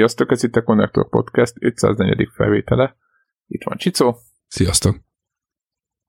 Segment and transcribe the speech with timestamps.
[0.00, 2.28] Sziasztok, ez itt a Connector Podcast 504.
[2.32, 2.96] felvétele.
[3.46, 4.16] Itt van Csicó.
[4.46, 4.96] Sziasztok.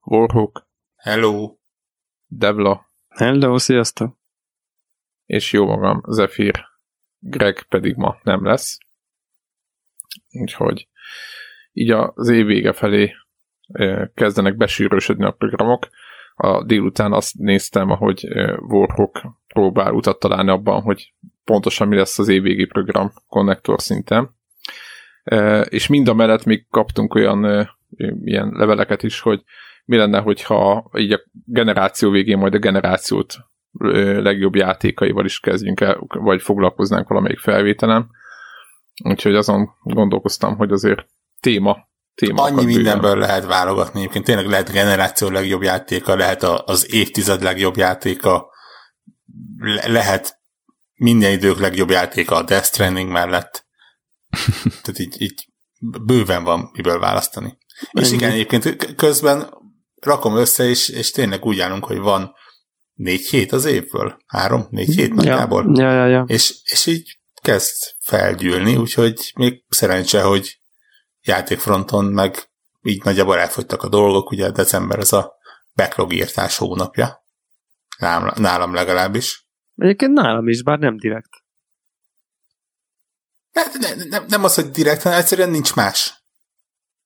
[0.02, 0.68] Warhawk.
[0.96, 1.58] Hello.
[2.26, 2.92] Devla.
[3.08, 4.18] Hello, sziasztok.
[5.26, 6.66] És jó magam, Zephyr.
[7.20, 8.78] Greg pedig ma nem lesz.
[10.30, 10.88] Úgyhogy
[11.72, 13.14] így az év vége felé
[14.14, 15.88] kezdenek besűrösödni a programok.
[16.36, 18.28] A délután azt néztem, ahogy
[18.60, 21.14] Warhawk próbál utat találni abban, hogy
[21.44, 24.36] pontosan mi lesz az évvégi program konnektor szinten.
[25.70, 27.70] És mind a mellett még kaptunk olyan
[28.24, 29.44] ilyen leveleket is, hogy
[29.86, 33.36] mi lenne, hogyha így a generáció végén majd a generációt
[34.22, 38.10] legjobb játékaival is kezdjünk el, vagy foglalkoznánk valamelyik felvételen.
[39.04, 41.06] Úgyhogy azon gondolkoztam, hogy azért
[41.40, 42.44] téma téma.
[42.44, 43.28] Annyi mindenből bőven.
[43.28, 48.50] lehet válogatni, egyébként tényleg lehet generáció legjobb játéka, lehet az évtized legjobb játéka,
[49.88, 50.41] lehet
[51.02, 53.66] minden idők legjobb játéka a Death Stranding mellett.
[54.82, 55.48] Tehát így, így
[55.80, 57.58] bőven van miből választani.
[57.92, 58.06] Ennyi.
[58.06, 59.54] És igen, egyébként közben
[60.02, 62.34] rakom össze, és, és tényleg úgy állunk, hogy van
[62.94, 64.18] négy hét az évből.
[64.26, 65.72] Három, négy hét nagyjából.
[65.74, 66.24] Ja, ja, ja.
[66.28, 70.60] És, és így kezd felgyűlni, úgyhogy még szerencse, hogy
[71.22, 72.50] játékfronton meg
[72.82, 75.34] így nagyjából elfogytak a dolgok, ugye december az a
[75.76, 77.26] backlog írtás hónapja.
[77.98, 79.50] Nálam, nálam legalábbis.
[79.76, 81.30] Egyébként nálam is, bár nem direkt.
[83.52, 86.26] Ne, ne, ne, nem az, hogy direkt, hanem egyszerűen nincs más.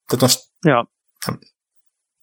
[0.06, 0.92] Tehát most ja.
[1.26, 1.40] nem,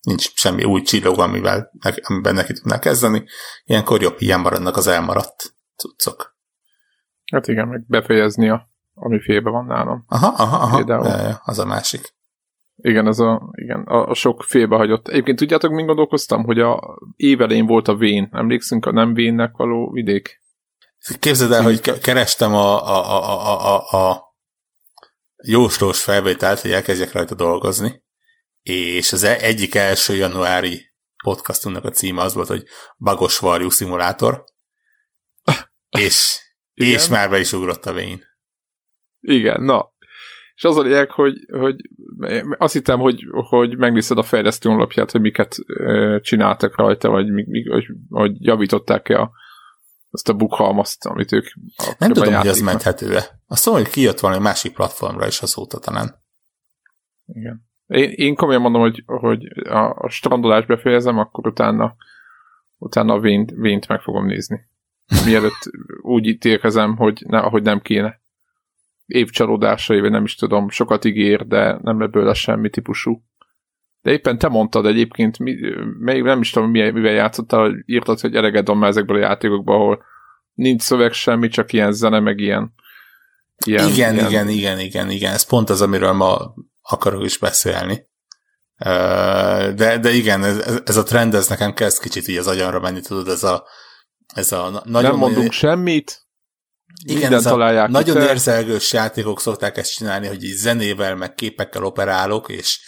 [0.00, 1.72] nincs semmi új csillog, amivel,
[2.02, 3.24] amiben neki tudnál kezdeni.
[3.64, 6.36] Ilyenkor jobb ilyen maradnak az elmaradt cuccok.
[7.32, 10.04] Hát igen, meg befejezni a, ami félbe van nálam.
[10.06, 10.82] Aha, aha, aha.
[10.82, 12.14] De, az a másik.
[12.76, 15.08] Igen, az a, igen, a, a sok félbehagyott.
[15.08, 18.28] Egyébként tudjátok, mint gondolkoztam, hogy a évelén volt a Vén.
[18.32, 20.41] Emlékszünk a nem Vénnek való vidék?
[21.18, 24.34] Képzeld el, hogy kerestem a, a, a, a, a, a
[25.44, 28.02] jóslós felvételt, hogy elkezdjek rajta dolgozni,
[28.62, 30.92] és az e- egyik első januári
[31.24, 32.64] podcastunknak a címe az volt, hogy
[32.98, 34.44] Bagos Varjú Szimulátor,
[35.98, 36.40] és,
[36.74, 38.24] és már be is ugrott a vén.
[39.20, 39.92] Igen, na.
[40.54, 41.76] És az a lényeg, hogy, hogy
[42.58, 45.56] azt hittem, hogy, hogy megnézed a fejlesztő honlapját, hogy miket
[46.20, 47.28] csináltak rajta, vagy
[47.68, 49.30] hogy, hogy javították-e a,
[50.12, 51.46] azt a bukhalmazt, amit ők
[51.98, 53.40] Nem tudom, hogy az menthető-e.
[53.46, 56.22] Azt mondom, hogy kijött valami másik platformra is azóta talán.
[57.26, 57.70] Igen.
[57.86, 61.96] Én, én komolyan mondom, hogy, hogy a, a strandolást befejezem, akkor utána,
[62.76, 64.68] utána a vént, vént meg fogom nézni.
[65.24, 65.70] Mielőtt
[66.02, 68.20] úgy ítélkezem, hogy ne, ahogy nem kéne.
[69.06, 73.22] Évcsalódásai, vagy nem is tudom, sokat ígér, de nem ebből lesz semmi típusú.
[74.02, 75.56] De éppen te mondtad egyébként, mi,
[75.98, 79.74] még nem is tudom, mivel játszottál, hogy írtad, hogy eleged van már ezekből a játékokból,
[79.74, 80.04] ahol
[80.52, 82.74] nincs szöveg semmi, csak ilyen zene, meg ilyen.
[83.66, 84.28] ilyen igen, ilyen...
[84.28, 85.32] igen, igen, igen, igen.
[85.32, 88.10] Ez pont az, amiről ma akarok is beszélni.
[89.74, 93.00] De, de igen, ez, ez a trend, ez nekem kezd kicsit így az agyamra menni,
[93.00, 93.64] tudod, ez a,
[94.34, 95.10] ez a nagyon...
[95.10, 96.22] Nem mondunk semmit,
[97.04, 102.48] igen, ez a nagyon érzelgős játékok szokták ezt csinálni, hogy így zenével, meg képekkel operálok,
[102.48, 102.80] és,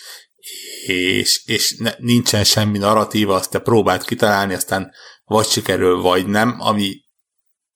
[0.87, 4.93] és, és ne, nincsen semmi narratíva, azt te próbált kitalálni, aztán
[5.25, 7.01] vagy sikerül, vagy nem, ami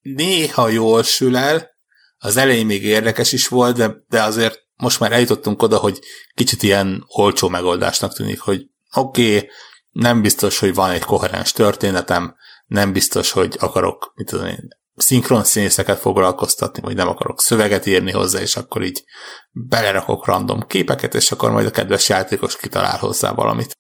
[0.01, 1.71] néha jól sül el,
[2.19, 5.99] az elején még érdekes is volt, de, de azért most már eljutottunk oda, hogy
[6.35, 9.49] kicsit ilyen olcsó megoldásnak tűnik, hogy oké, okay,
[9.91, 12.37] nem biztos, hogy van egy koherens történetem,
[12.67, 14.69] nem biztos, hogy akarok, mit tudom én,
[15.01, 19.05] szinkron színészeket foglalkoztatni, vagy nem akarok szöveget írni hozzá, és akkor így
[19.51, 23.77] belerakok random képeket, és akkor majd a kedves játékos kitalál hozzá valamit.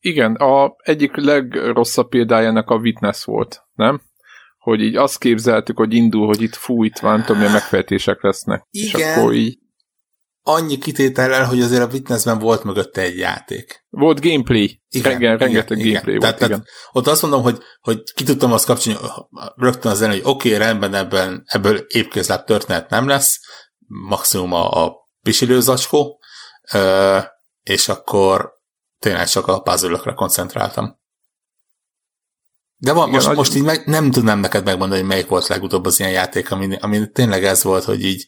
[0.00, 4.00] Igen, a egyik legrosszabb példája ennek a Witness volt, nem?
[4.58, 8.66] Hogy így azt képzeltük, hogy indul, hogy itt fújt, van, tudom, milyen megfejtések lesznek.
[8.70, 9.58] Igen, és akkor így...
[10.48, 13.84] annyi kitétellel, hogy azért a Witnessben volt mögötte egy játék.
[13.88, 14.82] Volt gameplay.
[14.88, 16.28] Igen, Renge, rengeteg igen, gameplay igen.
[16.28, 16.48] volt, tehát, igen.
[16.48, 18.98] Tehát ott azt mondom, hogy, hogy ki tudtam azt kapcsolni
[19.56, 23.40] rögtön az hogy oké, okay, rendben ebben, ebből épkézláb történet nem lesz,
[23.86, 26.20] maximum a, a pisilőzacskó,
[27.62, 28.52] és akkor
[28.98, 30.98] tényleg csak a puzzle koncentráltam.
[32.76, 35.84] De van, Igen, most, most így meg, nem tudnám neked megmondani, hogy melyik volt legutóbb
[35.84, 38.26] az ilyen játék, ami, ami tényleg ez volt, hogy így,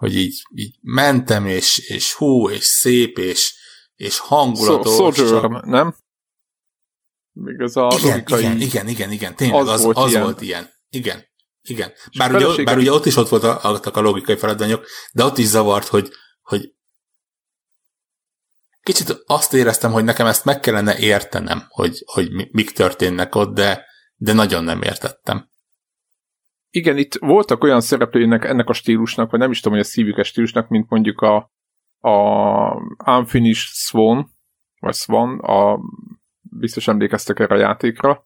[0.00, 3.54] hogy így, így mentem, és, és hú, és szép, és,
[3.94, 4.94] és hangulatos.
[4.94, 5.64] Soldier, csak...
[5.64, 5.96] nem?
[7.32, 10.22] Még az a igen, igen, igen, igen, igen, tényleg az, az, volt, az ilyen.
[10.22, 10.70] volt ilyen.
[10.88, 11.24] Igen,
[11.62, 11.92] igen.
[12.18, 15.86] Bár ugye, bár ugye ott is ott voltak a logikai feladványok, de ott is zavart,
[15.86, 16.10] hogy,
[16.40, 16.74] hogy
[18.82, 23.86] kicsit azt éreztem, hogy nekem ezt meg kellene értenem, hogy, hogy mik történnek ott, de,
[24.16, 25.49] de nagyon nem értettem.
[26.70, 30.24] Igen, itt voltak olyan szereplőinek ennek a stílusnak, vagy nem is tudom, hogy a szívük
[30.24, 31.50] stílusnak, mint mondjuk a,
[31.98, 34.30] a Unfinished Swan,
[34.80, 35.80] vagy Swan, a,
[36.42, 38.24] biztos emlékeztek erre a játékra,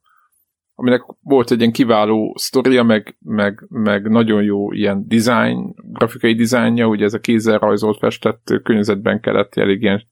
[0.74, 6.86] aminek volt egy ilyen kiváló sztoria, meg, meg, meg nagyon jó ilyen design, grafikai dizájnja,
[6.86, 10.02] ugye ez a kézzel rajzolt festett környezetben kellett, elég ilyen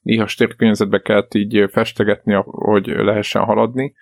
[0.00, 0.26] néha
[0.56, 3.94] környezetbe kellett így festegetni, hogy lehessen haladni.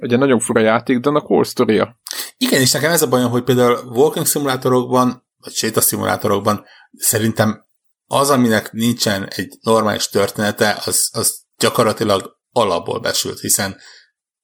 [0.00, 2.00] Ugye nagyon fura játék, de annak sztoria.
[2.36, 7.66] Igen, és nekem ez a bajom, hogy például walking szimulátorokban, vagy sétaszimulátorokban szerintem
[8.06, 13.76] az, aminek nincsen egy normális története, az, az gyakorlatilag alapból besült, hiszen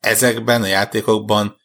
[0.00, 1.56] ezekben a játékokban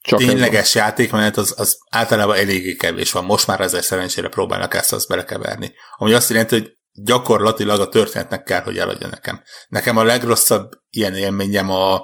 [0.00, 3.24] csak tényleges játékmenet az, az általában eléggé kevés van.
[3.24, 5.72] Most már ezzel szerencsére próbálnak ezt azt belekeverni.
[5.96, 9.42] Ami azt jelenti, hogy gyakorlatilag a történetnek kell, hogy eladja nekem.
[9.68, 12.00] Nekem a legrosszabb ilyen élményem a,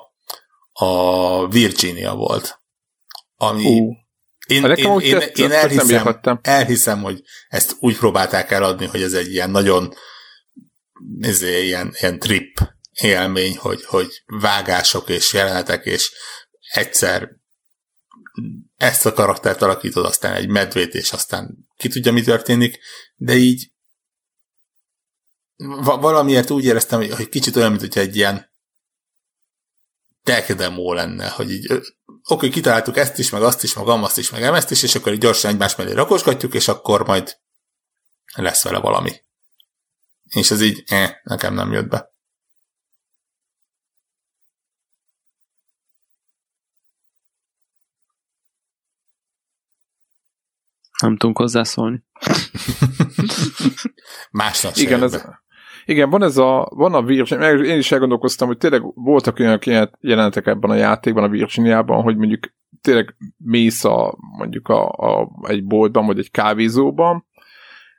[0.72, 2.60] a Virginia volt.
[3.36, 3.96] Ami uh.
[4.46, 9.32] Én, én, én, én, én elhiszem, elhiszem, hogy ezt úgy próbálták eladni, hogy ez egy
[9.32, 9.94] ilyen nagyon
[11.20, 12.58] ez ilyen, ilyen trip
[12.92, 16.12] élmény, hogy, hogy vágások és jelenetek, és
[16.72, 17.30] egyszer
[18.76, 22.78] ezt a karaktert alakítod, aztán egy medvét, és aztán ki tudja, mi történik,
[23.14, 23.72] de így
[25.82, 28.51] valamiért úgy éreztem, hogy, hogy kicsit olyan, mint hogyha egy ilyen
[30.22, 31.82] tech demo lenne, hogy így
[32.28, 35.12] oké, kitaláltuk ezt is, meg azt is, meg azt is, meg ezt is, és akkor
[35.12, 37.40] így gyorsan egymás mellé rakosgatjuk, és akkor majd
[38.34, 39.12] lesz vele valami.
[40.28, 42.10] És ez így, eh, nekem nem jött be.
[51.00, 52.04] Nem tudunk hozzászólni.
[54.30, 55.22] Másnak Igen, ez,
[55.84, 59.58] igen, van ez a, van a Virginia, én is elgondolkoztam, hogy tényleg voltak olyan
[60.00, 65.64] jelenetek ebben a játékban, a Virginiában, hogy mondjuk tényleg mész a, mondjuk a, a, egy
[65.64, 67.26] boltban, vagy egy kávézóban,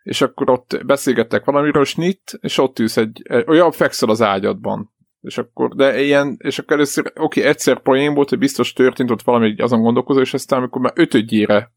[0.04, 4.92] és akkor ott beszélgettek valamiről, snit, és ott ülsz egy, olyan fekszel az ágyadban.
[5.22, 9.22] És akkor, de ilyen, és akkor először, oké, egyszer poén volt, hogy biztos történt ott
[9.22, 11.72] valami azon gondolkozó, és aztán amikor már ötödjére,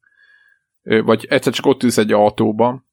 [0.82, 2.85] vagy egyszer csak ott ülsz egy autóban,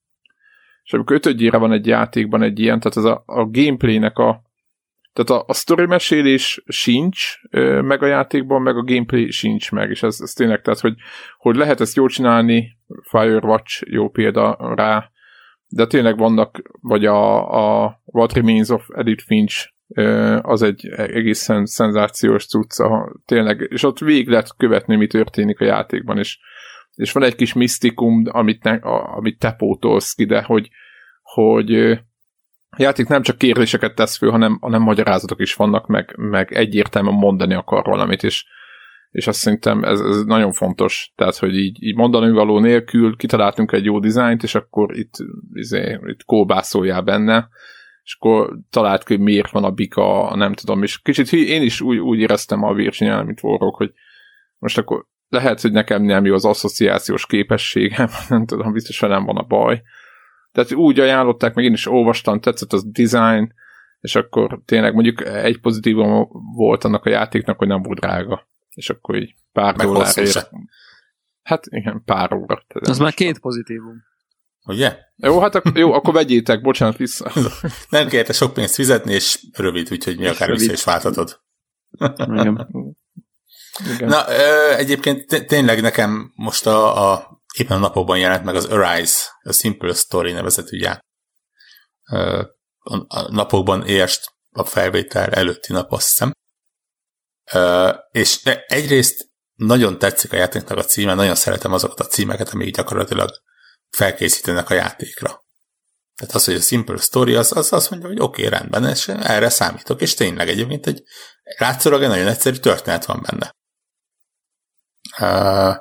[0.83, 4.41] és amikor ötödjére van egy játékban egy ilyen, tehát ez a, a gameplaynek a
[5.13, 7.41] tehát a, a story mesélés sincs
[7.81, 10.95] meg a játékban, meg a gameplay sincs meg, és ez, ez tényleg, tehát hogy,
[11.37, 12.77] hogy lehet ezt jól csinálni,
[13.09, 15.11] Firewatch jó példa rá,
[15.67, 19.71] de tényleg vannak, vagy a, a What Remains of Edith Finch
[20.41, 26.17] az egy egészen szenzációs cucca, tényleg, és ott végig lehet követni, mi történik a játékban,
[26.17, 26.39] és
[26.95, 30.69] és van egy kis misztikum, amit, ne, a, amit te pótolsz ki, de hogy,
[31.21, 31.75] hogy
[32.69, 37.15] a játék nem csak kérdéseket tesz föl, hanem, hanem magyarázatok is vannak, meg, meg egyértelműen
[37.15, 38.45] mondani akar valamit, és,
[39.09, 43.71] és azt szerintem ez, ez nagyon fontos, tehát, hogy így, így mondani való nélkül kitaláltunk
[43.71, 45.13] egy jó dizájnt, és akkor itt,
[45.53, 47.49] izé, itt kóbászoljál benne,
[48.03, 51.97] és akkor talált ki, miért van a bika, nem tudom, és kicsit én is úgy,
[51.97, 53.91] úgy éreztem a Virginia, mint Warrock, hogy
[54.57, 59.25] most akkor lehet, hogy nekem nem jó az asszociációs képességem, nem tudom, biztos, hogy nem
[59.25, 59.81] van a baj.
[60.51, 63.53] Tehát úgy ajánlották, meg én is olvastam, tetszett az design,
[63.99, 68.47] és akkor tényleg mondjuk egy pozitívum volt annak a játéknak, hogy nem volt drága.
[68.69, 70.49] És akkor így pár meg dollárért.
[71.43, 72.65] Hát igen, pár óra.
[72.67, 74.03] Az már két pozitívum.
[74.65, 74.97] Ugye?
[75.15, 77.31] Jó, hát ak- jó, akkor vegyétek, bocsánat, vissza.
[77.89, 81.41] nem kérte sok pénzt fizetni, és rövid, úgyhogy mi akár vissza is váltatod.
[82.15, 82.67] Igen.
[83.79, 84.07] Igen.
[84.07, 89.19] Na, ö, egyébként tényleg nekem most a, a éppen a napokban jelent meg az Arise,
[89.43, 91.11] a Simple Story nevezetű játék.
[93.07, 96.31] A napokban érst a felvétel előtti nap, azt hiszem.
[97.53, 102.75] Ö, és egyrészt nagyon tetszik a játéknak a címe, nagyon szeretem azokat a címeket, amik
[102.75, 103.29] gyakorlatilag
[103.89, 105.43] felkészítenek a játékra.
[106.15, 109.07] Tehát az, hogy a Simple Story, az, az azt mondja, hogy oké, okay, rendben, és
[109.07, 111.03] erre számítok, és tényleg egyébként egy
[111.57, 113.51] látszólag egy nagyon egyszerű történet van benne.
[115.19, 115.75] Uh,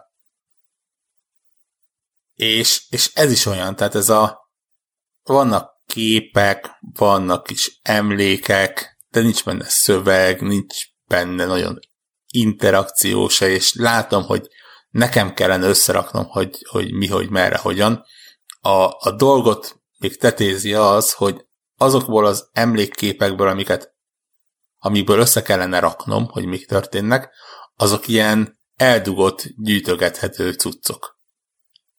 [2.34, 4.50] és, és ez is olyan, tehát ez a
[5.22, 11.78] vannak képek, vannak is emlékek, de nincs benne szöveg, nincs benne nagyon
[12.26, 14.46] interakció se, és látom, hogy
[14.88, 18.04] nekem kellene összeraknom, hogy, hogy mi, hogy merre, hogyan.
[18.60, 23.94] A, a dolgot még tetézi az, hogy azokból az emlékképekből, amiket
[24.78, 27.30] amikből össze kellene raknom, hogy mik történnek,
[27.76, 31.20] azok ilyen eldugott, gyűjtögethető cuccok.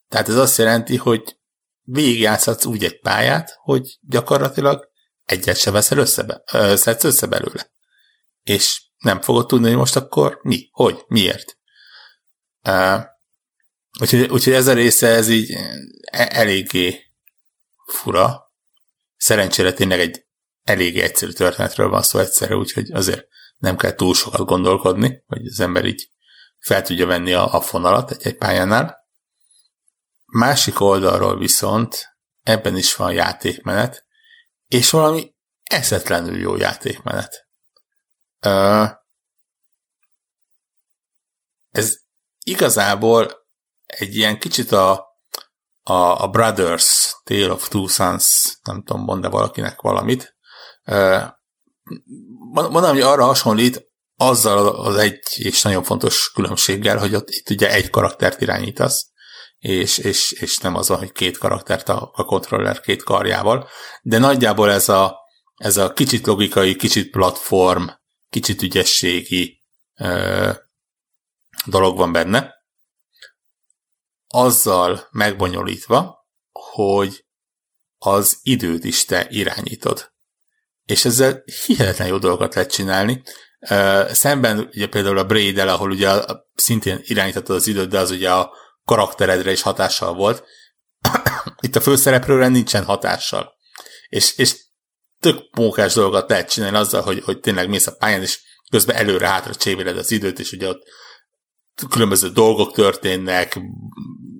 [0.08, 1.36] Tehát ez azt jelenti, hogy
[1.82, 4.88] végigjátszhatsz úgy egy pályát, hogy gyakorlatilag
[5.24, 7.72] egyet se veszel össze, ö, össze belőle.
[8.42, 11.58] És nem fogod tudni, hogy most akkor mi, hogy, miért.
[12.68, 13.02] Uh,
[14.00, 15.52] úgyhogy, úgyhogy ez a része, ez így
[16.10, 17.02] e, eléggé
[17.86, 18.52] fura.
[19.16, 20.26] Szerencsére tényleg egy
[20.62, 23.26] elég egyszerű történetről van szó egyszerre, úgyhogy azért
[23.56, 26.08] nem kell túl sokat gondolkodni, hogy az ember így
[26.64, 29.02] fel tudja venni a, a fonalat egy-egy pályánál.
[30.24, 34.06] Másik oldalról viszont ebben is van játékmenet,
[34.66, 37.48] és valami eszetlenül jó játékmenet.
[41.70, 41.96] Ez
[42.44, 43.46] igazából
[43.86, 44.92] egy ilyen kicsit a,
[45.82, 50.36] a, a Brothers Tale of Two Sons, nem tudom, mond valakinek valamit.
[52.52, 57.72] Mondom, hogy arra hasonlít, azzal az egy és nagyon fontos különbséggel, hogy ott itt ugye
[57.72, 59.10] egy karaktert irányítasz,
[59.58, 63.68] és, és, és nem az hogy két karaktert a, a kontroller két karjával,
[64.02, 65.18] de nagyjából ez a,
[65.56, 67.86] ez a kicsit logikai, kicsit platform,
[68.28, 69.62] kicsit ügyességi
[69.94, 70.50] ö,
[71.66, 72.54] dolog van benne,
[74.26, 77.26] azzal megbonyolítva, hogy
[77.98, 80.12] az időt is te irányítod.
[80.84, 83.22] És ezzel hihetetlen jó dolgokat lehet csinálni.
[84.12, 86.10] Szemben ugye például a braid ahol ugye
[86.54, 88.52] szintén irányítottad az időt, de az ugye a
[88.84, 90.44] karakteredre is hatással volt.
[91.60, 93.52] Itt a főszereplőre nincsen hatással.
[94.08, 94.56] És, és
[95.20, 98.40] tök mókás dolgokat lehet csinálni azzal, hogy, hogy tényleg mész a pályán, és
[98.70, 100.82] közben előre-hátra csévéled az időt, és ugye ott
[101.88, 103.60] különböző dolgok történnek,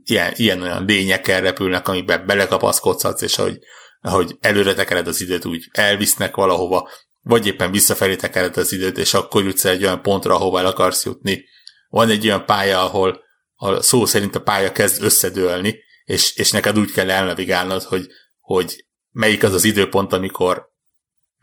[0.04, 3.59] ilyen, ilyen olyan lényekkel repülnek, amiben belekapaszkodsz, és ahogy,
[4.00, 6.90] ahogy előre tekered az időt, úgy elvisznek valahova,
[7.25, 11.04] vagy éppen visszafelé tekered az időt, és akkor jutsz egy olyan pontra, ahova el akarsz
[11.04, 11.45] jutni.
[11.88, 16.78] Van egy olyan pálya, ahol a szó szerint a pálya kezd összedőlni, és, és neked
[16.78, 18.07] úgy kell elnavigálnod, hogy,
[18.40, 20.73] hogy melyik az az időpont, amikor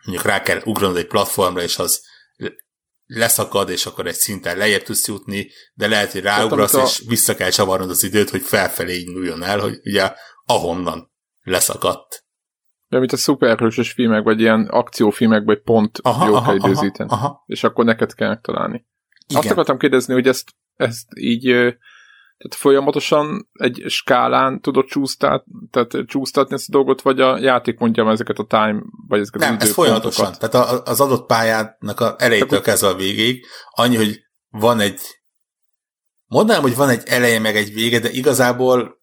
[0.06, 2.02] mondjuk rá kell ugranod egy platformra, és az
[3.06, 6.84] leszakad, és akkor egy szinten lejjebb tudsz jutni, de lehet, hogy ráugrasz, a...
[6.84, 10.14] és vissza kell csavarnod az időt, hogy felfelé induljon el, hogy ugye
[10.46, 11.12] ahonnan
[11.42, 12.21] leszakadt.
[12.92, 17.10] De mint a szuperhősös filmek, vagy ilyen akciófilmek, vagy pont aha, jó kell időzíteni.
[17.10, 17.44] Aha, aha.
[17.46, 18.86] És akkor neked kell megtalálni.
[19.28, 19.42] Igen.
[19.42, 21.44] Azt akartam kérdezni, hogy ezt, ezt így
[22.38, 28.12] tehát folyamatosan egy skálán tudod csúsztát, tehát csúsztatni ezt a dolgot, vagy a játék mondja
[28.12, 30.34] ezeket a time, vagy ezeket Nem, az ez folyamatosan.
[30.40, 34.20] Tehát az adott pályának a elejétől kezdve a végéig, annyi, hogy
[34.50, 35.02] van egy
[36.26, 39.02] mondanám, hogy van egy eleje meg egy vége, de igazából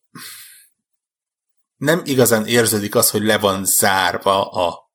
[1.79, 4.91] nem igazán érződik az, hogy le van zárva a,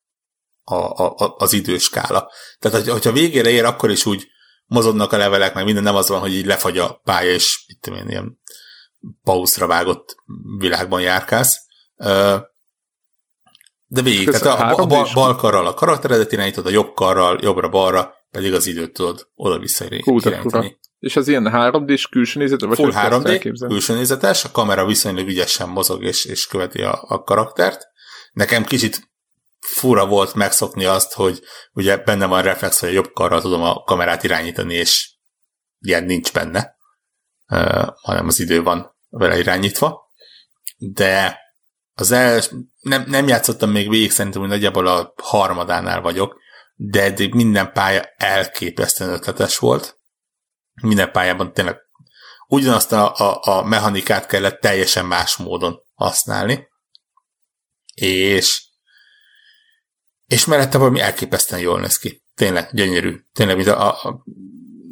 [0.63, 2.31] a, a, az időskála.
[2.59, 4.27] Tehát, hogyha végére ér, akkor is úgy
[4.65, 7.81] mozognak a levelek, meg minden nem az van, hogy így lefagy a pálya, és itt
[7.81, 8.39] tudom én, ilyen
[9.23, 10.15] pauszra vágott
[10.57, 11.57] világban járkálsz.
[13.85, 18.13] De végig, tehát a, a bal, bal karral a karakteredet irányítod, a jobb karral, jobbra-balra,
[18.29, 20.79] pedig az időt tudod oda-vissza irányítani.
[21.03, 22.67] És az ilyen 3D-s külső nézetes?
[22.67, 27.23] Vagy Full 3D, külső nézetes, a kamera viszonylag ügyesen mozog és, és követi a, a
[27.23, 27.87] karaktert.
[28.31, 29.11] Nekem kicsit
[29.59, 31.41] fura volt megszokni azt, hogy
[31.73, 35.11] ugye benne van reflex, hogy a jobb karral tudom a kamerát irányítani, és
[35.79, 36.75] ilyen nincs benne,
[37.47, 40.01] uh, hanem az idő van vele irányítva.
[40.77, 41.39] De
[41.93, 42.41] az el,
[42.81, 46.39] nem, nem játszottam még végig, szerintem, hogy nagyjából a harmadánál vagyok,
[46.75, 50.01] de eddig minden pálya elképesztően ötletes volt.
[50.81, 51.77] Minden pályában tényleg
[52.47, 56.67] ugyanazt a, a, a mechanikát kellett teljesen más módon használni,
[57.93, 58.63] és
[60.27, 62.23] és mellette valami elképesztően jól néz ki.
[62.35, 63.15] Tényleg, gyönyörű.
[63.33, 64.23] Tényleg, mint a, a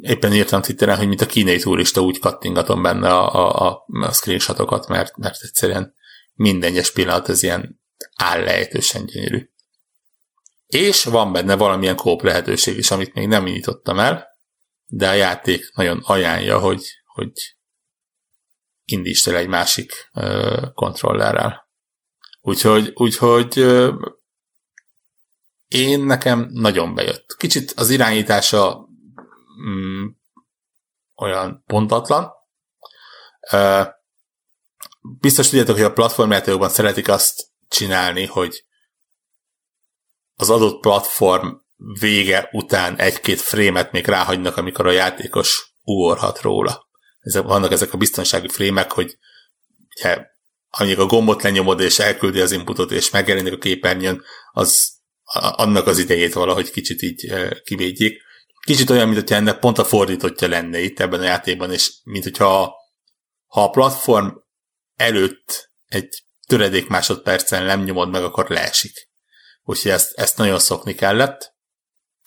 [0.00, 4.12] éppen írtam Twitteren, hogy mint a kínai turista úgy kattingatom benne a, a, a, a
[4.12, 5.94] screenshotokat, mert, mert egyszerűen
[6.34, 7.80] minden egyes pillanat ez ilyen
[8.16, 9.50] állejtősen gyönyörű.
[10.66, 14.31] És van benne valamilyen kóp lehetőség is, amit még nem nyitottam el,
[14.94, 17.32] de a játék nagyon ajánlja, hogy, hogy
[18.84, 21.68] indítsd el egy másik uh, kontrollerrel.
[22.40, 23.94] Úgyhogy, úgyhogy uh,
[25.68, 27.36] én nekem nagyon bejött.
[27.36, 28.88] Kicsit az irányítása
[29.66, 30.06] mm,
[31.14, 32.30] olyan pontatlan.
[33.52, 33.86] Uh,
[35.20, 38.64] biztos tudjátok, hogy a platformjátékokban szeretik azt csinálni, hogy
[40.34, 41.61] az adott platform
[42.00, 46.88] vége után egy-két frémet még ráhagynak, amikor a játékos ugorhat róla.
[47.20, 49.18] Ezek, vannak ezek a biztonsági frémek, hogy
[49.96, 50.26] ugye,
[50.68, 54.22] amíg a gombot lenyomod és elküldi az inputot és megjelenik a képernyőn,
[54.52, 55.00] az
[55.32, 57.32] annak az idejét valahogy kicsit így
[57.64, 58.22] kivédjék.
[58.66, 62.24] Kicsit olyan, mint hogyha ennek pont a fordítottja lenne itt ebben a játékban, és mint
[62.24, 62.74] hogyha
[63.46, 64.28] ha a platform
[64.94, 69.10] előtt egy töredék másodpercen nem nyomod meg, akkor leesik.
[69.62, 71.51] Úgyhogy ezt, ezt nagyon szokni kellett.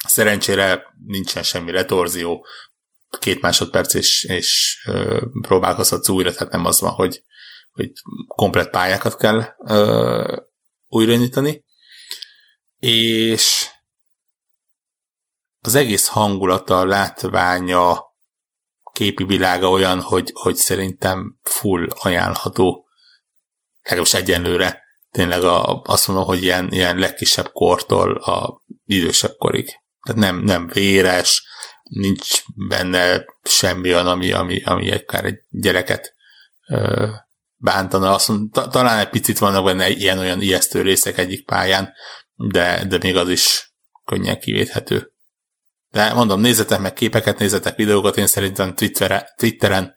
[0.08, 2.46] Szerencsére nincsen semmi retorzió,
[3.20, 4.80] két másodperc és, és
[5.42, 7.24] próbálkozhatsz újra, tehát nem az van, hogy,
[7.72, 7.92] hogy
[8.28, 10.38] komplet pályákat kell ö,
[10.88, 11.64] újraindítani.
[12.80, 13.70] És
[15.60, 18.04] az egész hangulata, látványa,
[18.92, 22.88] képi világa olyan, hogy, hogy szerintem full ajánlható,
[23.82, 24.84] legalábbis egyenlőre.
[25.12, 29.84] Tényleg a, azt mondom, hogy ilyen, ilyen legkisebb kortól a idősebb korig.
[30.06, 31.44] Tehát nem, nem véres,
[31.84, 36.16] nincs benne semmi olyan, ami, ami, ami akár egy gyereket
[36.68, 37.08] ö,
[37.56, 38.14] bántana.
[38.14, 41.94] Azt mondom, ta, talán egy picit vannak benne ilyen-olyan ijesztő részek egyik pályán,
[42.36, 43.74] de, de még az is
[44.06, 45.12] könnyen kivéthető.
[45.90, 49.94] De mondom, nézzetek meg képeket, nézzetek videókat, én szerintem Twittere, Twitteren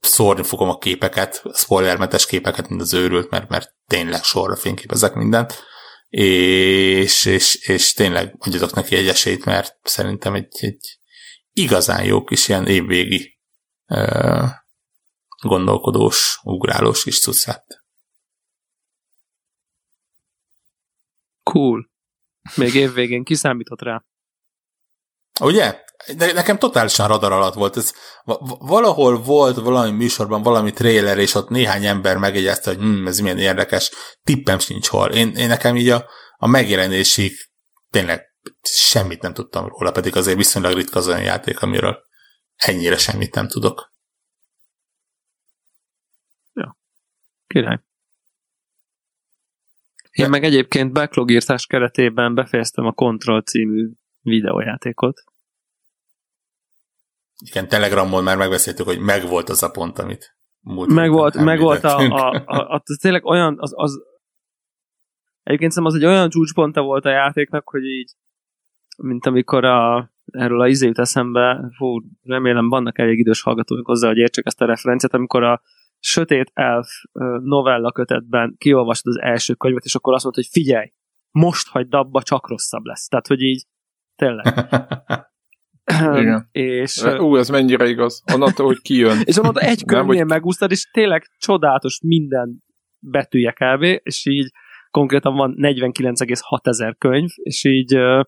[0.00, 5.64] szórni fogom a képeket, spoilermentes képeket, mint az őrült, mert, mert tényleg sorra fényképezek mindent,
[6.10, 10.98] és, és, és tényleg adjatok neki egy esélyt, mert szerintem egy, egy
[11.52, 13.38] igazán jó kis ilyen évvégi
[13.86, 14.48] uh,
[15.42, 17.84] gondolkodós, ugrálós kis cuccát.
[21.42, 21.90] Cool.
[22.56, 24.04] Még évvégén kiszámított rá.
[25.40, 25.84] Ugye?
[26.16, 27.76] De nekem totálisan radar alatt volt.
[27.76, 27.92] Ez,
[28.58, 33.38] valahol volt valami műsorban valami trailer, és ott néhány ember megjegyezte, hogy hm, ez milyen
[33.38, 33.90] érdekes,
[34.22, 35.10] tippem sincs hol.
[35.10, 36.04] Én, én nekem így a,
[36.36, 37.32] a megjelenésig
[37.90, 38.30] tényleg
[38.62, 41.98] semmit nem tudtam róla, pedig azért viszonylag ritka az olyan játék, amiről
[42.56, 43.92] ennyire semmit nem tudok.
[46.52, 46.76] Ja.
[47.46, 47.80] Király.
[50.10, 50.30] Én De...
[50.30, 55.22] meg egyébként backlogírtás keretében befejeztem a Control című videójátékot.
[57.46, 62.30] Igen, Telegramon már megbeszéltük, hogy megvolt az a pont, amit múlt megvolt, megvolt a, a,
[62.30, 64.00] a, a, a, tényleg olyan, az, az
[65.42, 68.12] egyébként szerintem az egy olyan csúcsponta volt a játéknak, hogy így,
[69.02, 74.08] mint amikor a, erről a izé jut eszembe, fú, remélem vannak elég idős hallgatóink hozzá,
[74.08, 75.62] hogy értsek ezt a referenciát, amikor a
[75.98, 76.88] Sötét Elf
[77.42, 80.92] novella kötetben kiolvastad az első könyvet, és akkor azt mondta, hogy figyelj,
[81.30, 83.08] most hagyd abba, csak rosszabb lesz.
[83.08, 83.66] Tehát, hogy így
[84.16, 84.46] tényleg.
[86.16, 86.48] Igen.
[86.82, 88.22] És, Ú, ez mennyire igaz.
[88.32, 89.18] Onnantól, hogy kijön.
[89.24, 90.26] és onnantól egy könyvnél hogy...
[90.26, 92.62] megúsztad, és tényleg csodálatos minden
[92.98, 93.82] betűje kb.
[94.02, 94.50] És így
[94.90, 98.24] konkrétan van 49,6 ezer könyv, és így uh,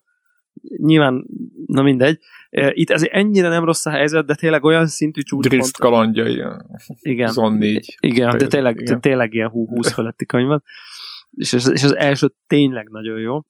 [0.76, 1.24] nyilván,
[1.66, 2.18] na mindegy.
[2.50, 5.60] Uh, itt ez ennyire nem rossz a helyzet, de tényleg olyan szintű csúcspont.
[5.60, 6.42] Driszt kalandjai.
[7.00, 7.26] Igen.
[7.26, 7.96] 24.
[8.00, 9.00] Igen, de tényleg, igen.
[9.00, 10.62] tényleg ilyen 20 feletti könyv van.
[11.30, 13.40] És, és az első tényleg nagyon jó.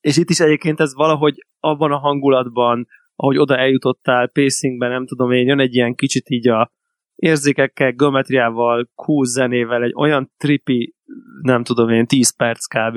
[0.00, 2.86] És itt is egyébként ez valahogy abban a hangulatban,
[3.20, 6.70] ahogy oda eljutottál pacingben, nem tudom én, jön egy ilyen kicsit így a
[7.14, 10.94] érzékekkel, geometriával, cool zenével, egy olyan tripi,
[11.42, 12.94] nem tudom én, 10 perc kb,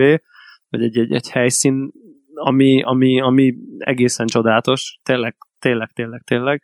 [0.70, 1.92] vagy egy, egy, egy helyszín,
[2.34, 6.62] ami, ami, ami egészen csodálatos, tényleg, tényleg, tényleg, tényleg.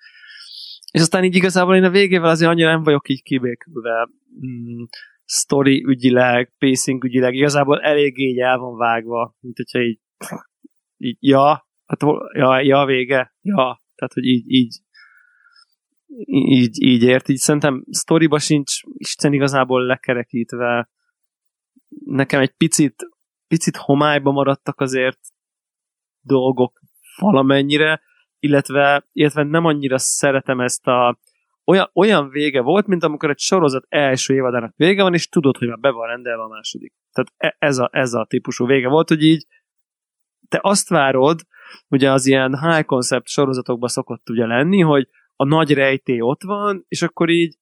[0.91, 4.10] És aztán így igazából én a végével azért annyira nem vagyok így kibékülve
[4.45, 4.84] mm,
[5.26, 10.00] story ügyileg, pacing ügyileg, igazából eléggé így el van vágva, mint hogyha így
[10.98, 12.02] így, ja, hát,
[12.34, 14.78] ja, ja, vége, ja, tehát, hogy így, így,
[16.25, 20.89] így, így ért, így szerintem sztoriba sincs Isten igazából lekerekítve.
[22.06, 22.95] Nekem egy picit,
[23.47, 25.19] picit homályba maradtak azért
[26.21, 26.80] dolgok
[27.19, 28.02] valamennyire,
[28.39, 31.19] illetve, illetve nem annyira szeretem ezt a
[31.65, 35.67] olyan, olyan vége volt, mint amikor egy sorozat első évadának vége van, és tudod, hogy
[35.67, 36.93] már be van rendelve a második.
[37.12, 39.45] Tehát e, ez a, ez a típusú vége volt, hogy így
[40.50, 41.42] te azt várod,
[41.88, 46.86] ugye az ilyen high concept sorozatokban szokott ugye lenni, hogy a nagy rejté ott van,
[46.88, 47.56] és akkor így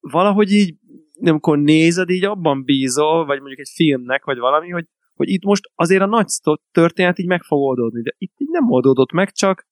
[0.00, 0.76] valahogy így,
[1.20, 5.70] amikor nézed, így abban bízol, vagy mondjuk egy filmnek, vagy valami, hogy, hogy itt most
[5.74, 6.26] azért a nagy
[6.72, 9.66] történet így meg fog oldódni, de itt így nem oldódott meg, csak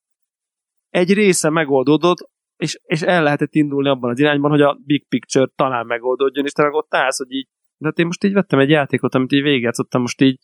[0.89, 5.51] egy része megoldódott, és, és el lehetett indulni abban az irányban, hogy a big picture
[5.55, 8.59] talán megoldódjon, és te meg ott állsz, hogy így, de hát én most így vettem
[8.59, 10.39] egy játékot, amit így végigjátszottam, most így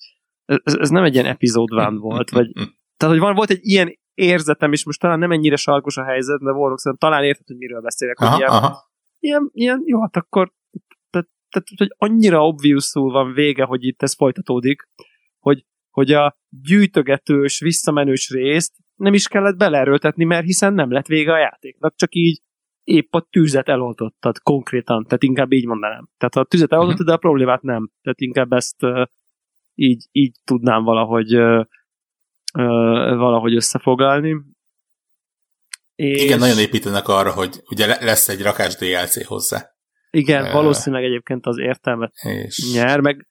[0.62, 2.52] ez, ez nem egy ilyen epizódván volt, vagy
[2.96, 6.40] tehát, hogy van, volt egy ilyen érzetem, és most talán nem ennyire sarkos a helyzet,
[6.40, 8.90] de Warlock szerintem talán érted, hogy miről beszélek, hogy aha, ilyen, aha.
[9.18, 10.52] ilyen, ilyen, jó, hát akkor
[11.10, 14.88] tehát, tehát, hogy annyira obvious van vége, hogy itt ez folytatódik,
[15.38, 21.32] hogy, hogy a gyűjtögetős, visszamenős részt nem is kellett beleerőltetni, mert hiszen nem lett vége
[21.32, 22.40] a játéknak, csak így
[22.84, 26.08] épp a tűzet eloltottad konkrétan, tehát inkább így mondanám.
[26.16, 27.16] Tehát a tüzet eloltottad, uh-huh.
[27.16, 27.90] de a problémát nem.
[28.02, 28.76] Tehát inkább ezt
[29.80, 31.62] így, így tudnám valahogy ö,
[32.54, 32.62] ö,
[33.16, 34.36] valahogy összefoglalni.
[35.94, 36.22] És...
[36.22, 39.70] Igen, nagyon építenek arra, hogy ugye lesz egy rakás DLC hozzá.
[40.10, 42.72] Igen, uh, valószínűleg egyébként az értelmet és...
[42.72, 43.26] nyer, meg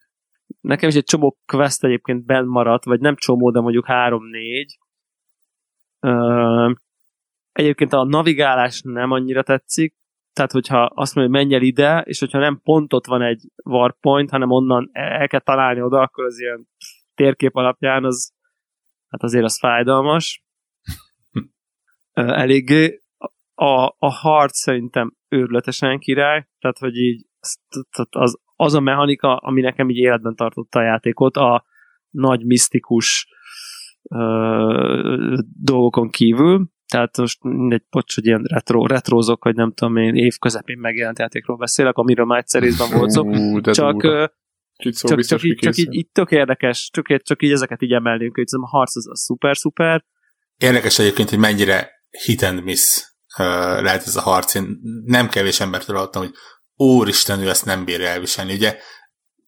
[0.61, 4.77] nekem is egy csomó quest egyébként benn maradt, vagy nem csomó, de mondjuk három-négy.
[5.99, 6.71] Uh,
[7.51, 9.95] Egyébként a navigálás nem annyira tetszik,
[10.33, 13.41] tehát hogyha azt mondja, hogy menj el ide, és hogyha nem pont ott van egy
[13.63, 16.67] warpoint, hanem onnan el kell találni oda, akkor az ilyen
[17.13, 18.33] térkép alapján az,
[19.07, 20.43] hát azért az fájdalmas.
[22.13, 23.01] Eléggé
[23.53, 27.25] a, a harc szerintem őrületesen király, tehát hogy így
[28.09, 31.65] az, az a mechanika, ami nekem így életben tartotta a játékot, a
[32.09, 33.27] nagy misztikus
[34.09, 40.15] ö, dolgokon kívül, tehát most mindegy, bocs, hogy ilyen retro, retrózok, hogy nem tudom én,
[40.15, 43.31] év közepén megjelent játékról beszélek, amiről már egyszer részben volt szó.
[43.61, 44.01] Csak,
[44.77, 48.45] csak, csak, így, csak így, így, tök érdekes, csak, csak így ezeket így emelnünk, hogy
[48.49, 50.05] a harc az, az szuper, szuper.
[50.57, 51.89] Érdekes egyébként, hogy mennyire
[52.25, 53.01] hit and miss
[53.37, 53.45] uh,
[53.81, 54.53] lehet ez a harc.
[54.53, 56.33] Én nem kevés embertől hallottam, hogy
[56.75, 58.53] úristen, ő ezt nem bírja elviselni.
[58.53, 58.77] Ugye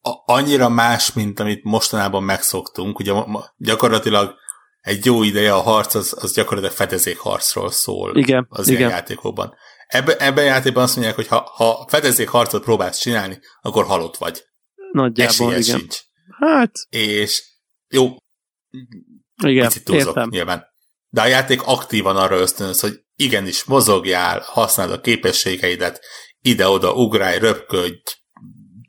[0.01, 3.13] a, annyira más, mint amit mostanában megszoktunk, ugye
[3.57, 4.35] gyakorlatilag
[4.81, 8.79] egy jó ideje a harc, az, az gyakorlatilag fedezékharcról szól igen, az igen.
[8.79, 9.55] ilyen játékokban.
[9.87, 14.43] Ebben, ebben a játékban azt mondják, hogy ha, ha fedezékharcot próbálsz csinálni, akkor halott vagy.
[14.91, 15.61] Nagyjából, igen.
[15.61, 15.99] Sincs.
[16.39, 16.71] Hát...
[16.89, 17.43] És
[17.87, 18.15] jó,
[19.43, 20.29] igen, túlzok, értem.
[20.29, 20.65] nyilván.
[21.09, 26.01] De a játék aktívan arra ösztönöz, hogy igenis mozogjál, használd a képességeidet,
[26.39, 27.99] ide-oda ugrálj, röpködj,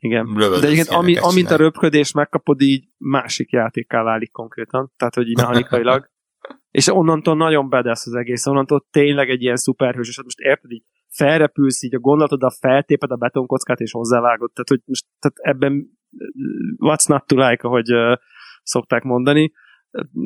[0.03, 0.33] igen.
[0.61, 5.37] De igen, ami, amint a röpködés megkapod, így másik játékká válik konkrétan, tehát hogy így
[5.37, 6.09] mechanikailag.
[6.71, 10.71] és onnantól nagyon bedesz az egész, onnantól tényleg egy ilyen szuperhős, és hát most érted
[10.71, 14.51] így, felrepülsz így a gondolatod, a feltéped a betonkockát, és hozzávágod.
[14.53, 15.89] Tehát, hogy most tehát ebben
[16.77, 18.17] what's not to like, ahogy uh,
[18.63, 19.51] szokták mondani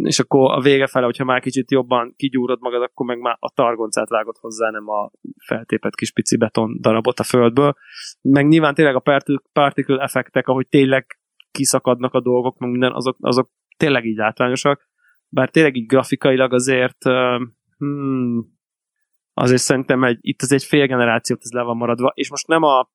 [0.04, 3.52] és akkor a vége fele, hogyha már kicsit jobban kigyúrod magad, akkor meg már a
[3.52, 5.12] targoncát vágod hozzá, nem a
[5.46, 7.74] feltépet kis pici beton darabot a földből.
[8.22, 9.22] Meg nyilván tényleg a
[9.54, 11.20] particle effektek, ahogy tényleg
[11.52, 14.90] kiszakadnak a dolgok, meg minden, azok, azok tényleg így látványosak,
[15.30, 17.04] bár tényleg így grafikailag azért
[17.78, 18.56] hmm,
[19.34, 22.64] azért szerintem egy, itt az egy fél generációt ez le van maradva, és most nem
[22.64, 22.90] a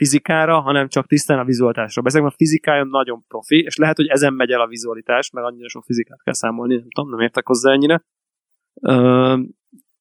[0.00, 4.34] fizikára, hanem csak tisztán a vizualitásra mert a fizikája nagyon profi, és lehet, hogy ezen
[4.34, 7.72] megy el a vizualitás, mert annyira sok fizikát kell számolni, nem tudom, nem értek hozzá
[7.72, 8.04] ennyire.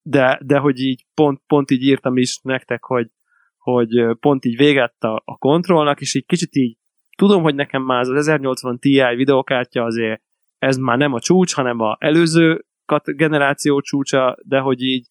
[0.01, 3.09] De, de hogy így pont, pont így írtam is nektek, hogy,
[3.57, 6.77] hogy pont így véget a, a kontrollnak, és így kicsit így
[7.17, 10.21] tudom, hogy nekem már az 1080 Ti videokártya azért
[10.57, 12.65] ez már nem a csúcs, hanem a előző
[13.05, 15.07] generáció csúcsa, de hogy így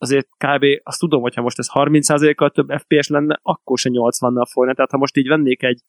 [0.00, 0.64] azért kb.
[0.82, 4.74] azt tudom, hogyha most ez 30%-kal több FPS lenne, akkor se 80-nal folyna.
[4.74, 5.80] Tehát ha most így vennék egy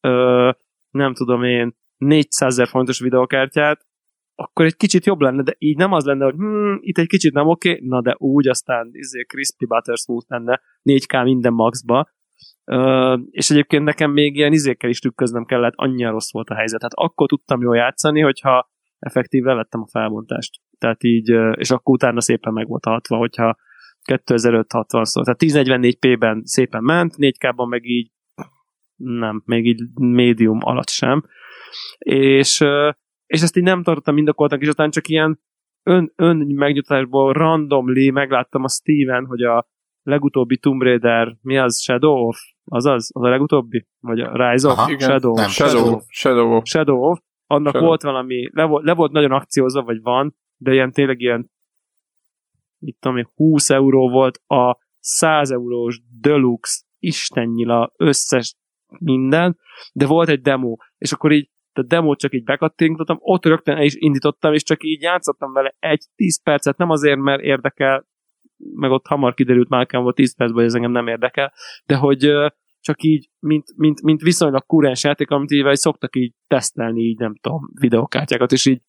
[0.00, 0.50] ö,
[0.90, 3.86] nem tudom én 400 ezer fontos videokártyát,
[4.34, 7.32] akkor egy kicsit jobb lenne, de így nem az lenne, hogy hm, itt egy kicsit
[7.32, 12.14] nem oké, okay, na de úgy aztán izé, crispy butter smooth lenne, 4K minden maxba,
[12.72, 16.78] Uh, és egyébként nekem még ilyen izékkel is tükköznem kellett, annyira rossz volt a helyzet.
[16.78, 20.60] Tehát akkor tudtam jól játszani, hogyha effektív vettem a felbontást.
[20.78, 23.56] Tehát így, és akkor utána szépen meg volt hatva, hogyha
[24.02, 25.22] 2560 szó.
[25.22, 28.10] Tehát 1044p-ben szépen ment, 4K-ban meg így
[28.96, 31.24] nem, még így médium alatt sem.
[31.98, 32.64] És,
[33.26, 35.40] és ezt így nem tartottam mindakoltnak, és aztán csak ilyen
[35.82, 39.68] ön, ön megnyugtatásból randomly megláttam a Steven, hogy a
[40.02, 41.80] legutóbbi Tomb Raider, mi az?
[41.80, 42.38] Shadow of?
[42.64, 43.10] Az az?
[43.14, 43.86] Az a legutóbbi?
[44.00, 44.78] Vagy a Rise of?
[44.78, 47.88] Aha, Shadow, nem, Shadow, Shadow, Shadow, Shadow of annak Sajnál.
[47.88, 51.50] volt valami, le volt, le volt nagyon akciózva, vagy van, de ilyen tényleg ilyen
[52.78, 58.56] itt tudom 20 euró volt a 100 eurós deluxe istennyila összes
[58.98, 59.58] minden,
[59.92, 63.84] de volt egy demo, és akkor így a demót csak így bekattintottam, ott rögtön el
[63.84, 68.06] is indítottam, és csak így játszottam vele egy 10 percet, nem azért, mert érdekel,
[68.56, 71.52] meg ott hamar kiderült már volt 10 percben, hogy ez engem nem érdekel,
[71.86, 72.30] de hogy
[72.80, 77.34] csak így, mint, mint, mint viszonylag kurens játék, amit így szoktak így tesztelni, így nem
[77.40, 78.82] tudom, videokártyákat, és így,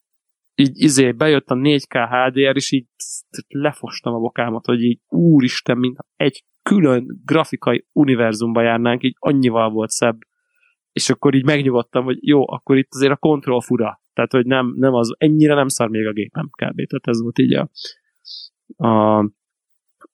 [0.60, 5.78] így izé, bejött a 4K HDR, és így psz, lefostam a bokámat, hogy így úristen,
[5.78, 10.18] mint egy külön grafikai univerzumba járnánk, így annyival volt szebb.
[10.92, 14.02] És akkor így megnyugodtam, hogy jó, akkor itt azért a kontroll fura.
[14.14, 16.76] Tehát, hogy nem, nem az, ennyire nem szar még a gépem kb.
[16.76, 17.70] Tehát ez volt így a,
[18.88, 19.20] a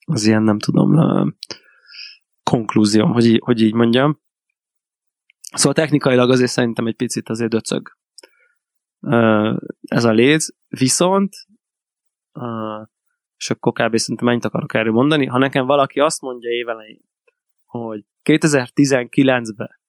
[0.06, 0.92] az ilyen, nem tudom,
[2.44, 4.22] konklúzióm, hogy, hogy így mondjam.
[5.54, 7.90] Szóval technikailag azért szerintem egy picit azért döcög
[9.82, 11.36] ez a léz, viszont
[13.38, 13.98] és akkor kb.
[13.98, 17.02] szerintem mennyit akarok erről mondani, ha nekem valaki azt mondja évelején,
[17.66, 19.82] hogy 2019-ben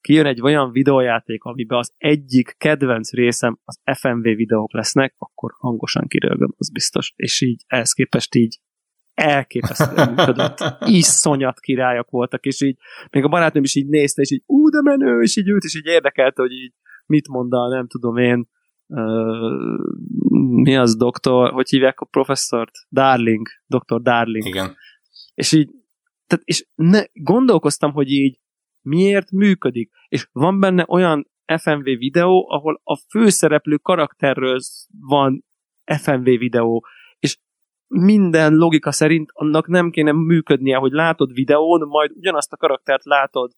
[0.00, 6.06] kijön egy olyan videójáték, amiben az egyik kedvenc részem az FMV videók lesznek, akkor hangosan
[6.08, 7.12] kirölgöm, az biztos.
[7.16, 8.60] És így ehhez képest így
[9.14, 10.58] elképesztően működött.
[10.80, 12.78] Iszonyat királyok voltak, és így
[13.10, 15.76] még a barátnőm is így nézte, és így ú, de menő, és így ült, és
[15.76, 16.74] így érdekelte, hogy így
[17.12, 18.48] mit mond a, nem tudom én,
[20.62, 22.70] mi az doktor, hogy hívják a professzort?
[22.90, 24.46] Darling, doktor Darling.
[24.46, 24.76] Igen.
[25.34, 25.70] És így,
[26.26, 28.40] tehát, és ne, gondolkoztam, hogy így
[28.80, 29.90] miért működik.
[30.08, 34.58] És van benne olyan FMV videó, ahol a főszereplő karakterről
[35.00, 35.44] van
[35.84, 36.86] FMV videó,
[37.18, 37.38] és
[37.86, 43.52] minden logika szerint annak nem kéne működnie, hogy látod videón, majd ugyanazt a karaktert látod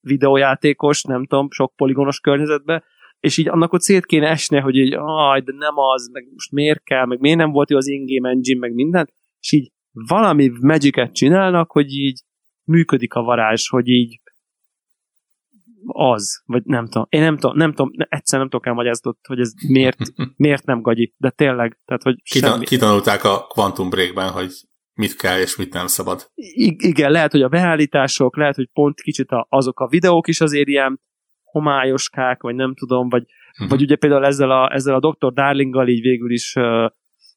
[0.00, 2.84] videójátékos, nem tudom, sok poligonos környezetbe,
[3.20, 6.52] és így annak ott szét kéne esnie, hogy így, aj, de nem az, meg most
[6.52, 10.50] miért kell, meg miért nem volt jó az in-game engine, meg minden, és így valami
[10.60, 12.20] magic csinálnak, hogy így
[12.64, 14.20] működik a varázs, hogy így
[15.86, 17.06] az, vagy nem tudom.
[17.08, 19.98] Én nem tudom, nem tudom, egyszer nem tudok elmagyarázni, hogy ez miért,
[20.36, 24.52] miért nem gagyi, de tényleg, tehát, hogy Kitan- Kitanulták a Quantum Breakben, hogy
[24.94, 26.30] mit kell és mit nem szabad.
[26.34, 30.40] I- igen, lehet, hogy a beállítások, lehet, hogy pont kicsit a, azok a videók is
[30.40, 31.00] azért ilyen
[31.56, 33.68] homályoskák, vagy nem tudom, vagy, uh-huh.
[33.68, 35.32] vagy ugye például ezzel a, ezzel a Dr.
[35.32, 36.54] Darlinggal így végül is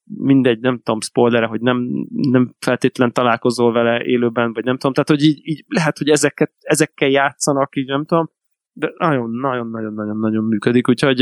[0.03, 5.09] mindegy, nem tudom, spoiler hogy nem, nem feltétlen találkozol vele élőben, vagy nem tudom, tehát
[5.09, 8.29] hogy így, így lehet, hogy ezeket, ezekkel játszanak, így nem tudom,
[8.73, 11.21] de nagyon-nagyon-nagyon-nagyon-nagyon működik, úgyhogy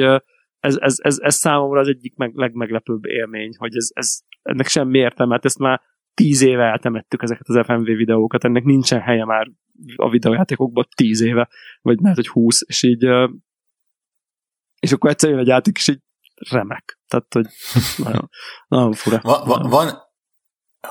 [0.60, 4.98] ez, ez, ez, ez számomra az egyik meg, legmeglepőbb élmény, hogy ez, ez, ennek semmi
[4.98, 5.82] értelme, mert ezt már
[6.14, 9.48] tíz éve eltemettük ezeket az FMV videókat, ennek nincsen helye már
[9.96, 11.50] a videójátékokban tíz éve,
[11.82, 13.06] vagy lehet, hogy húsz, és így
[14.80, 16.02] és akkor egyszer jön egy játék, és így
[16.50, 17.00] remek.
[17.08, 17.48] Tehát, hogy
[18.06, 18.30] nagyon,
[18.68, 19.20] nagyon fura.
[19.22, 20.02] Va, va, van,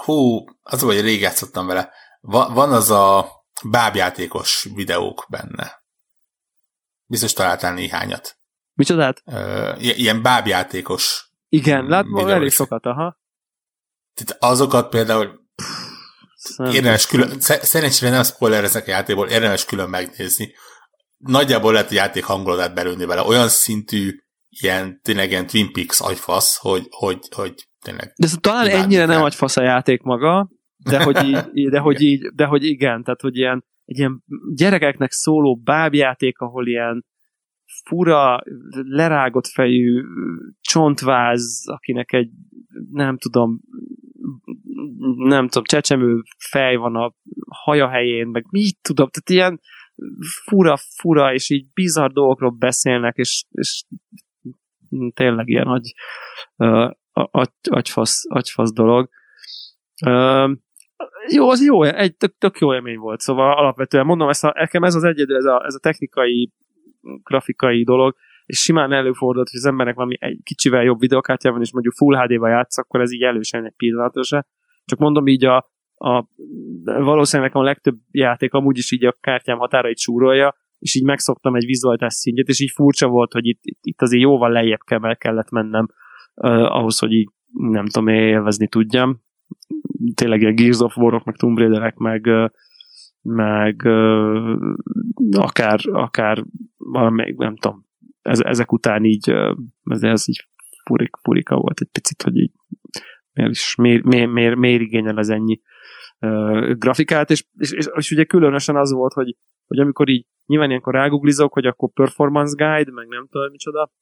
[0.05, 3.27] hú, az hogy rég játszottam vele, va, van az a
[3.65, 5.85] bábjátékos videók benne.
[7.05, 8.39] Biztos találtál néhányat.
[8.73, 9.23] Micsodát?
[9.25, 13.19] Uh, ilyen bábjátékos Igen, látom elég sokat, aha.
[14.15, 15.41] Tehát azokat például
[16.47, 16.81] Szerintem.
[16.81, 20.55] érdemes külön, szerencsére nem spoilerezek a játékból, érdemes külön megnézni.
[21.17, 23.23] Nagyjából lehet a játék hangulatát belőni vele.
[23.23, 24.11] Olyan szintű
[24.49, 27.55] ilyen, tényleg ilyen Twin Peaks agyfasz, hogy, hogy, hogy
[27.85, 28.13] tényleg...
[28.17, 32.21] De ez talán ennyire nem agyfasz a játék maga, de hogy így, de hogy így,
[32.35, 34.23] de hogy igen, tehát hogy ilyen, egy ilyen
[34.55, 37.05] gyerekeknek szóló bábjáték, ahol ilyen
[37.85, 38.41] fura,
[38.89, 40.03] lerágott fejű
[40.61, 42.31] csontváz, akinek egy,
[42.91, 43.61] nem tudom,
[45.17, 47.15] nem tudom, csecsemő fej van a
[47.51, 49.61] haja helyén, meg mit tudom, tehát ilyen
[50.45, 53.85] fura, fura, és így bizarr dolgokról beszélnek, és, és
[55.15, 55.95] tényleg ilyen agy,
[57.13, 59.09] agy, agyfasz, agyfasz dolog.
[61.29, 64.83] Jó, az jó, egy tök, tök jó élmény volt, szóval alapvetően mondom, ezt a, nekem
[64.83, 66.53] ez az egyedül, ez a, ez a technikai,
[67.23, 71.95] grafikai dolog, és simán előfordult, hogy az embernek valami egy kicsivel jobb videokártyával, és mondjuk
[71.95, 74.47] Full HD-val játsz, akkor ez így elősen egy pillanatosra.
[74.87, 75.57] Csak mondom így a,
[75.95, 76.27] a
[76.85, 81.65] valószínűleg a legtöbb játék amúgy is így a kártyám határait súrolja, és így megszoktam egy
[81.65, 85.51] vizualitás szintjét, és így furcsa volt, hogy itt, itt, itt azért jóval lejjebb kell, kellett
[85.51, 85.89] mennem
[86.35, 89.25] uh, ahhoz, hogy így nem tudom, élvezni tudjam.
[90.15, 92.29] Tényleg ilyen Gears of War-ok, meg Tomb Raiderek, meg,
[93.23, 94.75] meg uh,
[95.31, 96.45] akár, akár
[96.77, 97.87] valamelyik, nem tudom,
[98.23, 99.31] ez, ezek után így,
[99.85, 100.49] ez, ez így
[100.85, 102.53] furik, furika volt egy picit, hogy így
[103.37, 105.61] miért, is, miért, miért, miért, miért igényel ez ennyi
[106.21, 110.69] uh, grafikát, és, és, és, és ugye különösen az volt, hogy, hogy amikor így nyilván
[110.69, 113.93] ilyenkor ráguglizok, hogy akkor performance guide, meg nem tudom micsoda,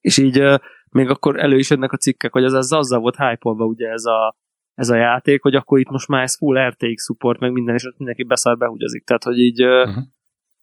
[0.00, 0.58] és így uh,
[0.90, 4.04] még akkor elő is jönnek a cikkek, hogy az, az azzal volt hype ugye ez
[4.04, 4.36] a,
[4.74, 7.84] ez a játék, hogy akkor itt most már ez full RTX support, meg minden, és
[7.84, 9.04] ott mindenki beszár behugyazik.
[9.04, 10.04] Tehát, hogy így uh-huh.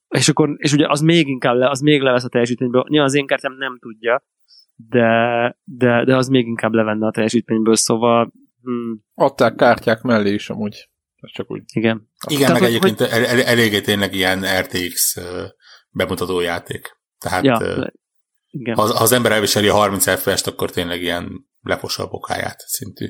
[0.09, 2.85] és akkor, és ugye az még inkább le, az még levesz a teljesítményből.
[2.87, 4.23] Nyilván az én kártyám nem tudja,
[4.89, 9.03] de, de, de az még inkább levenne a teljesítményből, szóval hmm.
[9.13, 10.89] Adták kártyák mellé is amúgy.
[11.33, 11.63] Csak úgy.
[11.73, 12.09] Igen.
[12.29, 13.23] Igen, Tehát, meg hogy, egyébként hogy...
[13.23, 15.17] El, eléggé tényleg ilyen RTX
[15.89, 16.99] bemutató játék.
[17.17, 17.93] Tehát ja, de,
[18.47, 18.75] igen.
[18.75, 23.05] Ha, ha az ember elviseli a 30 FPS-t, akkor tényleg ilyen lefossa a bokáját szintű.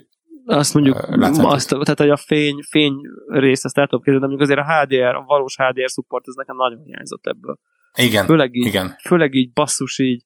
[0.46, 2.96] Azt mondjuk, azt, tehát hogy a fény, fény
[3.28, 6.34] részt azt el tudom képzelni, de mondjuk azért a HDR, a valós HDR support, ez
[6.34, 7.60] nekem nagyon hiányzott ebből.
[7.98, 8.96] Igen, főleg így, igen.
[9.08, 10.24] Főleg így basszus így,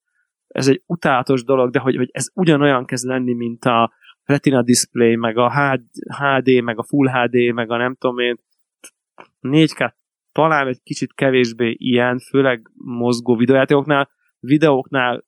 [0.55, 5.15] ez egy utálatos dolog, de hogy, hogy ez ugyanolyan kezd lenni, mint a retina display,
[5.15, 5.51] meg a
[6.07, 8.37] HD, meg a Full HD, meg a nem tudom én,
[9.41, 9.93] 4K
[10.31, 15.25] talán egy kicsit kevésbé ilyen, főleg mozgó videójátékoknál, videóknál,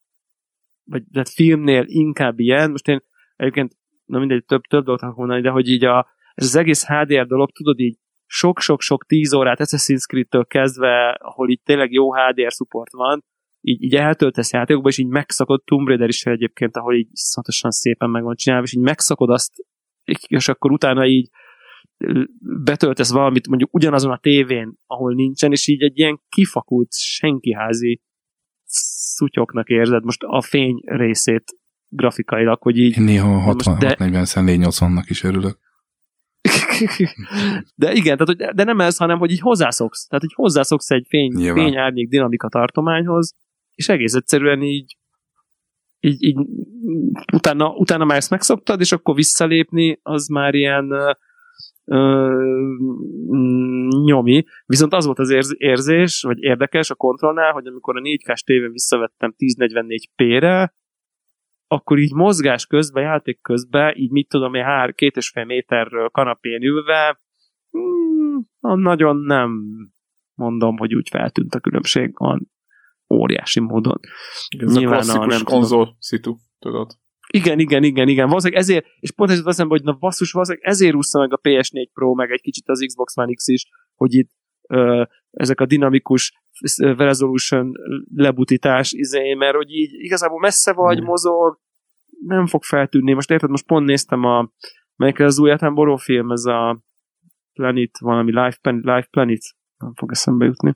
[0.83, 3.03] vagy tehát filmnél inkább ilyen, most én
[3.35, 7.27] egyébként, na mindegy, több, több dolgot mondani, de hogy így a, ez az egész HDR
[7.27, 12.91] dolog, tudod így sok-sok-sok tíz órát Assassin's Creed-től kezdve, ahol itt tényleg jó HDR support
[12.91, 13.23] van,
[13.61, 18.09] így, így eltöltesz játékokba, és így megszakod Tomb Raider is egyébként, ahol így szatosan szépen
[18.09, 19.53] meg van csinálva, és így megszakod azt,
[20.27, 21.29] és akkor utána így
[22.63, 28.01] betöltesz valamit mondjuk ugyanazon a tévén, ahol nincsen, és így egy ilyen kifakult senkiházi
[28.63, 31.43] szutyoknak érzed most a fény részét
[31.89, 32.97] grafikailag, hogy így...
[32.97, 33.95] Én néha 60, de...
[33.99, 35.59] 40 480-nak is örülök.
[37.75, 40.07] de igen, tehát, de nem ez, hanem hogy így hozzászoksz.
[40.07, 43.35] Tehát, hogy hozzászoksz egy fény, fény-árnyék dinamika tartományhoz,
[43.77, 44.97] és egész egyszerűen így
[45.99, 46.37] így, így
[47.33, 50.91] utána, utána már ezt megszoktad, és akkor visszalépni, az már ilyen
[51.85, 52.31] ö,
[54.05, 54.43] nyomi.
[54.65, 58.71] Viszont az volt az érz, érzés, vagy érdekes a kontrollnál, hogy amikor a 4K-s tévén
[58.71, 60.75] visszavettem 1044p-re,
[61.67, 66.09] akkor így mozgás közben, játék közben, így mit tudom én, hár, két és fél méterről
[66.09, 67.21] kanapén ülve,
[67.69, 69.51] hmm, nagyon nem
[70.33, 72.49] mondom, hogy úgy feltűnt a különbség, van
[73.13, 73.99] óriási módon.
[74.59, 75.95] Ez Nyilván a klasszikus a, nem konzol tudom.
[75.99, 76.91] szitu, tudod.
[77.33, 78.27] Igen, igen, igen, igen.
[78.27, 81.87] Valószínűleg ezért, és pont ez eszembe, hogy na basszus, valószínűleg ezért úszta meg a PS4
[81.93, 83.65] Pro, meg egy kicsit az Xbox One X is,
[83.95, 84.31] hogy itt
[84.67, 86.33] ö, ezek a dinamikus
[86.79, 87.71] resolution
[88.15, 91.05] lebutítás izé, mert hogy így igazából messze vagy, mm.
[91.05, 91.59] mozog,
[92.25, 93.13] nem fog feltűnni.
[93.13, 94.51] Most érted, most pont néztem a,
[94.95, 96.81] melyik az új Boró film, ez a
[97.53, 99.41] Planet, valami Life, Life Planet,
[99.77, 100.75] nem fog eszembe jutni.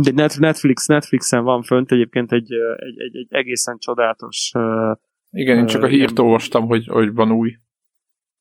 [0.00, 4.52] De Netflix, Netflixen van fönt egyébként egy, egy, egy, egy egészen csodálatos
[5.30, 7.56] Igen, én csak a hírt olvastam, hogy, hogy van új.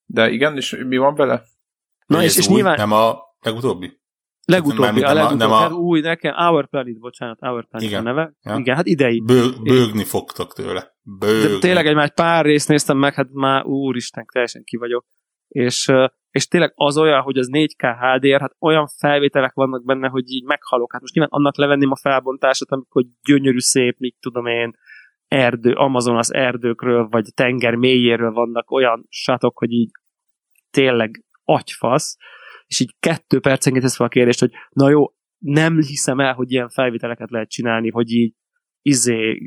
[0.05, 1.43] De igen, és mi van vele?
[2.05, 2.75] Na és, és új, nyilván...
[2.77, 3.99] Nem a legutóbbi?
[4.45, 5.55] Legutóbbi, a legutóbbi, nem a...
[5.55, 7.99] hát új nekem, Our Planet, bocsánat, Our Planet Igen.
[7.99, 8.33] a neve.
[8.41, 8.57] Ja.
[8.57, 9.21] Igen, hát idei.
[9.21, 10.95] Bő, bőgni fogtok tőle.
[11.01, 11.53] Bőgni.
[11.53, 15.05] De tényleg egy már pár részt néztem meg, hát már úristen, teljesen ki vagyok.
[15.49, 15.91] És,
[16.29, 20.43] és tényleg az olyan, hogy az 4K HDR, hát olyan felvételek vannak benne, hogy így
[20.43, 20.91] meghalok.
[20.91, 24.77] Hát most nyilván annak levenném a felbontását, amikor gyönyörű szép, mit tudom én,
[25.27, 29.91] erdő, Amazon az erdőkről, vagy tenger mélyéről vannak olyan satok, hogy így
[30.71, 32.17] tényleg agyfasz,
[32.65, 36.51] és így kettő percenként tesz fel a kérdést, hogy na jó, nem hiszem el, hogy
[36.51, 38.33] ilyen felvételeket lehet csinálni, hogy így
[38.81, 39.37] izé,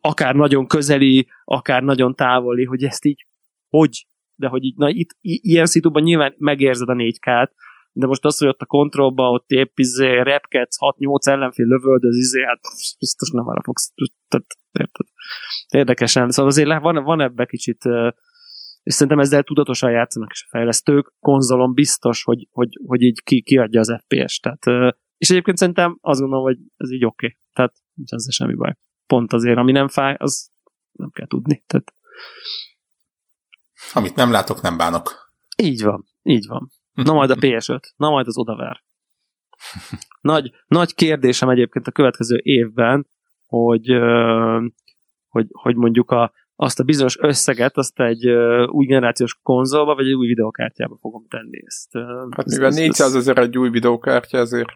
[0.00, 3.26] akár nagyon közeli, akár nagyon távoli, hogy ezt így
[3.68, 7.50] hogy, de hogy így, na itt ilyen szituban nyilván megérzed a 4K-t,
[7.92, 12.42] de most az, hogy ott a kontrollba, ott épp izé, repkedsz, 6-8 ellenfél lövöldöz, izé,
[12.42, 12.60] hát
[12.98, 13.92] biztos nem arra fogsz,
[14.28, 14.46] tehát?
[15.68, 17.78] Érdekesen, szóval azért van, van ebbe kicsit
[18.84, 23.42] és szerintem ezzel tudatosan játszanak is a fejlesztők, konzolon biztos, hogy, hogy, hogy így ki,
[23.42, 24.42] kiadja az FPS-t.
[24.42, 27.26] Tehát, és egyébként szerintem azt gondolom, hogy ez így oké.
[27.26, 27.38] Okay.
[27.52, 28.74] Tehát nincs ezzel semmi baj.
[29.06, 30.50] Pont azért, ami nem fáj, az
[30.92, 31.64] nem kell tudni.
[31.66, 31.94] Tehát...
[33.92, 35.32] Amit nem látok, nem bánok.
[35.56, 36.70] Így van, így van.
[36.92, 38.82] Na majd a PS5, na majd az odaver.
[40.20, 43.08] Nagy, nagy kérdésem egyébként a következő évben,
[43.46, 43.88] hogy,
[45.28, 50.06] hogy, hogy mondjuk a, azt a bizonyos összeget, azt egy uh, új generációs konzolba, vagy
[50.06, 51.94] egy új videokártyába fogom tenni ezt.
[51.94, 52.02] Uh,
[52.36, 54.70] hát mivel 400 ezer egy új videokártya, ezért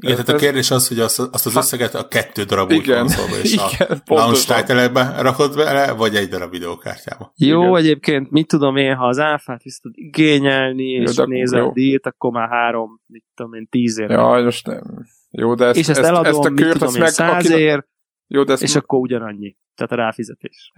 [0.00, 3.36] igen, tehát a kérdés az, hogy azt, azt az összeget a kettő darab új konzolba
[3.42, 7.32] és igen, a launch rakod bele, vagy egy darab videokártyába.
[7.36, 7.76] Jó, igen.
[7.76, 12.30] egyébként mit tudom én, ha az áfát is tud igényelni, jó, és nézed dílt, akkor
[12.30, 14.10] már három, mit tudom én, tíz ér.
[14.10, 14.82] Ja, most nem.
[15.30, 17.86] Jó, de ezt, és ezt, ezt eladom, ezt a kört, mit tudom én, százért,
[18.26, 19.56] jó, de ezt és m- akkor ugyanannyi.
[19.74, 20.72] Tehát a ráfizetés.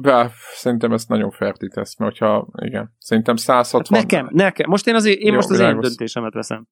[0.00, 3.82] Bá, szerintem ezt nagyon fertítesz, mert hogyha, igen, szerintem 160...
[3.98, 4.70] Hát nekem, nekem.
[4.70, 6.68] Most én, azért, én Jó, most az én döntésemet veszem.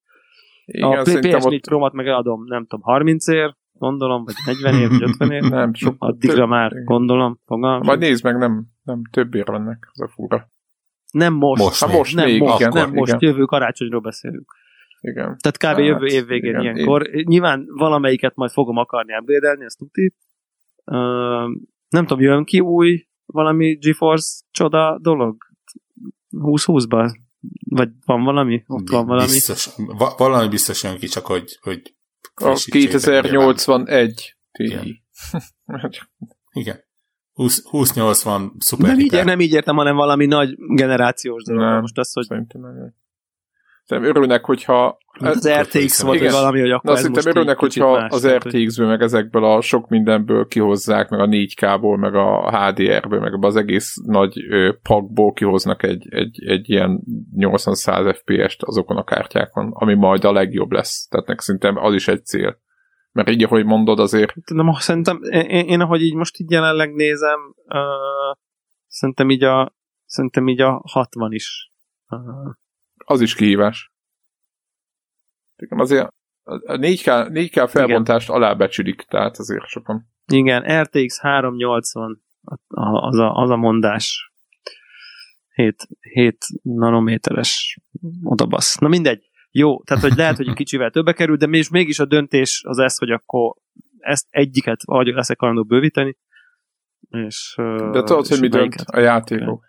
[0.71, 1.61] Igen, a PS4 ott...
[1.61, 5.43] Pro-mat meg eladom, nem tudom, 30 ér, gondolom, vagy 40 ér, vagy 50 ér.
[5.43, 6.85] nem, sok Addigra több, már igen.
[6.85, 7.87] gondolom, fogalmam.
[7.87, 10.51] Majd nézd meg, nem, nem több ér vannak, az a fura.
[11.11, 11.63] Nem most.
[11.63, 14.55] Most, ha most nem még, most, igen, nem most, jövő karácsonyról beszélünk.
[15.01, 15.37] Igen.
[15.39, 15.65] Tehát kb.
[15.65, 17.09] Hát, jövő év végén igen, ilyenkor.
[17.15, 17.25] Én...
[17.29, 20.15] Nyilván valamelyiket majd fogom akarni upgrade ezt tuti.
[20.85, 20.97] Uh,
[21.89, 25.37] nem tudom, jön ki új valami GeForce csoda dolog?
[26.31, 27.11] 20-20-ban?
[27.69, 28.65] Vagy van valami?
[28.67, 29.31] Ott van valami?
[29.31, 31.97] Biztos, va- valami biztos jön ki, csak hogy, hogy
[32.35, 34.87] a 2081 Igen.
[36.53, 36.87] Igen.
[37.35, 41.63] 2080 szuper nem így, nem így értem, hanem valami nagy generációs dolog.
[41.63, 42.25] Nem, Most az, hogy...
[42.25, 42.95] Szerintem nem.
[43.89, 44.99] Szerintem örülnek, hogyha...
[45.19, 46.33] Az RTX igen.
[46.33, 51.09] valami, hogy akkor Na, szerintem örülnek, hogyha az RTX-ből, meg ezekből a sok mindenből kihozzák,
[51.09, 54.39] meg a 4K-ból, meg a HDR-ből, meg az egész nagy
[54.83, 57.03] pakból kihoznak egy, egy, egy ilyen
[57.37, 61.07] 80-100 FPS-t azokon a kártyákon, ami majd a legjobb lesz.
[61.07, 62.61] Tehát szerintem az is egy cél.
[63.13, 64.33] Mert így, ahogy mondod, azért...
[64.47, 68.39] Nem, szerintem, én, én ahogy így most így jelenleg nézem, uh,
[68.87, 69.75] szerintem így a
[70.05, 71.71] szerintem így a 60 is
[72.09, 72.19] uh,
[73.09, 73.93] az is kihívás.
[75.69, 76.09] Azért
[76.43, 78.41] a 4K, 4K felbontást Igen.
[78.41, 80.09] alábecsülik, tehát azért sokan.
[80.27, 82.23] Igen, RTX 380
[82.69, 84.33] az a, az a mondás.
[85.55, 87.79] 7, 7 nanométeres
[88.23, 88.79] odabasz.
[88.79, 89.31] Na mindegy.
[89.51, 92.99] Jó, tehát hogy lehet, hogy kicsivel többe kerül, de mégis, mégis a döntés az ez,
[92.99, 93.55] hogy akkor
[93.99, 96.17] ezt egyiket vagy leszek hajlandó bővíteni,
[97.11, 97.55] és...
[97.93, 99.68] De tudod, hogy mi dönt a játékok?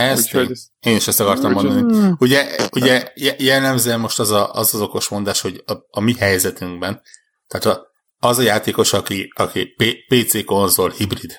[0.00, 2.14] Ezt én, én is ezt akartam mondani.
[2.18, 7.02] Ugye, ugye jellemzően most az, a, az az okos mondás, hogy a, a mi helyzetünkben,
[7.46, 7.88] tehát a,
[8.18, 9.74] az a játékos, aki, aki
[10.08, 11.36] PC konzol hibrid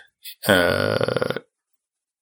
[0.48, 0.96] ö,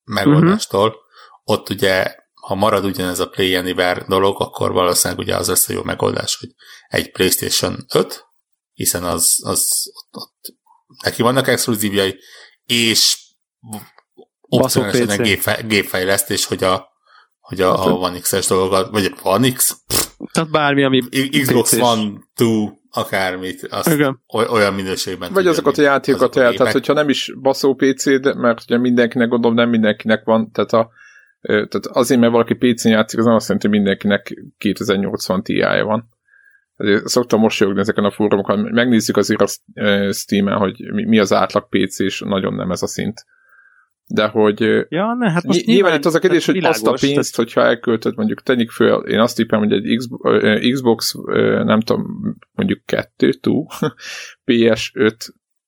[0.04, 1.02] megoldástól, uh-huh.
[1.44, 5.74] ott ugye, ha marad ugyanez a Play Anywhere dolog, akkor valószínűleg ugye az lesz a
[5.74, 6.50] jó megoldás, hogy
[6.88, 8.26] egy PlayStation 5,
[8.74, 10.58] hiszen az, az ott, ott
[11.04, 12.20] neki vannak exkluzívjai,
[12.66, 13.18] és
[14.50, 16.88] opcionálisan gépfej, gépfejlesztés, hogy a,
[17.40, 19.78] hogy a, hát, a One X-es dolgokat, vagy One X?
[20.32, 21.02] Tehát bármi, ami
[21.42, 24.22] Xbox One, Two, akármit, azt Igen.
[24.28, 25.34] olyan minőségben.
[25.34, 29.28] Vagy azokat a játékokat el, tehát hogyha nem is baszó PC, de, mert ugye mindenkinek
[29.28, 30.90] gondolom nem mindenkinek van, tehát a
[31.42, 36.10] tehát azért, mert valaki PC-n játszik, az nem azt jelenti, hogy mindenkinek 2080 ti van.
[36.76, 39.48] Ezért szoktam mosolyogni ezeken a fórumokon, megnézzük azért a
[40.14, 43.26] Steam-en, hogy mi az átlag PC, és nagyon nem ez a szint
[44.14, 46.88] de hogy ja, ne, hát most nyilván, nyilván itt az a kérdés, hogy világos, azt
[46.88, 47.36] a pénzt, tehát...
[47.36, 51.16] hogyha elköltöd, mondjuk tegyük föl, én azt tippem, hogy egy Xbox,
[51.64, 52.06] nem tudom,
[52.52, 53.66] mondjuk kettő, tú,
[54.52, 55.14] PS5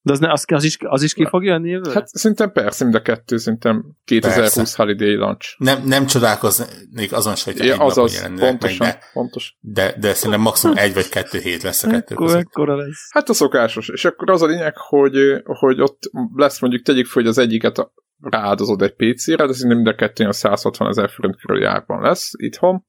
[0.03, 1.93] de az, ne, az, az, is, az is ki fog jönni jövőre?
[1.93, 4.83] Hát szerintem persze, mind a kettő, szerintem 2020 persze.
[4.83, 5.55] Holiday Launch.
[5.57, 9.57] Nem, nem csodálkoznék azon se, hogy ja, egy azaz, napon pontosan, meg, de, pontos.
[9.59, 12.77] De, de szerintem maximum egy vagy kettő hét lesz a kettő Ekkor, között.
[12.77, 13.07] lesz.
[13.09, 13.89] Hát a szokásos.
[13.89, 15.99] És akkor az a lényeg, hogy, hogy ott
[16.35, 17.91] lesz mondjuk, tegyük fel, hogy az egyiket
[18.22, 22.32] rááldozod egy PC-re, de szerintem mind a kettő a 160 ezer forint körül járban lesz
[22.38, 22.86] itthon,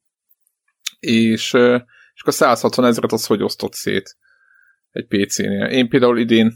[1.00, 1.52] és,
[2.14, 4.16] és akkor 160 ezeret az hogy osztott szét
[4.90, 5.64] egy PC-nél.
[5.64, 6.52] Én például idén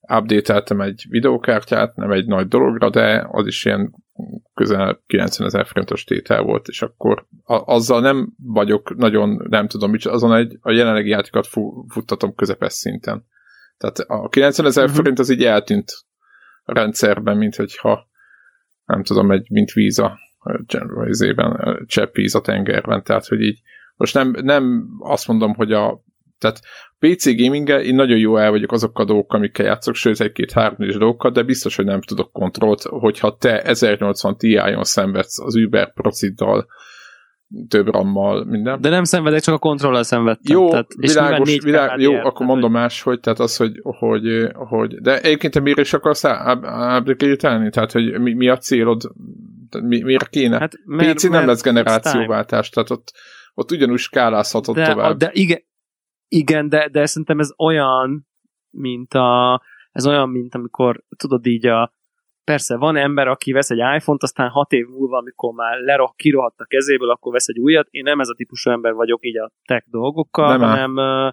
[0.00, 3.94] update egy videókártyát, nem egy nagy dologra, de az is ilyen
[4.54, 9.94] közel 90 ezer forintos tétel volt, és akkor a, azzal nem vagyok nagyon, nem tudom,
[10.02, 11.50] azon egy, a jelenlegi játékokat
[11.88, 13.24] futtatom közepes szinten.
[13.76, 14.98] Tehát a 90 ezer uh-huh.
[14.98, 15.90] forint az így eltűnt
[16.64, 18.10] a rendszerben, mint hogyha
[18.92, 20.18] nem tudom, egy, mint víz a
[21.06, 23.60] izében, csepp víz a tengerben, tehát hogy így
[23.96, 26.02] most nem, nem azt mondom, hogy a
[26.38, 26.60] tehát
[26.98, 30.76] PC gaming én nagyon jó el vagyok azokkal a dolgokkal, amikkel játszok, sőt egy-két három
[30.88, 35.92] is dolgokkal, de biztos, hogy nem tudok kontrollt, hogyha te 1080 Ti-on szenvedsz az Uber
[35.92, 36.66] prociddal,
[37.68, 38.80] több rammal, minden.
[38.80, 40.56] De nem szenvedek, csak a kontrollal szenvedtem.
[40.56, 44.48] Jó, tehát, és világos, világ, jó, akkor tehát, mondom más, hogy tehát az, hogy, hogy,
[44.52, 49.12] hogy de egyébként te miért is akarsz upgrade Tehát, hogy mi, mi a célod?
[49.82, 50.58] Mi, miért kéne?
[50.58, 53.12] Hát, mert, PC nem lesz generációváltás, tehát ott,
[53.54, 55.10] ott ugyanúgy skálázhatod de, tovább.
[55.10, 55.62] A, de igen,
[56.28, 58.26] igen, de, de szerintem ez olyan,
[58.70, 61.92] mint a, ez olyan, mint amikor, tudod így a,
[62.44, 66.60] persze van ember, aki vesz egy iPhone-t, aztán hat év múlva, amikor már leroh, kirohadt
[66.60, 67.88] a kezéből, akkor vesz egy újat.
[67.90, 71.32] Én nem ez a típusú ember vagyok így a tech dolgokkal, nem hanem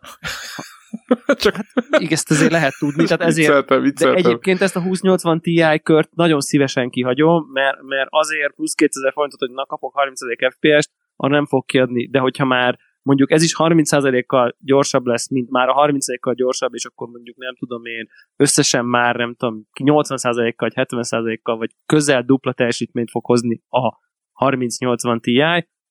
[1.44, 1.56] Csak...
[1.56, 4.22] Hát, igen, ezt azért lehet tudni, tehát ezért, vicceltem, vicceltem.
[4.22, 9.12] de egyébként ezt a 2080 Ti kört nagyon szívesen kihagyom, mert, mert azért plusz 2000
[9.14, 12.80] forintot, hogy na kapok 30 FPS-t, arra nem fog kiadni, de hogyha már
[13.10, 17.56] mondjuk ez is 30%-kal gyorsabb lesz, mint már a 30%-kal gyorsabb, és akkor mondjuk nem
[17.56, 23.62] tudom én, összesen már nem tudom, 80%-kal, vagy 70%-kal, vagy közel dupla teljesítményt fog hozni
[23.68, 23.98] a
[24.34, 25.44] 3080 Ti,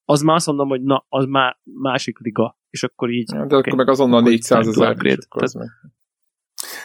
[0.04, 3.26] az már azt mondom, hogy na, az már másik liga, és akkor így...
[3.26, 4.96] De okay, akkor meg azonnal 400 ezer.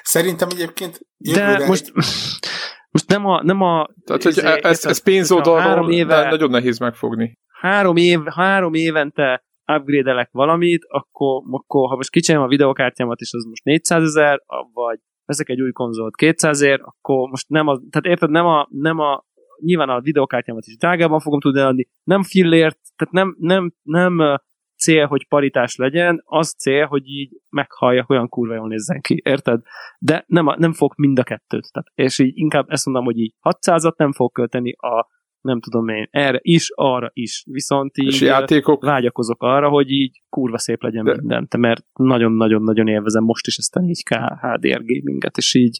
[0.03, 1.93] Szerintem egyébként De most,
[2.95, 3.43] most nem a...
[3.43, 7.39] Nem a Tehát, hogy ez, ez, ez pénzoldalról éve, nagyon nehéz megfogni.
[7.61, 13.45] Három, év, három évente upgrade-elek valamit, akkor, akkor ha most kicserélem a videokártyámat, és az
[13.45, 14.41] most 400 ezer,
[14.73, 18.67] vagy veszek egy új konzolt 200 ér, akkor most nem a, tehát érted, nem a,
[18.69, 19.25] nem a
[19.59, 24.39] nyilván a videokártyámat is drágában fogom tudni adni, nem fillért, tehát nem, nem, nem
[24.83, 29.61] cél, hogy paritás legyen, az cél, hogy így meghallja, olyan kurva jól nézzen ki, érted?
[29.99, 31.71] De nem, nem fog mind a kettőt.
[31.71, 35.07] Tehát, és így inkább ezt mondom, hogy így 600-at nem fog költeni a
[35.43, 37.43] nem tudom én, erre is, arra is.
[37.45, 38.83] Viszont így játékok...
[38.83, 41.15] vágyakozok arra, hogy így kurva szép legyen De...
[41.15, 45.79] mindent, mert nagyon-nagyon-nagyon élvezem most is ezt a 4K HDR gaminget, és így,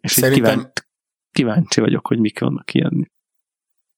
[0.00, 0.50] és Szerintem...
[0.50, 0.82] így kíváncsi,
[1.30, 3.10] kíváncsi vagyok, hogy mik vannak kijönni.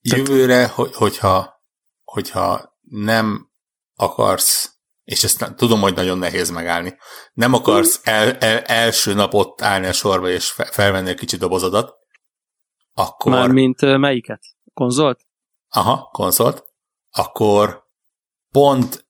[0.01, 1.63] Jövőre, hogy, hogyha,
[2.05, 3.49] hogyha nem
[3.95, 4.77] akarsz
[5.07, 6.97] és ezt tudom, hogy nagyon nehéz megállni.
[7.33, 11.95] Nem akarsz el, el, első nap ott állni a sorba és felvenni a kicsi dobozodat,
[12.99, 13.32] akkor...
[13.32, 14.42] Mármint melyiket?
[14.74, 15.20] Konzolt?
[15.68, 16.64] Aha, konzolt.
[17.11, 17.84] Akkor
[18.51, 19.07] pont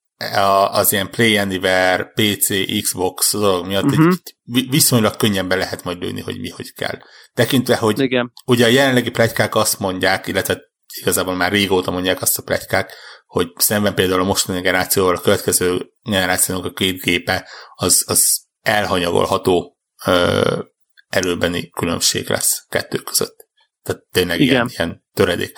[0.71, 2.47] az ilyen Play Anywhere, PC,
[2.81, 4.13] Xbox dolog miatt uh-huh.
[4.53, 6.99] egy viszonylag könnyen be lehet majd lőni, hogy mi hogy kell.
[7.33, 8.31] Tekintve, hogy Igen.
[8.45, 10.61] ugye a jelenlegi plegykák azt mondják, illetve
[11.01, 12.93] igazából már régóta mondják azt a plegykák,
[13.25, 19.77] hogy szemben például a mostani generációval a következő generációnak a két gépe az, az elhanyagolható
[20.05, 20.61] ö,
[21.07, 23.46] erőbeni különbség lesz kettő között.
[23.87, 24.53] Tehát tényleg Igen.
[24.53, 25.57] Ilyen, ilyen töredék.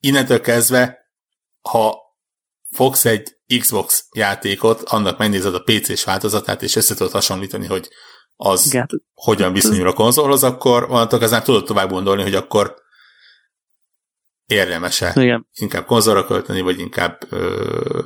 [0.00, 0.98] Innentől kezdve,
[1.60, 1.98] ha
[2.70, 7.88] fogsz egy Xbox játékot, annak megnézed a PC-s változatát, és össze tudod hasonlítani, hogy
[8.36, 8.86] az Igen.
[9.14, 12.74] hogyan viszonyul a konzolhoz, akkor onnantól ezzel tudod tovább gondolni, hogy akkor
[14.46, 15.48] érdemes-e Igen.
[15.52, 18.04] inkább konzolra költeni, vagy inkább ö,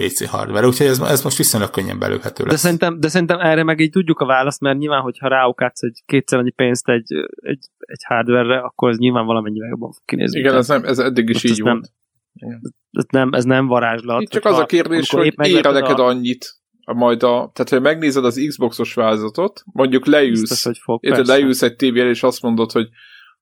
[0.00, 2.52] PC hardware, úgyhogy ez, ez most viszonylag könnyen belőhető lesz.
[2.52, 6.02] De szerintem, de szerintem erre meg így tudjuk a választ, mert nyilván, hogyha ráukátsz egy
[6.06, 10.38] kétszer annyi pénzt egy, egy, egy hardware-re, akkor ez nyilván valamennyivel jobban fog kinézni.
[10.38, 11.90] Igen, ez, nem, ez eddig is így volt.
[12.32, 14.22] Nem, ez nem, ez nem varázslat.
[14.22, 16.06] Itt csak az a kérdés, hogy ér neked a...
[16.06, 21.26] annyit, majd a, tehát ha megnézed az Xboxos vázatot, mondjuk leülsz, Biztos, hogy fog, érted,
[21.26, 22.88] leülsz egy tévél, és azt mondod, hogy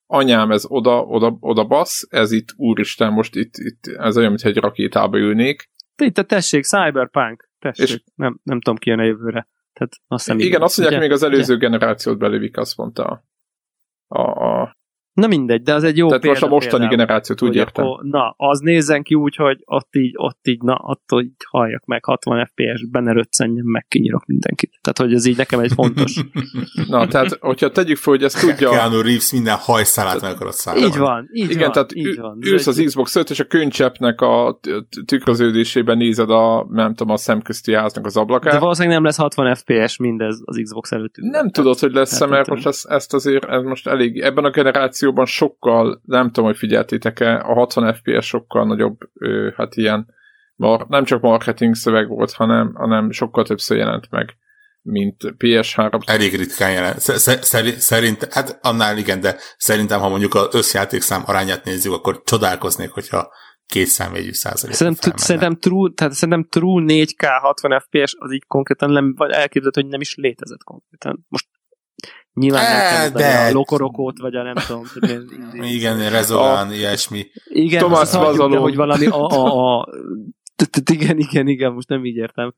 [0.06, 4.48] anyám, ez oda, oda, oda basz, ez itt, úristen, most itt, itt ez olyan, mintha
[4.48, 5.70] egy rakétába ülnék.
[6.00, 9.48] Itt, tessék, Cyberpunk, tessék, és nem, nem tudom ki a jövőre.
[9.72, 11.66] Tehát azt hiszem, igen, azt mondják, ugye, még az előző ugye?
[11.66, 13.24] generációt belövik, azt mondta
[14.06, 14.77] a, a,
[15.18, 17.84] Na mindegy, de az egy jó Tehát példa, most a mostani például, generációt úgy értem.
[17.84, 21.84] Akkor, na, az nézzen ki úgy, hogy ott így, ott így, na, ott így halljak
[21.84, 24.78] meg 60 FPS, benne röccenjen, meg kinyírok mindenkit.
[24.80, 26.24] Tehát, hogy ez így nekem egy fontos.
[26.88, 28.70] na, tehát, hogyha tegyük fel, hogy ezt tudja...
[28.70, 30.84] Keanu Reeves minden hajszálát meg akarod szállni.
[30.84, 32.38] Így van, így Igen, van, tehát így van.
[32.40, 34.60] ülsz az Xbox 5 és a könycseppnek a
[35.06, 38.52] tükröződésében nézed a, nem tudom, a szemközti háznak az ablakát.
[38.52, 41.14] De valószínűleg nem lesz 60 FPS mindez az Xbox előtt.
[41.16, 44.50] Nem tudod, hogy lesz mert most ezt, ezt azért, ez most elég, ebben a
[45.08, 48.98] generációban sokkal nem tudom, hogy figyeltétek-e, a 60 FPS sokkal nagyobb,
[49.56, 50.14] hát ilyen,
[50.88, 54.36] nem csak marketing szöveg volt, hanem, hanem sokkal többször jelent meg,
[54.82, 56.00] mint PS3.
[56.06, 56.98] Elég ritkán jelent.
[57.78, 63.28] Szerint, hát annál igen, de szerintem, ha mondjuk az összjátékszám arányát nézzük, akkor csodálkoznék, hogyha
[63.66, 64.74] két számjegyű százalék.
[64.74, 69.80] Szerintem, szerintem, true, tehát szerintem true 4K 60 FPS az így konkrétan nem, vagy elképzelhető,
[69.80, 71.26] hogy nem is létezett konkrétan.
[71.28, 71.47] Most
[72.38, 73.46] Nyilván e, nem de...
[73.46, 74.84] a lokorokót, vagy a nem tudom.
[75.76, 77.26] Igen, rezolán, ilyesmi.
[77.44, 78.60] Igen, Tomás Vazaló.
[78.60, 79.88] hogy valami a, a, a,
[80.90, 82.54] igen, igen, igen, most nem így értem.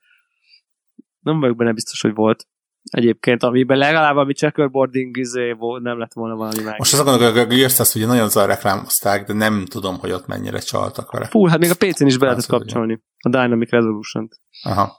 [1.21, 2.47] Nem vagyok benne biztos, hogy volt.
[2.83, 6.75] Egyébként, amiben legalább ami checkerboarding izé volt, nem lett volna valami meg.
[6.79, 10.27] Most azt gondolom, hogy a Gears ugye nagyon zaj reklámozták, de nem tudom, hogy ott
[10.27, 11.27] mennyire csaltak vele.
[11.27, 13.03] Fú, hát még a PC-n is be lehetett kapcsolni.
[13.19, 14.41] A Dynamic Resolution-t.
[14.63, 14.97] Aha.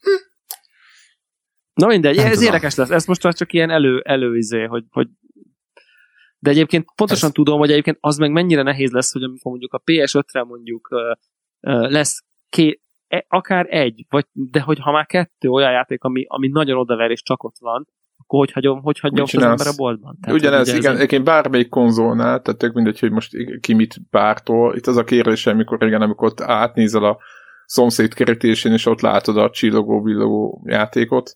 [0.00, 0.19] Hm.
[1.80, 2.46] Na mindegy, nem ez tudom.
[2.46, 2.90] érdekes lesz.
[2.90, 5.08] Ez most csak ilyen elő, előizé, hogy, hogy
[6.38, 7.34] de egyébként pontosan ez...
[7.34, 11.00] tudom, hogy egyébként az meg mennyire nehéz lesz, hogy amikor mondjuk a PS5-re mondjuk uh,
[11.74, 16.24] uh, lesz ké, e, akár egy, vagy, de hogy ha már kettő olyan játék, ami,
[16.28, 19.76] ami nagyon odaver és csak ott van, akkor hogy hagyom, hogy hagyom az ember a
[19.76, 20.18] boltban?
[20.20, 24.76] Tehát, Ugyanez, ugye igen, egyébként bármelyik konzolnál, tehát tök mindegy, hogy most ki mit bártól,
[24.76, 27.18] itt az a kérdés, amikor igen, amikor ott átnézel a
[27.64, 31.34] szomszéd kerítésén, és ott látod a csillogó-villogó játékot,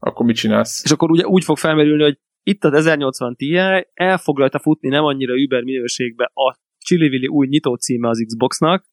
[0.00, 0.84] akkor mit csinálsz?
[0.84, 3.56] És akkor ugye úgy fog felmerülni, hogy itt az 1080 Ti
[3.94, 8.84] el fog rajta futni nem annyira über minőségbe a Chili új nyitó címe az Xboxnak,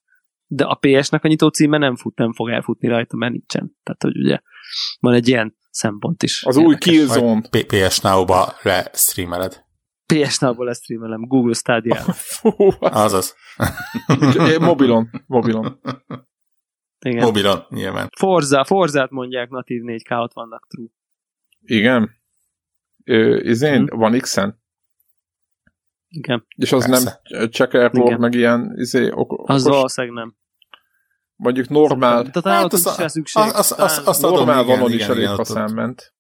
[0.48, 3.76] de a PS-nek a nyitó címe nem fut, nem fog elfutni rajta, mert nincsen.
[3.84, 4.40] Tehát, hogy ugye
[5.00, 6.44] van egy ilyen szempont is.
[6.44, 7.42] Az új Killzone.
[7.50, 9.66] PS Now-ba lestreameled.
[10.14, 12.04] PS Now-ba lestreamelem, Google stadia
[12.80, 13.36] Azaz.
[14.60, 15.80] mobilon, mobilon.
[17.06, 17.24] Igen.
[17.24, 18.10] Mobilon, nyilván.
[18.18, 20.88] Forza, Forzát mondják natív 4K vannak true.
[21.62, 22.10] Igen.
[23.04, 24.00] Ö, izén, hmm.
[24.00, 24.62] van X-en?
[26.08, 26.46] Igen.
[26.56, 27.22] És az Persze.
[27.30, 30.36] nem checkerboard, meg ilyen izé, ok- Az valószínűleg nem.
[31.36, 32.30] Mondjuk normál.
[32.30, 33.44] Tehát hát az, az, szükség.
[33.44, 36.16] Az, az, az, az normál adom, vanon is elég faszán ment.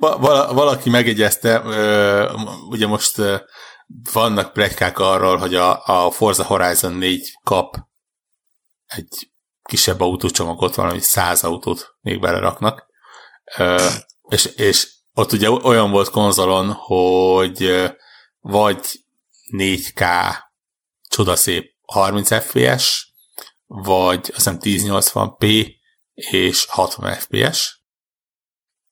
[0.54, 1.62] valaki megjegyezte,
[2.68, 3.22] ugye most
[4.12, 7.76] vannak plegykák arról, hogy a, a Forza Horizon 4 kap
[8.86, 9.33] egy
[9.68, 12.86] kisebb autócsomagot, valami száz autót még beleraknak.
[13.56, 13.86] Ö,
[14.28, 17.90] és, és ott ugye olyan volt konzolon, hogy
[18.40, 19.04] vagy
[19.50, 20.32] 4K
[21.08, 23.12] csodaszép 30 FPS,
[23.66, 25.74] vagy azt hiszem 1080p
[26.14, 27.82] és 60 FPS,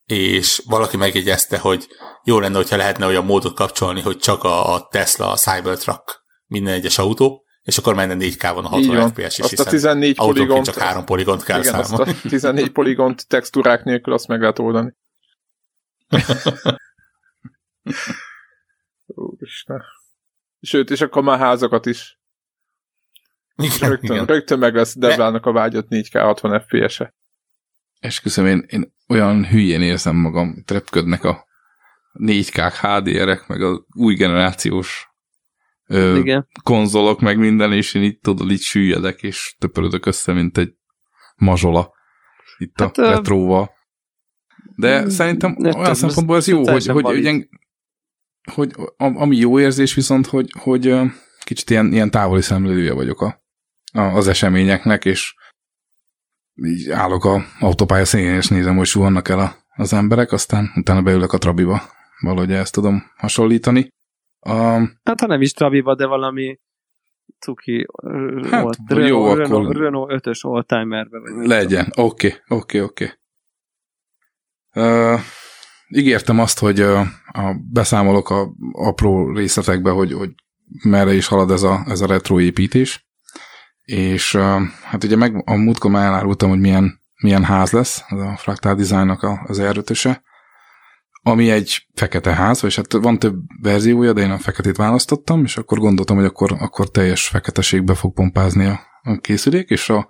[0.05, 1.89] és valaki megjegyezte, hogy
[2.25, 6.75] jó lenne, hogyha lehetne olyan módot kapcsolni, hogy csak a, a Tesla, a Cybertruck minden
[6.75, 10.65] egyes autó, és akkor menne 4K van a 60 FPS is, azt a 14 poligont,
[10.65, 12.11] csak 3 poligont kell igen, számolni.
[12.11, 14.95] Azt a 14 poligont textúrák nélkül azt meg lehet oldani.
[19.07, 19.83] Úristen.
[20.61, 22.21] Sőt, és akkor már házakat is.
[23.57, 24.27] Igen, rögtön, igen.
[24.27, 27.15] rögtön meg lesz Devlának a vágyott 4K 60 FPS-e.
[28.01, 31.47] Esküszöm, én, én olyan hülyén érzem magam, trepködnek a
[32.13, 35.12] 4K HDR-ek, meg az új generációs
[35.93, 36.49] ö, Igen.
[36.63, 40.75] konzolok, meg minden, és én itt tudod, így süllyedek, és töpörödök össze, mint egy
[41.37, 41.93] mazsola.
[42.59, 43.71] itt hát, a retróval.
[44.77, 47.49] De szerintem olyan szempontból ez jó, hogy, hogy, hogy,
[48.53, 50.95] hogy ami jó érzés viszont, hogy, hogy
[51.45, 53.43] kicsit ilyen, ilyen távoli szemlélője vagyok a,
[53.93, 55.35] a, az eseményeknek, és
[56.55, 61.03] így állok a autópálya színén, és nézem, hogy suhannak el a, az emberek, aztán utána
[61.03, 61.83] beülök a trabiba.
[62.21, 63.92] Valahogy ezt tudom hasonlítani.
[64.45, 64.53] A...
[65.03, 66.61] Hát ha nem is trabiba, de valami
[67.39, 67.87] cuki
[68.51, 68.77] hát.
[68.87, 69.77] Renault, jó, Renault, akkor...
[69.77, 71.19] Renault 5-ös oldtimerbe.
[71.47, 73.11] Legyen, oké, oké, oké.
[75.89, 77.01] Ígértem azt, hogy uh,
[77.33, 80.31] a, beszámolok a apró részletekbe, hogy, hogy
[80.83, 83.07] merre is halad ez a, ez a retro építés.
[83.83, 88.21] És uh, hát ugye meg a múltkor már elárultam, hogy milyen, milyen ház lesz, az
[88.21, 90.23] a Fractal Designnak az erőtöse,
[91.23, 95.57] ami egy fekete ház, vagy hát van több verziója, de én a feketét választottam, és
[95.57, 100.09] akkor gondoltam, hogy akkor, akkor teljes feketeségbe fog pompázni a, a készülék, és a,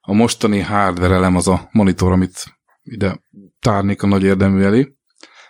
[0.00, 2.44] a mostani hardware elem az a monitor, amit
[2.82, 3.20] ide
[3.60, 4.94] tárnék a nagy érdemű elé.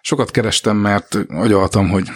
[0.00, 2.08] Sokat kerestem, mert agyaltam, hogy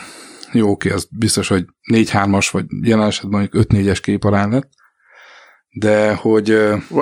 [0.52, 4.70] jó, oké, ez biztos, hogy 4-3-as, vagy jelen esetben mondjuk 5-4-es képarány lett,
[5.70, 6.50] de hogy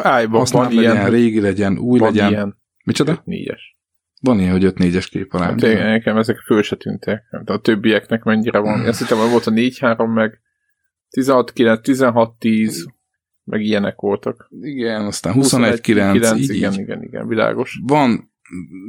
[0.02, 2.30] Ájban, van legyen, ilyen, régi legyen, új legyen.
[2.30, 3.22] Ilyen Micsoda?
[3.26, 3.60] 4-es.
[4.20, 5.48] Van ilyen, hogy 5-4-es képarány.
[5.48, 7.22] Hát, nekem ezek föl se tűntek.
[7.44, 8.80] De a többieknek mennyire van.
[8.80, 10.40] Azt hittem, hogy volt a 4-3, meg
[11.16, 12.84] 16-9, 16-10,
[13.44, 14.48] meg ilyenek voltak.
[14.60, 17.80] Igen, aztán 21-9, így, igen, igen, igen, világos.
[17.82, 18.32] Van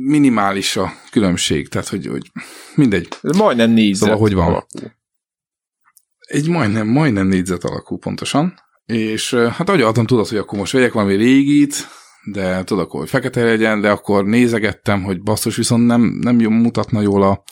[0.05, 2.32] minimális a különbség, tehát hogy, hogy
[2.75, 3.07] mindegy.
[3.21, 4.47] Ez majdnem négyzet szóval, hogy van.
[4.47, 4.80] Alakú.
[6.19, 8.53] Egy majdnem, majdnem négyzet alakú pontosan,
[8.86, 11.73] és hát agyaltam tudod, hogy akkor most vegyek valami régit,
[12.24, 17.01] de tudok, hogy fekete legyen, de akkor nézegettem, hogy basszus, viszont nem, nem jó mutatna
[17.01, 17.43] jól a,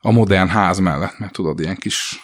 [0.00, 2.20] a modern ház mellett, mert tudod, ilyen kis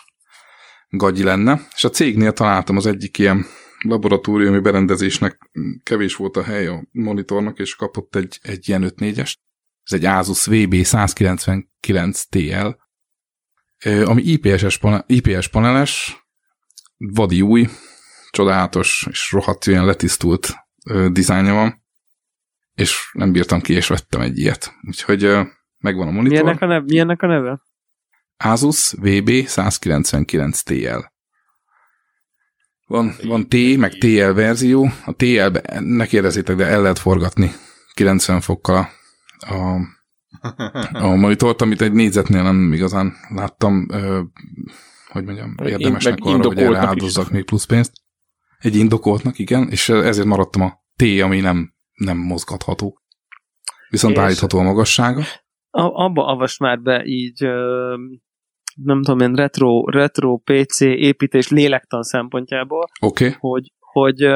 [0.88, 1.60] gagyi lenne.
[1.74, 3.46] És a cégnél találtam az egyik ilyen
[3.82, 5.50] laboratóriumi berendezésnek
[5.82, 9.34] kevés volt a hely a monitornak, és kapott egy, egy ilyen 5-4-est.
[9.82, 12.68] Ez egy Asus VB 199 TL,
[14.04, 16.24] ami IPS, panel, IPS paneles,
[16.96, 17.68] vadi új,
[18.30, 20.54] csodálatos és rohadt ilyen letisztult
[21.08, 21.81] dizájnja van,
[22.82, 24.74] és nem bírtam ki, és vettem egy ilyet.
[24.86, 25.38] Úgyhogy
[25.78, 26.38] megvan a monitor.
[26.38, 26.84] Milyennek a, neve?
[26.86, 27.60] Milyennek a neve?
[28.36, 31.10] Asus VB 199 TL.
[32.86, 34.88] Van, van T, meg TL verzió.
[35.04, 37.50] A TL-be, ne kérdezzétek, de el lehet forgatni
[37.94, 38.88] 90 fokkal
[39.38, 39.76] a,
[40.92, 44.22] a monitort, amit egy négyzetnél nem igazán láttam, ö,
[45.08, 47.92] hogy mondjam, érdemesnek Én, arra, hogy erre áldozzak még plusz pénzt.
[48.58, 53.00] Egy indokoltnak, igen, és ezért maradtam a T, ami nem, nem mozgatható.
[53.88, 55.22] Viszont és állítható a magassága.
[55.70, 57.94] A, abba avas már be így ö,
[58.74, 63.34] nem tudom én, retro, retro PC építés lélektan szempontjából, okay.
[63.38, 64.26] hogy, hogy,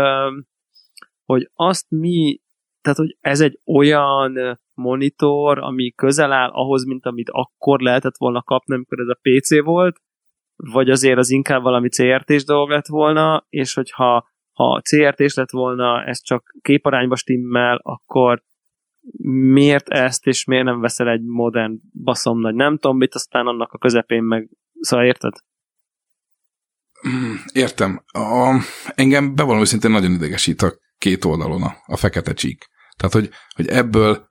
[1.24, 2.40] hogy azt mi,
[2.80, 8.42] tehát hogy ez egy olyan monitor, ami közel áll ahhoz, mint amit akkor lehetett volna
[8.42, 10.00] kapni, amikor ez a PC volt,
[10.56, 16.04] vagy azért az inkább valami CRT-s dolog lett volna, és hogyha ha CRT-s lett volna,
[16.04, 18.42] ez csak képarányba stimmel, akkor
[19.52, 23.72] miért ezt, és miért nem veszel egy modern baszom nagy nem tudom mit, aztán annak
[23.72, 24.48] a közepén meg,
[24.80, 25.32] szóval érted?
[27.00, 28.02] Hmm, értem.
[28.12, 28.60] A,
[28.94, 32.66] engem bevallom őszintén nagyon idegesít a két oldalon a, a fekete csík.
[32.96, 34.28] Tehát, hogy, hogy ebből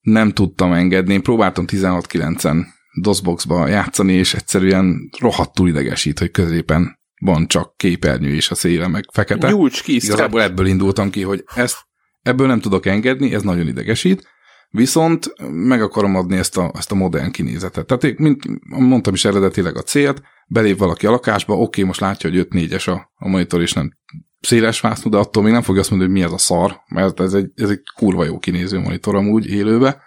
[0.00, 1.12] nem tudtam engedni.
[1.12, 2.64] Én próbáltam 16-9-en
[3.00, 9.04] DOSBox-ba játszani, és egyszerűen rohadtul idegesít, hogy középen van csak képernyő és a széle meg
[9.12, 9.50] fekete.
[9.50, 11.76] Nyújts ki, Igazából ebből indultam ki, hogy ezt
[12.22, 14.28] Ebből nem tudok engedni, ez nagyon idegesít,
[14.70, 17.86] viszont meg akarom adni ezt a, ezt a modern kinézetet.
[17.86, 22.30] Tehát én, mint mondtam is eredetileg a célt, belép valaki a lakásba, oké, most látja,
[22.30, 23.98] hogy 5-4-es a, a monitor, és nem
[24.40, 27.20] széles vásznú, de attól még nem fogja azt mondani, hogy mi ez a szar, mert
[27.20, 30.02] ez egy, ez egy kurva jó kinéző monitor amúgy élőbe.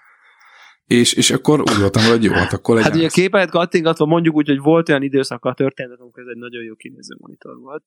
[0.87, 2.91] És, és akkor úgy voltam, hogy jó, hát akkor legyen.
[2.91, 6.37] Hát ugye képet kattingatva mondjuk úgy, hogy volt olyan időszak a történet, amikor ez egy
[6.37, 7.83] nagyon jó kinéző monitor volt.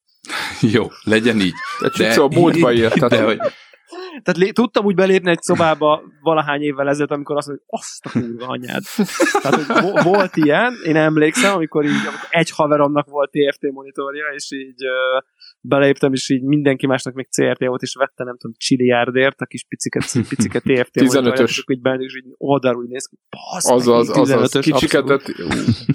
[0.75, 1.55] jó, legyen így.
[1.81, 3.39] De, de, a múltba írtad, hogy
[4.23, 8.07] tehát lé, tudtam úgy belépni egy szobába valahány évvel ezelőtt, amikor azt mondja, hogy azt
[8.07, 8.83] a kurva anyád.
[9.43, 14.53] Tehát, hogy volt ilyen, én emlékszem, amikor így amikor egy haveromnak volt TFT monitorja, és
[14.53, 15.23] így uh,
[15.61, 19.65] beléptem, és így mindenki másnak még CRT volt, és vette, nem tudom, csiliárdért, a kis
[19.69, 21.43] piciket, piciket TFT 15-ös.
[21.43, 23.19] És így benne, és így oldalról úgy néz ki,
[23.53, 25.23] az, az, az, az, kicsiketet.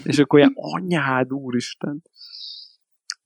[0.04, 2.02] és akkor ilyen, anyád, úristen.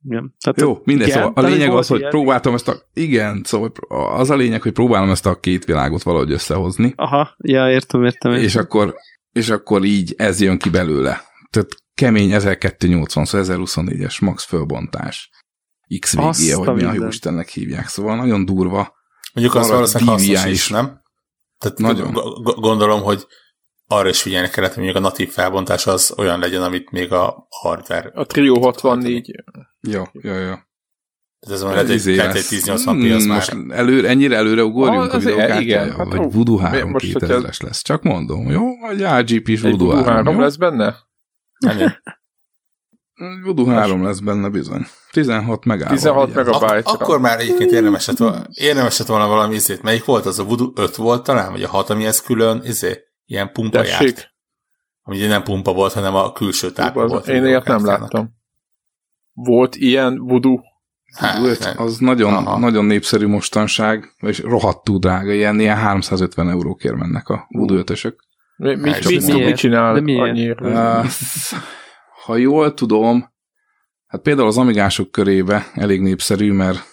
[0.05, 0.35] Igen.
[0.39, 2.75] Tehát Jó, minden igen, szóval a lényeg az, hogy ilyen, próbáltam ezt a...
[2.93, 6.93] Igen, szóval az a lényeg, hogy próbálom ezt a két világot valahogy összehozni.
[6.95, 8.31] Aha, ja, értem, értem.
[8.31, 8.45] értem.
[8.47, 8.95] És akkor,
[9.31, 11.21] és akkor így ez jön ki belőle.
[11.49, 15.29] Tehát kemény 1280, szóval 1024-es max fölbontás.
[15.99, 17.87] XVG, hogy mi a Istennek hívják.
[17.87, 18.95] Szóval nagyon durva.
[19.33, 21.01] Mondjuk az valószínűleg hasznos is, nem?
[21.57, 22.11] Tehát Nagyon.
[22.43, 23.27] gondolom, hogy
[23.87, 27.47] arra is figyelni kellett, hogy mondjuk a natív felbontás az olyan legyen, amit még a
[27.49, 28.11] hardware.
[28.13, 29.43] A Trio 64.
[29.81, 30.53] Jó, jó, jó.
[31.39, 33.77] Tehát ez lehet, egy, lehet egy 1080p, az hmm, most már...
[33.77, 35.95] Előre, ennyire előre ugorjunk ah, a videókártyája?
[35.97, 37.81] Hát, vagy Voodoo 3 most, 2000-es lesz.
[37.81, 38.77] Csak mondom, jó?
[38.79, 40.95] Vagy RGP is Voodoo 3, 3 lesz benne?
[41.57, 41.93] Nem,
[43.43, 44.85] Voodoo 3 lesz benne bizony.
[45.23, 45.93] 16 megállva.
[45.93, 46.75] 16 megabyte.
[46.75, 49.81] Ak- akkor már egyébként érdemes lett, volna, érdemes lett volna valami izét.
[49.81, 50.39] Melyik volt az?
[50.39, 51.51] A Voodoo 5 volt talán?
[51.51, 52.99] Vagy a 6, ami ez külön izé?
[53.25, 54.15] Ilyen pumpa Tessék.
[54.15, 54.31] járt.
[55.01, 57.27] Ami nem pumpa volt, hanem a külső tápa volt.
[57.27, 58.29] Én ilyet nem láttam.
[59.33, 60.59] Volt ilyen Voodoo?
[61.15, 61.39] Hát,
[61.77, 67.77] az nagyon, nagyon népszerű mostanság, és rohadtú drága, ilyen, ilyen 350 eurókért mennek a Voodoo
[67.77, 68.15] 5
[68.57, 71.05] Mi, mit, mit, mit, mit csinál annyira?
[72.25, 73.35] ha jól tudom,
[74.17, 76.83] hát például az amigások körébe elég népszerű, mert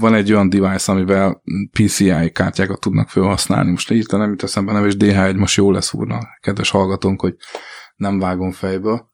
[0.00, 3.70] van egy olyan device, amivel PCI kártyákat tudnak felhasználni.
[3.70, 7.34] Most így nem jut eszembe nem, és DH1 most jó lesz úrna, kedves hallgatónk, hogy
[7.96, 9.06] nem vágom fejbe.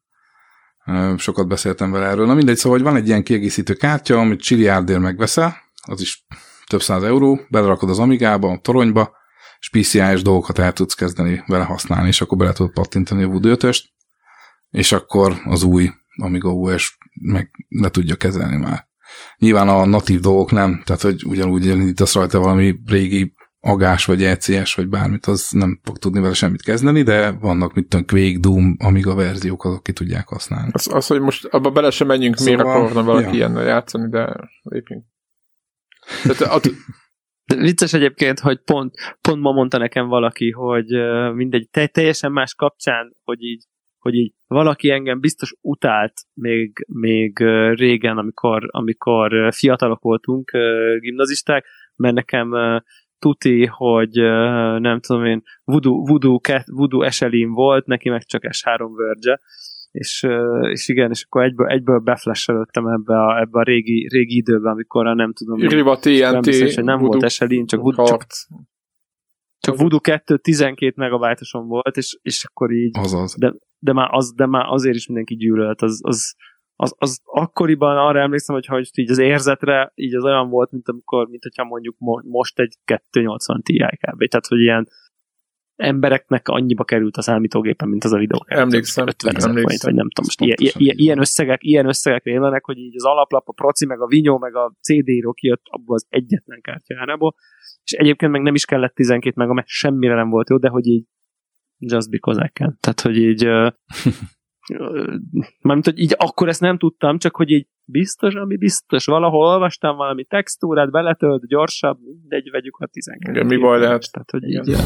[1.17, 2.27] Sokat beszéltem vele erről.
[2.27, 5.57] Na mindegy, szóval hogy van egy ilyen kiegészítő kártya, amit csiliárdért megveszel,
[5.87, 6.27] az is
[6.67, 9.17] több száz euró, belerakod az Amigába, a toronyba,
[9.59, 13.51] és PCI-es dolgokat el tudsz kezdeni vele használni, és akkor bele tudod pattintani a Voodoo
[13.51, 13.93] 5
[14.71, 18.87] és akkor az új Amiga OS meg le tudja kezelni már.
[19.39, 24.75] Nyilván a natív dolgok nem, tehát hogy ugyanúgy indítasz rajta valami régi agás, vagy ECS,
[24.75, 28.77] vagy bármit, az nem fog tudni vele semmit kezdeni, de vannak, mit tudom, Quake, Doom,
[28.79, 30.71] Amiga verziók, azok ki tudják használni.
[30.73, 33.33] Az, az hogy most abba bele sem menjünk, szóval, miért akarna valaki ja.
[33.33, 35.05] ilyennel játszani, de lépjünk.
[36.23, 36.67] Tehát, at...
[37.45, 40.87] De vicces egyébként, hogy pont, pont ma mondta nekem valaki, hogy
[41.35, 43.65] mindegy, teljesen más kapcsán, hogy így
[44.05, 47.39] hogy így valaki engem biztos utált még, még
[47.75, 50.51] régen, amikor, amikor fiatalok voltunk,
[51.01, 52.53] gimnazisták, mert nekem
[53.19, 54.11] tuti, hogy
[54.81, 59.41] nem tudom én, Voodoo, Voodoo, Voodoo Eselin volt, neki meg csak S3 verge
[59.95, 60.27] és,
[60.71, 65.07] és igen, és akkor egyből, egyből beflashelődtem ebbe a, ebbe a régi, régi időbe, amikor
[65.07, 65.69] a nem tudom...
[65.69, 68.27] Riva TNT, nem, biztos, hogy nem volt Eselin, csak Voodoo, csak,
[69.59, 72.99] csak Voodoo 2 12 megabájtoson volt, és, és akkor így...
[72.99, 73.35] Azaz.
[73.39, 75.83] De, de, már az, de már azért is mindenki gyűlölt.
[75.83, 76.35] Az, az,
[76.77, 80.89] az, az akkoriban arra emlékszem, hogy, hogy így az érzetre így az olyan volt, mint
[80.89, 82.75] amikor, mint hogyha mondjuk mo- most egy
[83.11, 84.29] 280 Ti kb.
[84.29, 84.89] Tehát, hogy ilyen
[85.77, 88.45] embereknek annyiba került a számítógépen, mint az a videó.
[88.47, 89.07] Emlékszem.
[89.07, 92.79] 50 ezer forint, vagy nem tudom, most ilyen, ilyen, ilyen, összegek, ilyen összegek rélenek, hogy
[92.79, 96.61] így az alaplap, a proci, meg a vinyó, meg a CD-író kijött abból az egyetlen
[96.61, 97.35] kártyájából,
[97.85, 100.87] és egyébként meg nem is kellett 12 meg, mert semmire nem volt jó, de hogy
[100.87, 101.05] így
[101.79, 102.77] just because I can.
[102.81, 103.45] Tehát, hogy így
[105.61, 109.97] mármint, hogy így akkor ezt nem tudtam, csak hogy így biztos, ami biztos, valahol olvastam
[109.97, 114.13] valami textúrát, beletölt gyorsabb, mindegy, vegyük a 12 Igen, mi baj lehet?
[114.13, 114.65] Tehát, hogy igen.
[114.69, 114.77] így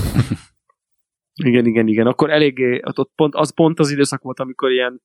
[1.45, 2.07] igen, igen, igen.
[2.07, 5.03] Akkor eléggé, ott pont, az pont az időszak volt, amikor ilyen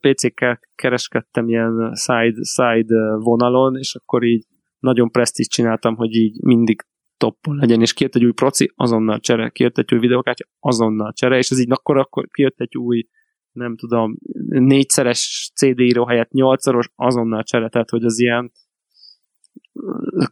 [0.00, 4.44] PC-kkel kereskedtem ilyen side, side vonalon, és akkor így
[4.78, 6.82] nagyon presztíz csináltam, hogy így mindig
[7.16, 11.36] toppon legyen, és kijött egy új proci, azonnal csere, kijött egy új videókártya, azonnal csere,
[11.36, 13.08] és ez így akkor, akkor kijött egy új,
[13.52, 14.16] nem tudom,
[14.48, 18.52] négyszeres CD író helyett nyolcszoros, azonnal csere, tehát hogy az ilyen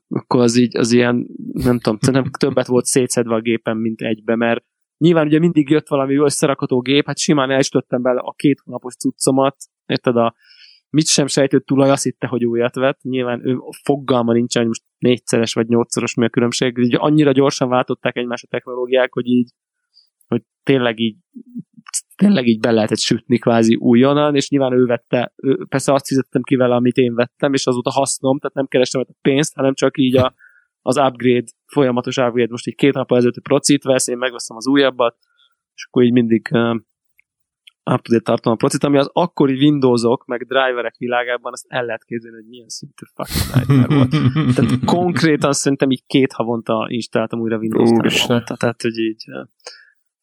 [0.08, 4.36] akkor az így, az ilyen, nem tudom, nem többet volt szétszedve a gépen, mint egybe,
[4.36, 4.64] mert
[4.98, 9.56] nyilván ugye mindig jött valami összerakható gép, hát simán elsütöttem bele a két hónapos cuccomat,
[9.86, 10.34] érted, a
[10.94, 13.02] mit sem sejtett tulaj, azt hitte, hogy újat vett.
[13.02, 16.78] Nyilván ő fogalma nincsen, hogy most négyszeres vagy nyolcszoros mi a különbség.
[16.78, 19.50] Így annyira gyorsan váltották egymás a technológiák, hogy így,
[20.26, 21.16] hogy tényleg így
[22.16, 26.42] tényleg így be lehetett sütni kvázi újonnan, és nyilván ő vette, ő, persze azt fizettem
[26.42, 29.98] ki vele, amit én vettem, és azóta hasznom, tehát nem kerestem a pénzt, hanem csak
[29.98, 30.34] így a,
[30.82, 35.16] az upgrade, folyamatos upgrade, most így két nap ezelőtt procit vesz, én megveszem az újabbat,
[35.74, 36.48] és akkor így mindig
[37.90, 42.36] up-to-date tartom a procit, ami az akkori Windowsok, meg driverek világában azt el lehet képzelni,
[42.36, 44.10] hogy milyen szintű fucking nightmare volt.
[44.54, 49.24] Tehát konkrétan szerintem így két havonta installáltam újra Windows t Tehát, hogy így...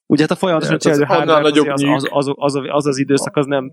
[0.06, 3.46] Ugye hát a folyamatosan cserélő hardware az, az, az, az, az, az, az időszak az
[3.46, 3.72] nem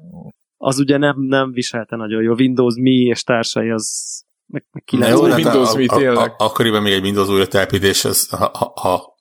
[0.59, 2.35] az ugye nem, nem viselte nagyon jó.
[2.35, 6.35] Windows Mi és társai az meg, meg 9 jó, Windows Mi tényleg.
[6.37, 9.17] Akkoriban még egy Windows újra telepítés, az, ha, ha, ha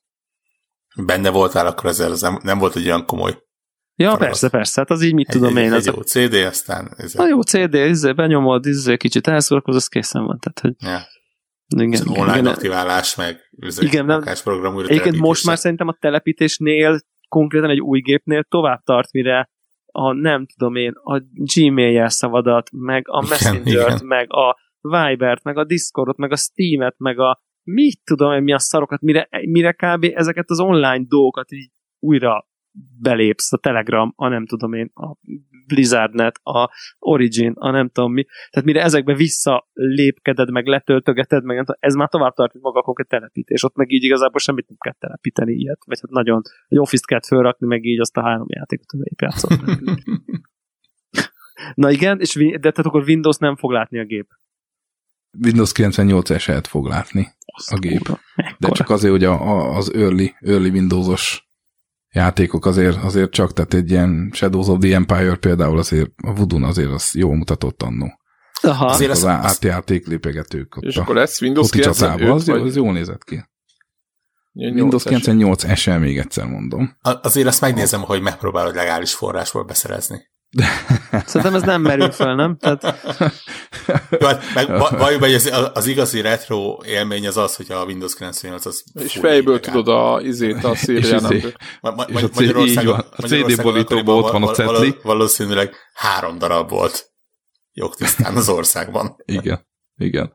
[1.05, 3.45] benne voltál, akkor ezzel az nem, nem volt egy olyan komoly
[3.99, 5.71] Ja, Arra persze, persze, hát az így mit egy, tudom egy, én.
[5.71, 6.93] Egy az jó CD, aztán...
[6.97, 10.39] Ez a jó CD, izé, benyomod, izé, kicsit elszórakoz, az készen van.
[10.39, 10.89] Tehát, hogy...
[10.89, 11.07] Ja.
[11.75, 13.39] Igen, igen, online igen, aktiválás, meg
[13.79, 18.81] igen, nem, program újra Egyébként most már szerintem a telepítésnél, konkrétan egy új gépnél tovább
[18.83, 19.49] tart, mire
[19.85, 25.65] a nem tudom én, a Gmail jelszavadat, meg a Messenger-t, meg a Viber-t, meg a
[25.65, 30.11] Discordot, meg a Steam-et, meg a mit tudom mi a szarokat, mire, mire kb.
[30.13, 32.47] ezeket az online dolgokat így újra
[32.99, 35.15] belépsz a Telegram, a nem tudom én, a
[35.67, 36.69] Blizzardnet, a
[36.99, 38.25] Origin, a nem tudom mi.
[38.49, 42.61] Tehát mire ezekbe vissza lépkeded, meg letöltögeted, meg nem tudom, ez már tovább tart, hogy
[42.61, 43.63] maga egy telepítés.
[43.63, 45.79] Ott meg így igazából semmit nem kell telepíteni ilyet.
[45.85, 49.59] Vagy hát nagyon, egy office kell fölrakni, meg így azt a három játékot, hogy játszott.
[51.75, 54.27] Na igen, és, de tehát akkor Windows nem fog látni a gép.
[55.43, 57.97] Windows 98 eset fog látni Azt a gép.
[57.97, 58.19] Kúra,
[58.59, 61.46] de csak azért, hogy a, a, az early, early Windowsos
[62.17, 66.67] játékok azért, azért csak, tehát egy ilyen Shadows of the Empire például azért a Voodoo
[66.67, 68.19] azért az jól mutatott annó.
[68.61, 68.85] Aha.
[68.85, 70.75] Azért az, az átjáték lépegetők.
[70.75, 72.41] Ott és a, akkor lesz Windows 98?
[72.41, 72.61] Az, vagy...
[72.61, 73.43] az jól nézett ki.
[74.53, 76.97] Windows 98 SL még egyszer mondom.
[77.01, 80.29] Azért azt megnézem, hogy megpróbálod legális forrásból beszerezni.
[81.25, 82.57] Szerintem ez nem merül fel, nem?
[82.57, 82.83] Tehát...
[84.19, 84.67] Jó, hát meg,
[84.97, 89.13] valljuk hogy az, az igazi retro élmény az az, hogy a Windows 98 az És
[89.13, 91.33] fejből tudod a izét, a szériának.
[91.33, 94.95] és, ma, ma, és a, Magyarországon, a CD borítóban ott van a cetli.
[95.03, 97.11] Valószínűleg három darab volt
[97.73, 99.15] jogtisztán az országban.
[99.25, 99.65] Igen.
[99.99, 100.33] Igen.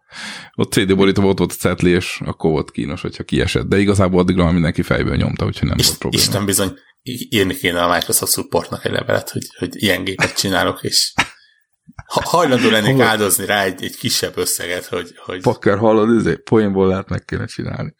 [0.55, 3.67] Ott CD borítóban ott volt a cetli, és akkor volt kínos, hogyha kiesett.
[3.67, 6.23] De igazából addigra mindenki fejből nyomta, úgyhogy nem és, volt probléma.
[6.23, 11.13] Isten bizony, írni kéne a Microsoft supportnak egy levelet, hogy, hogy ilyen gépet csinálok, és
[12.07, 15.13] hajlandó lennék áldozni rá egy, egy kisebb összeget, hogy...
[15.17, 15.43] hogy...
[15.43, 17.95] Pakker, hallod, ezért poénból lehet meg kéne csinálni.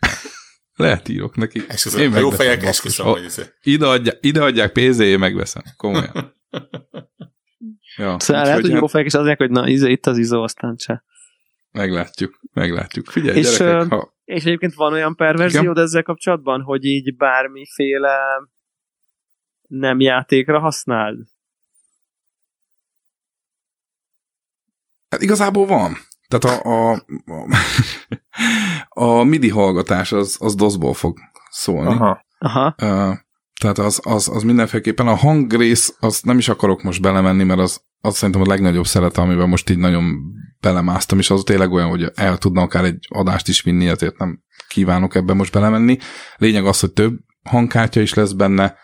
[0.75, 1.65] Lehet írok neki.
[1.69, 3.51] Esküszöm, Én jó fejek, esküszöm, hogy ez...
[3.63, 5.63] Ide, adja, ide adják pénzé, én megveszem.
[5.77, 6.35] Komolyan.
[7.97, 10.77] ja, szóval lehet, hogy jó fejek, és azért, hogy na, izé, itt az izó, aztán
[10.77, 11.05] se.
[11.71, 13.11] Meglátjuk, meglátjuk.
[13.11, 14.15] Figyelj, és, gyerekek, ha...
[14.25, 18.19] és egyébként van olyan perverziód ezzel kapcsolatban, hogy így bármiféle
[19.73, 21.19] nem játékra használd?
[25.09, 25.97] Hát igazából van.
[26.29, 27.47] Tehát a, a, a,
[28.89, 31.19] a MIDI hallgatás az, az DOS-ból fog
[31.51, 31.91] szólni.
[31.91, 32.25] Aha.
[32.39, 32.75] Aha.
[32.83, 33.17] Uh,
[33.61, 37.83] tehát az, az, az mindenféleképpen a hangrész, azt nem is akarok most belemenni, mert az,
[38.01, 40.19] az szerintem a legnagyobb szeret, amiben most így nagyon
[40.61, 44.43] belemásztam, és az tényleg olyan, hogy el tudna akár egy adást is vinni, ezért nem
[44.69, 45.99] kívánok ebben most belemenni.
[46.37, 48.81] Lényeg az, hogy több hangkártya is lesz benne,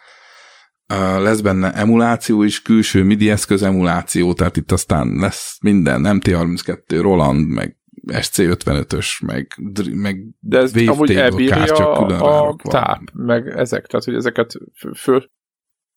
[0.96, 7.48] lesz benne emuláció is, külső MIDI eszköz emuláció, tehát itt aztán lesz minden, MT32, Roland,
[7.48, 7.76] meg
[8.06, 9.46] SC55-ös, meg,
[9.92, 14.54] meg De ez amúgy elbírja a, a táp, meg ezek, tehát hogy ezeket
[14.96, 15.30] föl...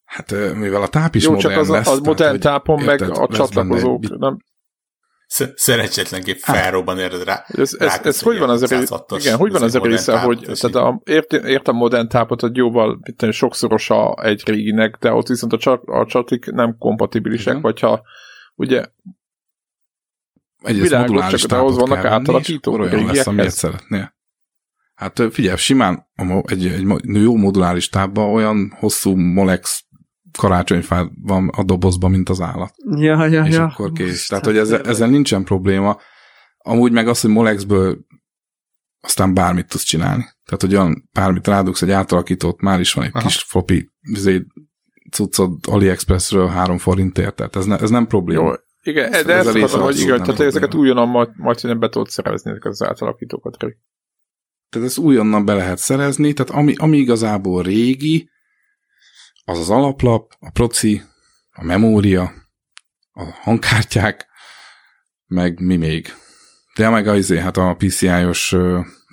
[0.03, 2.79] Hát mivel a táp is Jó, modern csak az lesz, a, a modern tehát, tápon,
[2.79, 4.37] érted, meg a csatlakozók, benne, nem?
[5.55, 7.45] Szerencsétlenképp felrobban érted rá.
[7.47, 10.75] Ez, ez, ez hogy van az a igen, hogy van az a része, hogy tehát
[10.75, 15.57] a, értem, értem modern tápot, hogy jóval sokszoros a egy réginek, de ott viszont a,
[15.57, 17.61] csat, a csatik nem kompatibilisek, igen.
[17.61, 18.01] vagy ha
[18.55, 18.85] ugye
[20.61, 22.79] egy világos, csak ahhoz vannak átalakítók.
[22.79, 24.15] Olyan lesz, amilyet szeretnél.
[24.93, 26.07] Hát figyelj, simán
[26.45, 29.85] egy, egy jó moduláris tábban olyan hosszú molex
[30.37, 32.73] karácsonyfá van a dobozban, mint az állat.
[32.95, 33.63] Ja, ja, és ja.
[33.63, 34.07] akkor kész.
[34.07, 35.97] Most Tehát, hogy ezzel, ezzel nincsen probléma.
[36.57, 37.97] Amúgy meg az, hogy Molexből
[39.01, 40.23] aztán bármit tudsz csinálni.
[40.45, 43.25] Tehát, hogy olyan bármit rádugsz egy átalakítót, már is van egy Aha.
[43.25, 44.45] kis floppy izé,
[45.11, 48.47] cuccod AliExpressről három forintért, tehát ez, ne, ez nem probléma.
[48.47, 48.53] Jó,
[48.83, 52.51] igen, ez de ezt akarom, hogy igen, tehát ezeket újonnan majd, majd be tudod szerezni,
[52.51, 53.57] ezeket az átalakítókat.
[54.69, 58.29] Tehát ezt újonnan be lehet szerezni, tehát ami, ami igazából régi,
[59.45, 61.01] az az alaplap, a proci,
[61.51, 62.31] a memória,
[63.11, 64.27] a hangkártyák,
[65.25, 66.07] meg mi még.
[66.75, 68.55] De meg a, izé, hát a PCI-os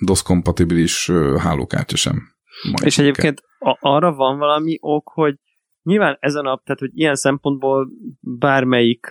[0.05, 2.21] DOS-kompatibilis hálókártya sem.
[2.63, 5.35] Majd És egyébként a, arra van valami ok, hogy
[5.83, 9.07] nyilván ezen a, tehát hogy ilyen szempontból bármelyik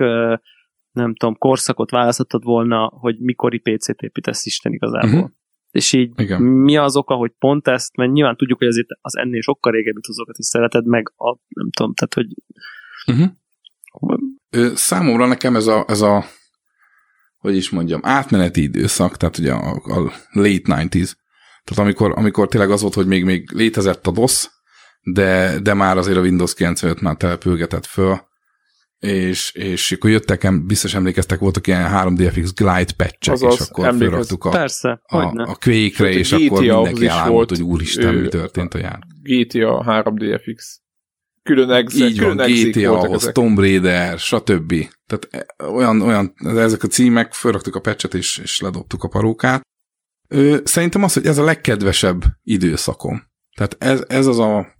[0.91, 5.11] nem tudom, korszakot választhatod volna, hogy mikori PC-t építesz Isten igazából.
[5.11, 5.31] Uh-huh.
[5.79, 6.43] És így Igen.
[6.43, 10.01] mi az oka, hogy pont ezt, mert nyilván tudjuk, hogy azért az ennél sokkal régebbi
[10.01, 12.26] tuzokat is szereted, meg a, nem tudom, tehát, hogy
[13.07, 13.37] uh-huh.
[14.74, 16.24] Számomra nekem ez a, ez a
[17.39, 21.12] hogy is mondjam, átmeneti időszak, tehát ugye a, a late 90s,
[21.64, 24.49] tehát amikor, amikor tényleg az volt, hogy még, még létezett a DOS,
[25.03, 28.28] de, de már azért a Windows 95 már települgetett föl,
[28.99, 34.45] és, és akkor jöttek, biztos emlékeztek, voltak ilyen 3DFX glide patchek, Azaz, és akkor felraktuk
[34.45, 38.99] a, Persze, a, a Quake-re, és akkor mindenki elámult, hogy úristen, mi történt a jár.
[39.23, 40.57] GTA 3DFX.
[41.43, 44.75] Külön exek, Így van, GTA, ahhoz Tomb Raider, stb.
[45.07, 49.61] Tehát e, olyan, olyan, ezek a címek, felraktuk a patchet, és, és ledobtuk a parókát.
[50.29, 53.23] Ö, szerintem az, hogy ez a legkedvesebb időszakom.
[53.57, 54.78] Tehát ez, ez az a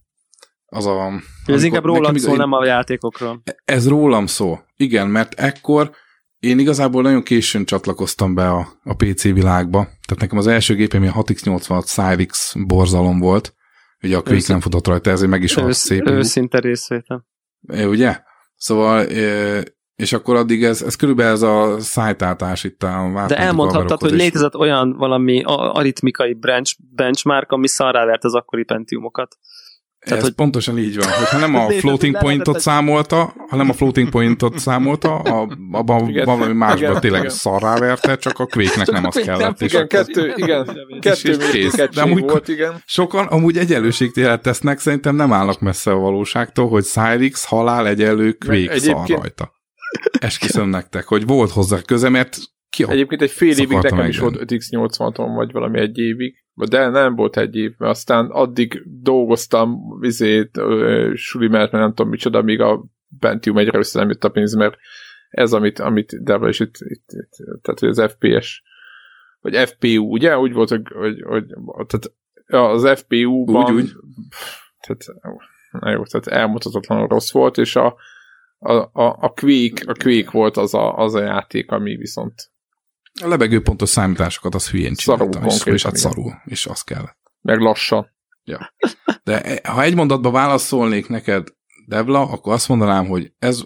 [0.71, 1.13] az a...
[1.47, 3.43] Ez inkább rólam szól, nem a játékokról.
[3.65, 4.65] Ez rólam szól.
[4.77, 5.91] Igen, mert ekkor
[6.39, 11.03] én igazából nagyon későn csatlakoztam be a, a PC világba, tehát nekem az első gépem
[11.03, 13.55] a 6x86 Cyrix borzalom volt,
[14.03, 16.09] ugye a Quake nem futott rajta, ezért meg is volt szép.
[16.09, 17.27] Őszinte részvétel.
[17.69, 18.21] Ugye?
[18.57, 19.07] Szóval,
[19.95, 24.57] és akkor addig ez, ez körülbelül ez a szájtáltás itt a De elmondhattad, hogy létezett
[24.57, 29.37] olyan valami aritmikai bench, benchmark, ami szarrá az akkori pentiumokat.
[30.09, 30.37] Tehát, Ez hogy...
[30.37, 31.09] pontosan így van.
[31.09, 36.25] Hogyha nem a floating pointot számolta, ha nem a floating pointot számolta, a, abban igen,
[36.25, 37.35] valami másban igen, tényleg igen.
[37.35, 39.61] szarrá verte, csak a kvéknek nem az kellett.
[39.61, 40.65] Igen, kettő, igen,
[41.01, 41.75] kettő, kész.
[41.75, 42.83] kettő De volt, igen.
[42.87, 48.73] Sokan amúgy egyenlőségtélet tesznek, szerintem nem állnak messze a valóságtól, hogy Cyrix halál egyenlő kvék
[48.73, 49.53] szar rajta.
[50.21, 52.39] Esküszöm nektek, hogy volt hozzá köze, mert
[52.71, 56.35] ki Egyébként egy fél évig nekem is volt 5x80-on, vagy valami egy évig,
[56.67, 60.61] de nem volt egy év, mert aztán addig dolgoztam vizét,
[61.15, 62.85] suli mert nem tudom micsoda, míg a
[63.19, 64.77] Pentium egyre össze nem jött a pénz, mert
[65.31, 68.63] ez, amit, amit Debra is itt, itt, itt, tehát hogy az FPS,
[69.41, 70.39] vagy FPU, ugye?
[70.39, 71.45] Úgy volt, hogy, hogy, hogy
[71.87, 72.13] tehát
[72.47, 73.93] az FPU-ban úgy, úgy.
[74.87, 75.07] tehát,
[75.71, 77.97] na jó, tehát elmutatatlanul rossz volt, és a,
[78.59, 82.51] a, a, a Quake, a Quake volt az a, az a játék, ami viszont
[83.23, 87.19] a lebegőpontos számításokat az hülyén csináltam, és, és hát szarul, és az kellett.
[87.41, 88.07] Meg lassan.
[88.45, 88.75] Ja.
[89.25, 91.49] De ha egy mondatba válaszolnék neked,
[91.87, 93.63] Devla, akkor azt mondanám, hogy ez,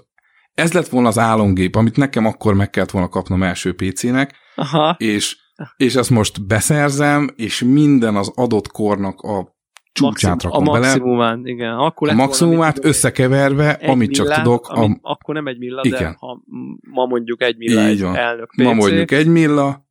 [0.53, 4.97] ez lett volna az álomgép, amit nekem akkor meg kellett volna kapnom első PC-nek, Aha.
[4.99, 5.41] és
[5.77, 9.57] és ezt most beszerzem, és minden az adott kornak a
[10.03, 11.55] csúcsát rakom a maximumán, bele.
[11.55, 11.73] igen.
[11.73, 14.69] Akkor a maximumát volna, összekeverve, amit millán, csak tudok.
[14.69, 15.11] Ami, a...
[15.11, 16.01] Akkor nem egy milla, igen.
[16.03, 16.43] de ha
[16.91, 18.17] ma mondjuk egy milla Így egy van.
[18.17, 18.65] elnök PC.
[18.65, 19.87] Ma mondjuk egy milla,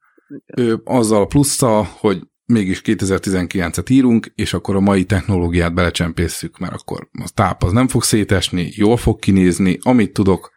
[0.57, 7.09] ő, azzal plusszal, hogy mégis 2019-et írunk, és akkor a mai technológiát belecsempészük, mert akkor
[7.12, 10.51] a táp az nem fog szétesni, jól fog kinézni, amit tudok,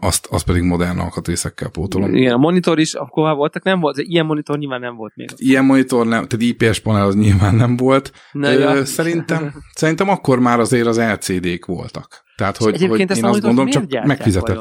[0.00, 2.14] azt, azt pedig modern alkatrészekkel pótolom.
[2.14, 5.28] Igen, a monitor is, akkor voltak, nem volt, ilyen monitor nyilván nem volt még.
[5.36, 8.12] Ilyen monitor nem, tehát IPS panel az nyilván nem volt.
[8.32, 8.84] Na, ja.
[8.84, 12.22] Szerintem, szerintem akkor már azért az LCD-k voltak.
[12.36, 14.60] Tehát, hogy, hogy én azt gondolom, csak megfizetett.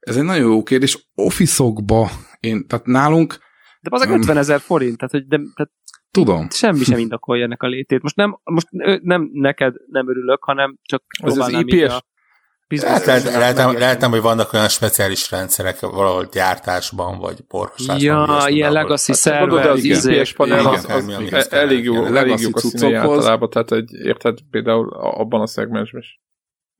[0.00, 1.08] Ez egy nagyon jó kérdés.
[1.14, 2.10] Office-okba,
[2.40, 3.38] én, tehát nálunk...
[3.80, 5.72] De az um, 50 ezer forint, tehát, hogy de, tehát
[6.10, 6.46] Tudom.
[6.50, 8.02] Semmi sem indokolja ennek a létét.
[8.02, 8.66] Most nem, most
[9.02, 12.02] nem neked nem örülök, hanem csak az az IPS, a...
[12.78, 18.00] Hát lehet, lehet, lehet, hogy vannak olyan speciális rendszerek valahol gyártásban, vagy porhosásban.
[18.00, 19.66] Ja, ilyen legacy hát, szerver.
[19.66, 23.92] az IPS panel az, az, az elég jó, elég jó a színei általában, tehát egy,
[23.92, 26.20] érted például abban a szegmensben is.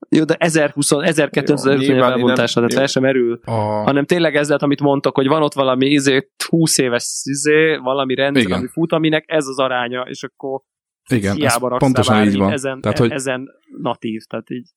[0.09, 3.39] Jó, de 1020, 1250 elbontásra, tehát fel sem erül.
[3.43, 3.51] A...
[3.61, 8.15] Hanem tényleg ez lehet, amit mondtak, hogy van ott valami izé, 20 éves izé, valami
[8.15, 8.57] rendszer, Igen.
[8.57, 10.61] ami fut, aminek ez az aránya, és akkor
[11.09, 12.51] Igen, ez pontosan így van.
[12.51, 13.11] Ezen, tehát, hogy...
[13.11, 13.49] ezen
[13.81, 14.69] natív, tehát így.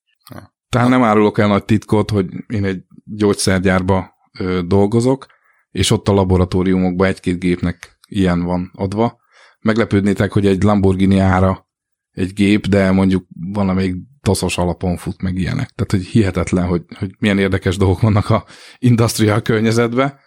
[0.75, 5.27] Tehát nem árulok el nagy titkot, hogy én egy gyógyszergyárba ö, dolgozok,
[5.71, 9.19] és ott a laboratóriumokban egy-két gépnek ilyen van adva.
[9.61, 11.69] Meglepődnétek, hogy egy Lamborghini ára
[12.11, 15.71] egy gép, de mondjuk valamelyik toszos alapon fut meg ilyenek.
[15.71, 18.45] Tehát, hogy hihetetlen, hogy, hogy milyen érdekes dolgok vannak a
[18.79, 20.19] industrial környezetben.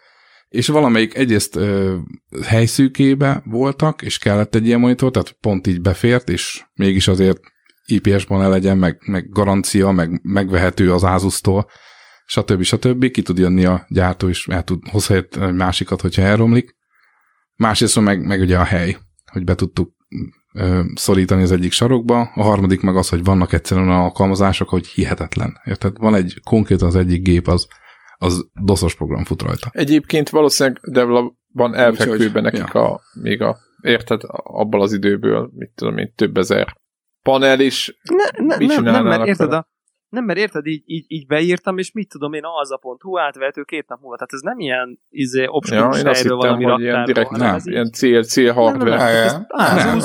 [0.49, 1.97] És valamelyik egyrészt ö,
[2.43, 7.39] helyszűkébe voltak, és kellett egy ilyen monitor, tehát pont így befért, és mégis azért
[7.87, 11.69] IPS-ban ne legyen, meg, meg garancia, meg megvehető az Asus-tól,
[12.25, 12.61] stb.
[12.61, 13.11] stb.
[13.11, 16.75] Ki tud jönni a gyártó, és el tud hozni egy másikat, hogyha elromlik.
[17.55, 18.97] Másrészt meg, meg ugye a hely,
[19.31, 19.93] hogy be tudtuk
[20.53, 25.61] ö, szorítani az egyik sarokba, a harmadik meg az, hogy vannak egyszerűen alkalmazások, hogy hihetetlen.
[25.65, 25.97] Érted?
[25.97, 27.67] Van egy konkrétan az egyik gép, az,
[28.17, 29.69] az doszos program fut rajta.
[29.71, 30.81] Egyébként valószínűleg
[31.53, 32.93] van elfekvőben nekik ja.
[32.93, 36.75] a, még a, érted, abban az időből, mit tudom én, több ezer
[37.31, 39.67] panel is ne, ne, mit nem, nem, mert érted, a,
[40.09, 43.17] nem, mert érted, így, így, így beírtam, és mit tudom én, az a pont, hú,
[43.17, 44.15] átvehető két nap múlva.
[44.15, 48.23] Tehát ez nem ilyen izé, obskurus ja, helyről valami hogy ilyen direkt, nem, ilyen cél,
[48.23, 49.31] cél hardware.
[49.47, 49.97] Nem, nem,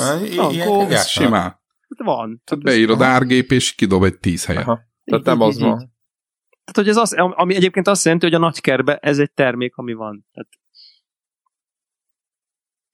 [0.87, 1.61] nem, simán.
[1.97, 2.41] Van.
[2.43, 4.65] Tehát beírod árgép, és kidob egy tíz helyet.
[5.03, 5.77] Tehát nem az van.
[6.65, 9.93] Tehát, hogy ez az, ami egyébként azt jelenti, hogy a nagykerbe ez egy termék, ami
[9.93, 10.25] van.
[10.31, 10.49] Tehát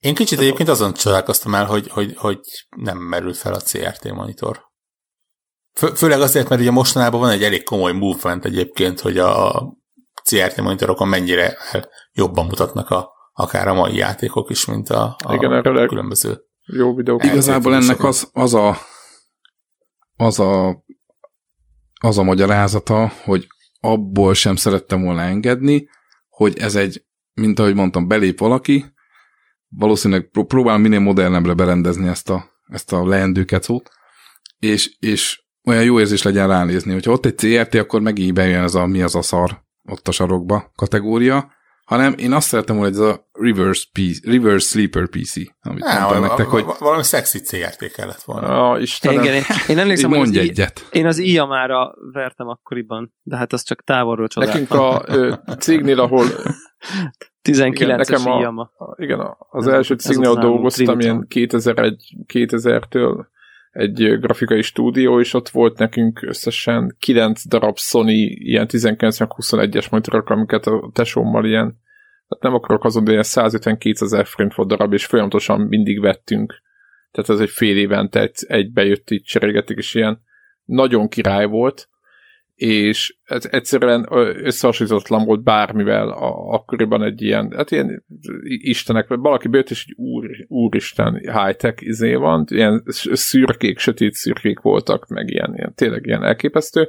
[0.00, 2.40] én kicsit egyébként azon csodálkoztam el, hogy, hogy, hogy
[2.76, 4.68] nem merül fel a CRT monitor.
[5.72, 9.62] Fő, főleg azért, mert ugye mostanában van egy elég komoly movement egyébként, hogy a
[10.24, 11.56] CRT monitorokon mennyire
[12.12, 16.94] jobban mutatnak a, akár a mai játékok is, mint a, a Igen, a különböző jó
[16.94, 17.24] videók.
[17.24, 18.76] Igazából ennek az, az a
[20.16, 20.82] az a
[22.00, 23.46] az a magyarázata, hogy
[23.80, 25.88] abból sem szerettem volna engedni,
[26.28, 28.84] hogy ez egy, mint ahogy mondtam, belép valaki,
[29.76, 33.90] valószínűleg próbálom minél modernebbre berendezni ezt a, ezt a leendő kecót,
[34.58, 38.74] és, és olyan jó érzés legyen ránézni, hogyha ott egy CRT, akkor megint bejön ez
[38.74, 41.52] a mi az a szar ott a sarokba kategória,
[41.84, 46.22] hanem én azt szeretem, hogy ez a reverse, PC, reverse sleeper PC, amit Á, mondtam
[46.22, 46.64] nektek, hogy...
[46.78, 48.78] Valami szexi CRT kellett volna.
[48.78, 49.22] Istenem.
[49.22, 50.88] Igen, én, én emlékszem, hogy az egyet.
[50.90, 54.60] én az IAMára vertem akkoriban, de hát az csak távolról csodáltam.
[54.60, 56.26] Nekünk a ö, cégnél, ahol
[57.42, 58.70] 19-es IAMA.
[58.96, 63.24] Igen, az Nem, első cégnél, dolgoztam, ilyen 2001 2000-től
[63.70, 70.66] egy grafikai stúdió, és ott volt nekünk összesen 9 darab Sony ilyen 19-21-es monitorok, amiket
[70.66, 71.78] a tesómmal ilyen,
[72.28, 76.62] hát nem akarok azon, de ilyen 152 ezer forint volt darab, és folyamatosan mindig vettünk.
[77.10, 80.22] Tehát ez egy fél évente egy, egy bejött, így cserélgetik, és ilyen
[80.64, 81.88] nagyon király volt,
[82.60, 84.06] és ez egyszerűen
[84.44, 88.04] összehasonlítatlan volt bármivel a, akkoriban egy ilyen, hát ilyen
[88.42, 92.82] istenek, valaki bejött, és egy úr, úristen high-tech izé van, ilyen
[93.12, 96.88] szürkék, sötét szürkék voltak, meg ilyen, ilyen tényleg ilyen elképesztő,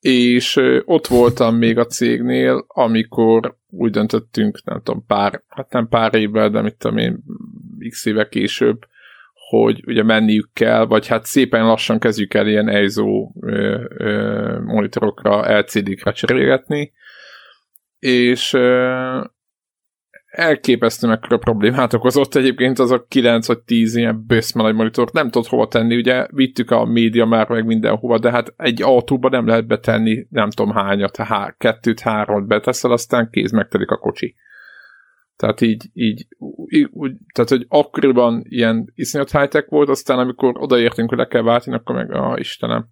[0.00, 6.14] és ott voltam még a cégnél, amikor úgy döntöttünk, nem tudom, pár, hát nem pár
[6.14, 7.22] évvel, de mit tudom én,
[7.88, 8.78] x éve később,
[9.48, 13.30] hogy ugye menniük kell, vagy hát szépen lassan kezdjük el ilyen EIZO
[14.64, 16.92] monitorokra, LCD-kre cserélgetni,
[17.98, 19.20] és ö,
[20.26, 22.34] elképesztő mekkora problémát okozott.
[22.34, 26.26] Egyébként az a 9 vagy 10 ilyen bőszme nagy monitort, nem tudod hova tenni, ugye
[26.30, 30.72] vittük a média már meg mindenhova, de hát egy autóba nem lehet betenni, nem tudom
[30.72, 34.34] hányat, há, kettőt, hármat beteszel, aztán kéz megtelik a kocsi.
[35.36, 36.26] Tehát így, így
[36.90, 41.76] úgy, tehát hogy akkoriban ilyen iszonyat high volt, aztán amikor odaértünk, hogy le kell váltani,
[41.76, 42.88] akkor meg, ah, Istenem,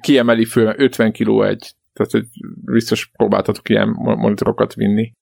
[0.00, 2.24] kiemeli föl 50 kg egy, tehát hogy
[2.64, 5.12] biztos próbáltatok ilyen monitorokat vinni.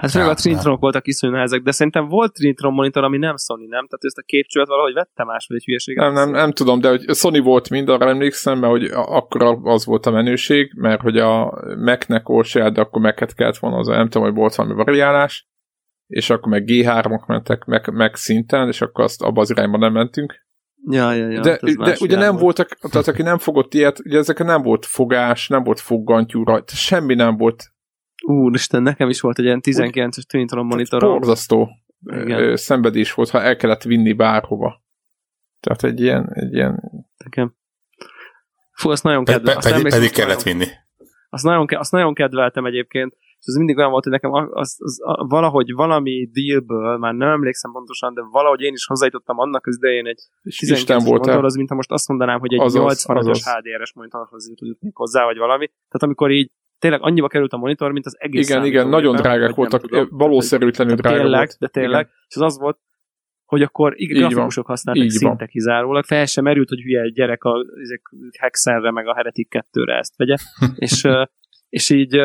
[0.00, 3.58] Hát főleg a Trinitronok voltak iszonyú nehezek, de szerintem volt Trinitron monitor, ami nem Sony,
[3.60, 3.86] nem?
[3.86, 5.96] Tehát ezt a képcsövet valahogy vettem más, vagy egy hülyeség.
[5.96, 9.84] Nem, nem, nem, tudom, de hogy Sony volt mind, arra emlékszem, mert hogy akkor az
[9.84, 14.08] volt a menőség, mert hogy a Mac-nek orsiád, de akkor Mac-et kellett volna, az, nem
[14.08, 15.48] tudom, hogy volt valami variálás,
[16.06, 19.92] és akkor meg G3-ok mentek meg, meg szinten, és akkor azt abba az irányba nem
[19.92, 20.48] mentünk.
[20.90, 22.40] Ja, ja, ja, de, de ugye nem volt.
[22.40, 26.74] voltak, tehát aki nem fogott ilyet, ugye ezeken nem volt fogás, nem volt foggantyú rajta,
[26.74, 27.64] semmi nem volt
[28.26, 31.12] Úristen, nekem is volt egy ilyen 19-es Twin monitorom.
[31.12, 31.68] Borzasztó
[32.06, 32.56] Igen.
[32.56, 34.82] szenvedés volt, ha el kellett vinni bárhova.
[35.60, 36.28] Tehát egy ilyen...
[36.32, 37.04] Egy ilyen...
[37.24, 37.54] Nekem.
[38.72, 39.72] Fú, azt nagyon kedveltem.
[39.72, 40.66] Pe, pedig, pedig kellett vinni.
[41.28, 44.76] Azt nagyon, azt nagyon kedveltem egyébként, és ez mindig olyan volt, hogy nekem az, az,
[44.78, 49.76] az, valahogy valami dealből, már nem emlékszem pontosan, de valahogy én is hozzájutottam annak az
[49.76, 50.20] idején egy
[50.58, 55.36] 19 monitor, az, mint most azt mondanám, hogy egy 80-as HDR-es monitorhoz jutnék hozzá, vagy
[55.36, 55.66] valami.
[55.66, 56.50] Tehát amikor így
[56.80, 60.94] tényleg annyiba került a monitor, mint az egész Igen, igen, nagyon drágák voltak, tudom, valószerűtlenül
[60.94, 61.56] drága tényleg, volt.
[61.58, 62.14] De tényleg, igen.
[62.28, 62.78] és az az volt,
[63.44, 65.46] hogy akkor igen, grafikusok használtak így szinte van.
[65.46, 67.64] kizárólag, fel sem merült, hogy hülye egy gyerek a
[68.38, 70.36] Hexenre, meg a Heretic 2-re ezt vegye,
[70.86, 71.08] és,
[71.68, 72.20] és így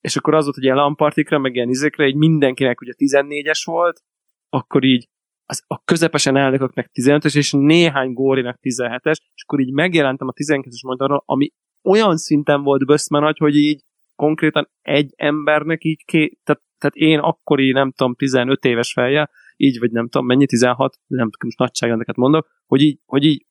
[0.00, 4.00] és akkor az volt, hogy ilyen lampartikra, meg ilyen izékre, így mindenkinek ugye 14-es volt,
[4.48, 5.08] akkor így
[5.46, 10.84] az, a közepesen elnököknek 15-es, és néhány górinak 17-es, és akkor így megjelentem a 12-es
[10.84, 11.52] monitorról, ami
[11.88, 13.82] olyan szinten volt böszme nagy, hogy így
[14.20, 19.78] konkrétan egy embernek így ké, tehát, tehát én akkori, nem tudom, 15 éves fejjel, így
[19.78, 23.44] vagy nem tudom, mennyi, 16, nem tudom, most nagyságrendeket mondok, hogy így, hogy így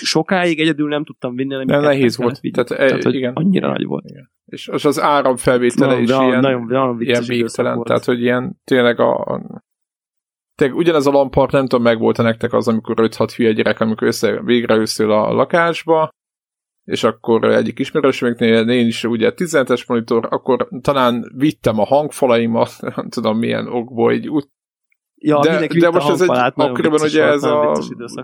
[0.00, 2.40] sokáig egyedül nem tudtam vinni, nem De nehéz volt.
[2.52, 3.32] Tehát, tehát, hogy igen.
[3.32, 4.04] annyira nagy volt.
[4.10, 4.30] Igen.
[4.44, 8.60] És az, az áramfelvétele no, is de, ilyen, nagyon, nagyon ilyen végtelen, tehát hogy ilyen
[8.64, 9.62] tényleg a, a
[10.54, 13.80] tényleg ugyanez a lampart, nem tudom, meg volt -e nektek az, amikor 5-6 hülye gyerek,
[13.80, 16.10] amikor össze, végre összül a lakásba,
[16.90, 23.08] és akkor egyik ismerősömöknél én is ugye 17-es monitor, akkor talán vittem a hangfalaimat, nem
[23.08, 24.44] tudom milyen okból, így úgy
[25.22, 27.80] Ja, de, de most ez egy, akkoriban ugye ez a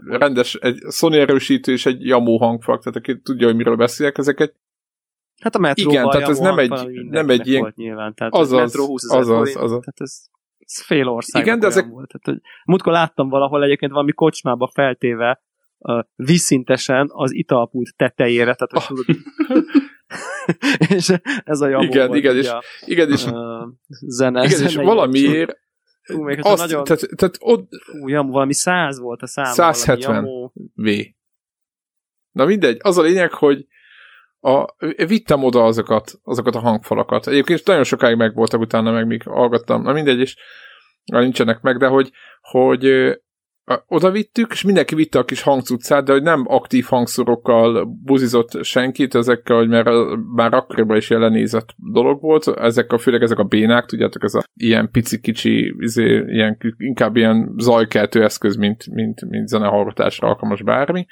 [0.09, 4.55] rendes, egy Sony erősítő és egy Yamo hangfal, tehát aki tudja, hogy miről beszélek, ezeket
[5.43, 6.70] Hát a metróban Igen, tehát ez nem egy,
[7.10, 7.60] nem egy ilyen...
[7.60, 9.80] Volt nyilván, tehát azaz, metró 20 azaz, azaz, azaz.
[9.80, 10.26] Tehát ez,
[10.59, 11.43] ez fél ország.
[11.43, 11.86] Igen, de ezek...
[11.88, 12.09] volt.
[12.09, 15.43] Tehát, hogy, múltkor láttam valahol egyébként valami kocsmába feltéve
[16.14, 19.22] vízszintesen az italpult tetejére, tehát hogy tudod,
[20.96, 21.12] és
[21.44, 23.26] ez a javó igen, volt, igen, és, a, igen, és,
[23.88, 25.58] zene, igen, zene és valamiért
[26.14, 26.84] Ú, még azt, nagyon...
[26.84, 27.70] tehát, tehát ott...
[28.00, 29.52] Ú, jamu, valami száz volt a szám.
[29.52, 30.90] 170 V.
[32.30, 33.66] Na mindegy, az a lényeg, hogy
[34.40, 34.74] a,
[35.06, 37.26] vittem oda azokat, azokat a hangfalakat.
[37.26, 39.82] Egyébként nagyon sokáig meg voltak utána, meg még hallgattam.
[39.82, 40.36] Na mindegy, és
[41.04, 42.10] nincsenek meg, de hogy,
[42.40, 42.84] hogy
[43.86, 49.14] oda vittük, és mindenki vitte a kis hangcuccát, de hogy nem aktív hangszorokkal buzizott senkit,
[49.14, 49.88] ezekkel, hogy mert
[50.34, 54.43] már akkoriban is jelenézett dolog volt, ezek a, főleg ezek a bénák, tudjátok, ez a
[54.55, 61.06] ilyen pici-kicsi, izé, ilyen, inkább ilyen zajkeltő eszköz, mint, mint, mint zenehallgatásra alkalmas bármi.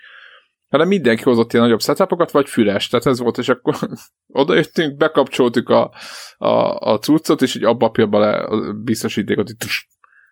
[0.68, 3.76] hanem mindenki hozott ilyen nagyobb setupokat, vagy füles, tehát ez volt, és akkor
[4.26, 5.92] odajöttünk, bekapcsoltuk a,
[6.36, 9.86] a, a cuccot, és így abba a a biztosítékot, így,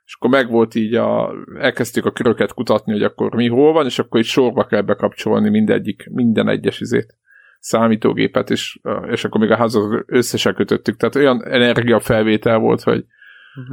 [0.05, 3.87] és akkor meg volt így, a, elkezdtük a köröket kutatni, hogy akkor mi hol van,
[3.87, 7.17] és akkor így sorba kell bekapcsolni mindegyik, minden egyes izét
[7.59, 8.81] számítógépet, és,
[9.11, 13.05] és akkor még a házat összesen kötöttük, tehát olyan energiafelvétel volt, hogy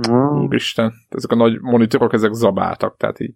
[0.10, 0.42] mm.
[0.42, 3.36] úristen, ezek a nagy monitorok, ezek zabáltak, tehát így.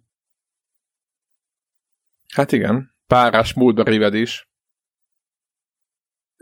[2.34, 4.48] Hát igen, párás múltba rivedés.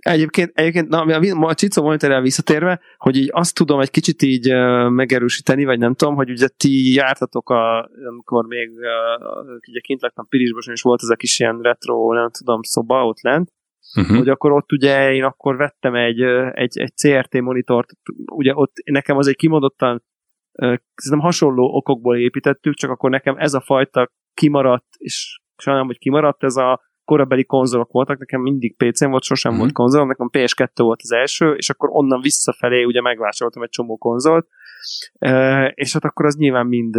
[0.02, 4.52] Egyébként, egyébként na, a, a Csicó monitorrel visszatérve, hogy így azt tudom egy kicsit így
[4.88, 8.70] megerősíteni, vagy nem tudom, hogy ugye ti jártatok, a, amikor még
[9.68, 13.20] ugye kint laktam Pirisboson, és volt ez a kis ilyen retro, nem tudom, szoba ott
[13.20, 13.52] lent,
[13.96, 14.16] uh-huh.
[14.16, 16.20] hogy akkor ott ugye én akkor vettem egy,
[16.52, 17.90] egy, egy CRT monitort,
[18.32, 20.02] ugye ott nekem az egy kimondottan
[20.94, 26.44] szerintem hasonló okokból építettük, csak akkor nekem ez a fajta kimaradt, és sajnálom, hogy kimaradt,
[26.44, 26.80] ez a
[27.12, 29.64] korabeli konzolok voltak, nekem mindig PC-m volt, sosem uh-huh.
[29.64, 33.96] volt konzolom, nekem PS2 volt az első, és akkor onnan visszafelé ugye megvásároltam egy csomó
[33.96, 34.48] konzolt,
[35.74, 36.94] és hát akkor az nyilván mind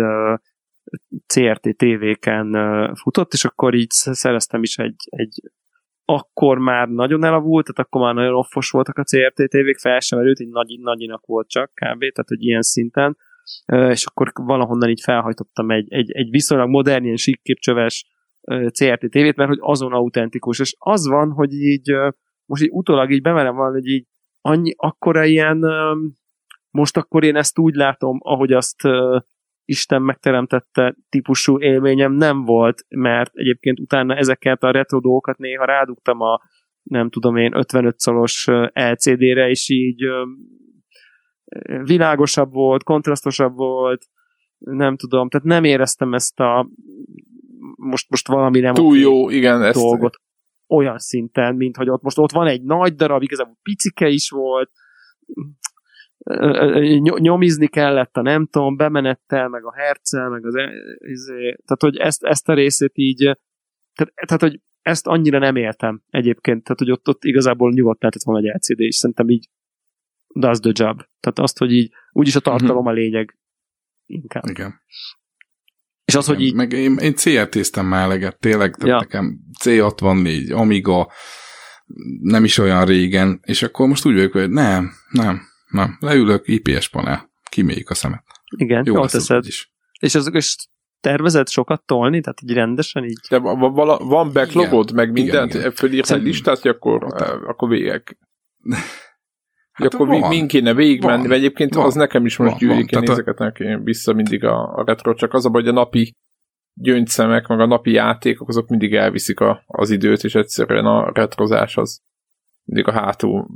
[1.26, 2.56] CRT TV-ken
[2.96, 5.52] futott, és akkor így szereztem is egy, egy
[6.06, 10.20] akkor már nagyon elavult, tehát akkor már nagyon offos voltak a CRT tévék, fel sem
[10.20, 13.18] erőt, egy nagy, nagyinak volt csak kb, tehát hogy ilyen szinten,
[13.90, 18.13] és akkor valahonnan így felhajtottam egy, egy, egy viszonylag modern, ilyen síkképcsöves
[18.48, 21.92] CRT tévét, mert hogy azon autentikus, és az van, hogy így
[22.46, 24.06] most így utólag így bemerem van, hogy így
[24.42, 25.66] annyi, akkora ilyen
[26.70, 28.82] most akkor én ezt úgy látom, ahogy azt
[29.66, 36.22] Isten megteremtette típusú élményem nem volt, mert egyébként utána ezeket a retro dolgokat néha rádugtam
[36.22, 36.42] a
[36.84, 40.04] nem tudom én 55 szolos LCD-re, és így
[41.84, 44.06] világosabb volt, kontrasztosabb volt,
[44.58, 46.70] nem tudom, tehát nem éreztem ezt a
[47.84, 50.24] most, most valami nem túl jó, igen, dolgot ezt...
[50.68, 54.72] olyan szinten, mint hogy ott most ott van egy nagy darab, igazából picike is volt,
[57.00, 60.56] nyomizni kellett a nem tudom, bemenettel, meg a herccel, meg az,
[60.98, 63.18] izé, tehát hogy ezt, ezt a részét így,
[63.94, 68.24] tehát, tehát, hogy ezt annyira nem éltem egyébként, tehát hogy ott, ott igazából nyugodt lehetett
[68.24, 69.50] volna egy LCD, és szerintem így
[70.34, 70.98] does the job.
[71.20, 72.88] Tehát azt, hogy így úgyis a tartalom mhm.
[72.88, 73.38] a lényeg
[74.06, 74.44] inkább.
[74.50, 74.82] Igen.
[76.14, 76.54] És az, hogy így...
[76.54, 79.00] Meg én, én CRT-ztem már eleget, tényleg, ja.
[79.00, 81.12] nekem C64, Amiga,
[82.22, 86.90] nem is olyan régen, és akkor most úgy vagyok, hogy nem, nem, nem, leülök, IPS
[86.90, 88.24] panel, kiméljük a szemet.
[88.58, 89.46] Igen, jó teszed.
[89.46, 89.74] Is.
[90.00, 90.56] És azok is
[91.00, 93.20] tervezett sokat tolni, tehát így rendesen így.
[93.30, 97.04] De van backlogod, meg mindent, fölírsz egy listát, akkor,
[97.48, 98.18] akkor végek.
[99.74, 102.60] Hát akkor van, min kéne végigmenni, van, vagy egyébként van, az nekem is most van,
[102.60, 105.72] gyűlik, van, én ezeket neki vissza mindig a, a retro, csak az a hogy a
[105.72, 106.16] napi
[106.74, 111.78] gyöngyszemek, meg a napi játékok, azok mindig elviszik a, az időt, és egyszerűen a retrozás
[111.78, 112.02] az
[112.64, 113.48] mindig a hátul.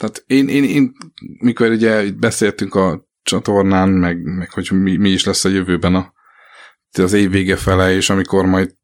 [0.00, 0.92] Tehát én, én, én
[1.40, 6.12] mikor ugye beszéltünk a csatornán, meg, meg hogy mi, mi is lesz a jövőben a,
[7.02, 8.74] az év vége fele, és amikor majd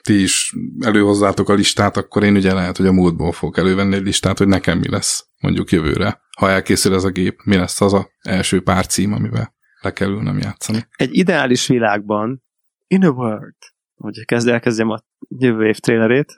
[0.00, 4.04] ti is előhozzátok a listát, akkor én ugye lehet, hogy a múltból fogok elővenni egy
[4.04, 6.20] listát, hogy nekem mi lesz mondjuk jövőre.
[6.38, 10.08] Ha elkészül ez a gép, mi lesz az a első pár cím, amivel le kell
[10.08, 10.86] ülnem játszani.
[10.96, 12.42] Egy ideális világban,
[12.86, 13.56] in a world,
[13.94, 16.36] hogy kezd elkezdjem a jövő év trailerét,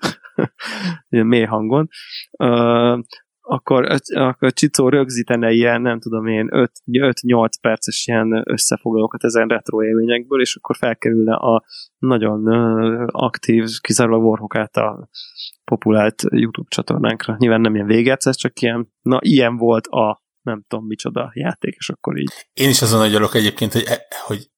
[1.09, 1.89] ilyen mély hangon,
[3.43, 10.41] akkor, akkor Csicó rögzítene ilyen, nem tudom én, 5-8 perces ilyen összefoglalókat ezen retro élményekből,
[10.41, 11.65] és akkor felkerülne a
[11.99, 12.47] nagyon
[13.07, 15.09] aktív, kizárólag Warhawk a
[15.65, 17.37] populált YouTube csatornánkra.
[17.39, 21.89] Nyilván nem ilyen végegyszer, csak ilyen, na ilyen volt a nem tudom micsoda játék, és
[21.89, 22.33] akkor így.
[22.53, 24.51] Én is azon nagyolok egyébként, hogy, e, hogy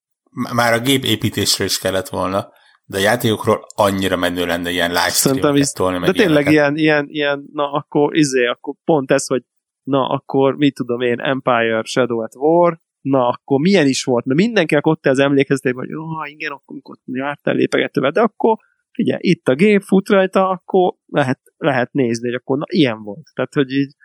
[0.53, 2.51] már a gép építésről is kellett volna,
[2.85, 7.45] de a játékokról annyira menő lenne ilyen livestream tolni, meg De tényleg ilyen, ilyen, ilyen,
[7.53, 9.43] na akkor izé, akkor pont ez, hogy
[9.83, 14.39] na akkor mit tudom én, Empire Shadow at War, na akkor milyen is volt, mert
[14.39, 18.57] mindenkinek ott az emlékeztetében, hogy oh, igen, akkor ott jártál lépegetővel, de akkor
[18.91, 23.27] figyelj, itt a gép fut rajta, akkor lehet, lehet nézni, hogy akkor na, ilyen volt.
[23.33, 23.95] Tehát, hogy így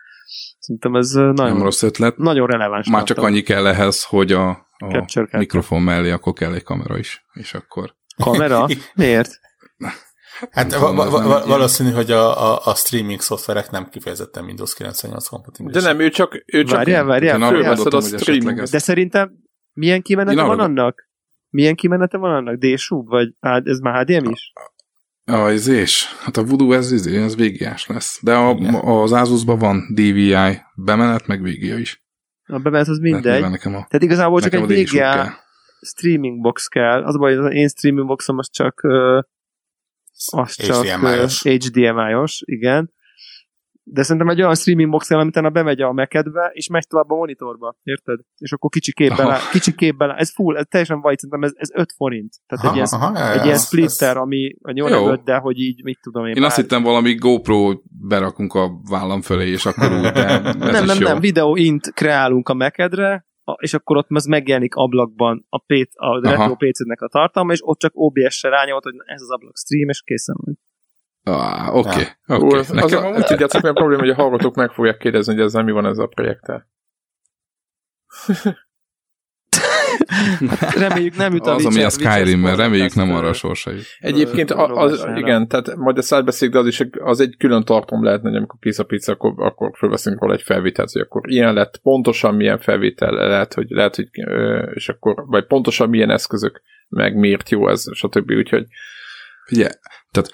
[0.59, 2.17] szerintem ez nagyon, Nem rossz ötlet.
[2.17, 2.89] nagyon releváns.
[2.89, 7.25] Már csak annyi kell ehhez, hogy a, a mikrofon mellé akkor kell egy kamera is,
[7.33, 8.67] és akkor Kamera?
[8.95, 9.39] Miért?
[10.51, 15.27] Hát va- va- va- valószínű, hogy a, a, a streaming szoftverek nem kifejezetten Windows 98
[15.27, 15.81] kompatibilis.
[15.81, 18.61] De nem, ő csak, ő csak várjál, várjál, a streaming.
[18.61, 19.31] De szerintem
[19.73, 21.09] milyen kimenete van annak?
[21.49, 22.55] Milyen kimenete van annak?
[22.55, 23.03] DSU?
[23.03, 23.33] Vagy
[23.63, 24.53] ez már HDM is?
[25.25, 26.05] A, ez és?
[26.19, 28.19] Hát a Voodoo ez, ez, ez VGA-s lesz.
[28.21, 28.55] De a,
[29.01, 30.35] az Asusban van DVI
[30.75, 32.03] bemenet, meg VGA is.
[32.45, 33.41] A bemenet az mindegy.
[33.41, 35.39] Nekem a, Tehát igazából csak egy VGA
[35.85, 37.03] streaming box kell.
[37.03, 38.81] Az baj, az én streaming boxom az csak
[40.25, 41.41] az HDMI-os.
[41.41, 42.91] csak HDMI-os, igen
[43.83, 47.15] de szerintem egy olyan streaming box kell, amit bemegy a mekedbe, és megy tovább a
[47.15, 48.19] monitorba, érted?
[48.37, 49.49] És akkor kicsi képben, oh.
[49.51, 52.33] kicsi képben, ez full, ez teljesen vagy, szerintem ez, ez 5 forint.
[52.47, 54.21] Tehát aha, egy, ilyen, aha, egy ilyen splitter, ez...
[54.21, 56.35] ami a 8 de hogy így, mit tudom én.
[56.35, 57.73] Én azt hittem valami GoPro
[58.07, 61.07] berakunk a vállam fölé, és akkor úgy, de ez Nem, nem, jó.
[61.07, 63.25] nem, videó int kreálunk a mekedre,
[63.57, 67.79] és akkor ott az megjelenik ablakban a, PC, a retro PC-nek a tartalma, és ott
[67.79, 70.59] csak OBS-re rányolt, hogy ez az ablak stream, és készen van.
[71.23, 71.89] Ah, oké.
[71.89, 72.35] Okay, ja.
[72.35, 72.59] okay.
[72.59, 75.63] Az, Nekem az, úgy tudjátok, olyan probléma, hogy a hallgatók meg fogják kérdezni, hogy ezzel
[75.63, 76.69] mi van ez a projekttel.
[80.59, 83.71] Hát reméljük nem jut a Az, ami a Skyrim, mert reméljük nem arra a sorsa
[83.71, 83.85] jut.
[83.99, 88.03] Egyébként az, az, igen, tehát majd a szájbeszéd, de az is az egy külön tartom
[88.03, 91.53] lehetne, hogy amikor kész a pizza, akkor, akkor felveszünk róla egy felvételt, hogy akkor ilyen
[91.53, 94.09] lett, pontosan milyen felvétel lehet, hogy lehet, hogy
[94.73, 98.31] és akkor, vagy pontosan milyen eszközök, meg miért jó ez, stb.
[98.31, 98.65] Úgyhogy
[99.51, 99.69] Ugye,
[100.11, 100.29] tehát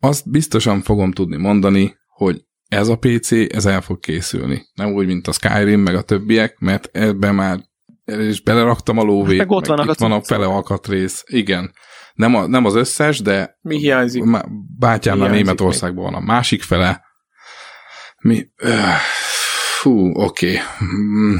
[0.00, 4.62] azt biztosan fogom tudni mondani, hogy ez a PC, ez el fog készülni.
[4.74, 7.58] Nem úgy, mint a Skyrim, meg a többiek, mert ebben már
[8.18, 11.24] és beleraktam a lóvét, meg ott meg itt van a fele alkatrész.
[11.26, 11.72] Igen.
[12.14, 14.24] Nem, a, nem az összes, de mi hiányzik?
[14.78, 17.04] Bátyámnál Németországban van a másik fele.
[18.22, 18.46] Mi?
[19.78, 20.50] Fú, oké.
[20.50, 20.60] Okay.
[20.84, 21.36] Mm,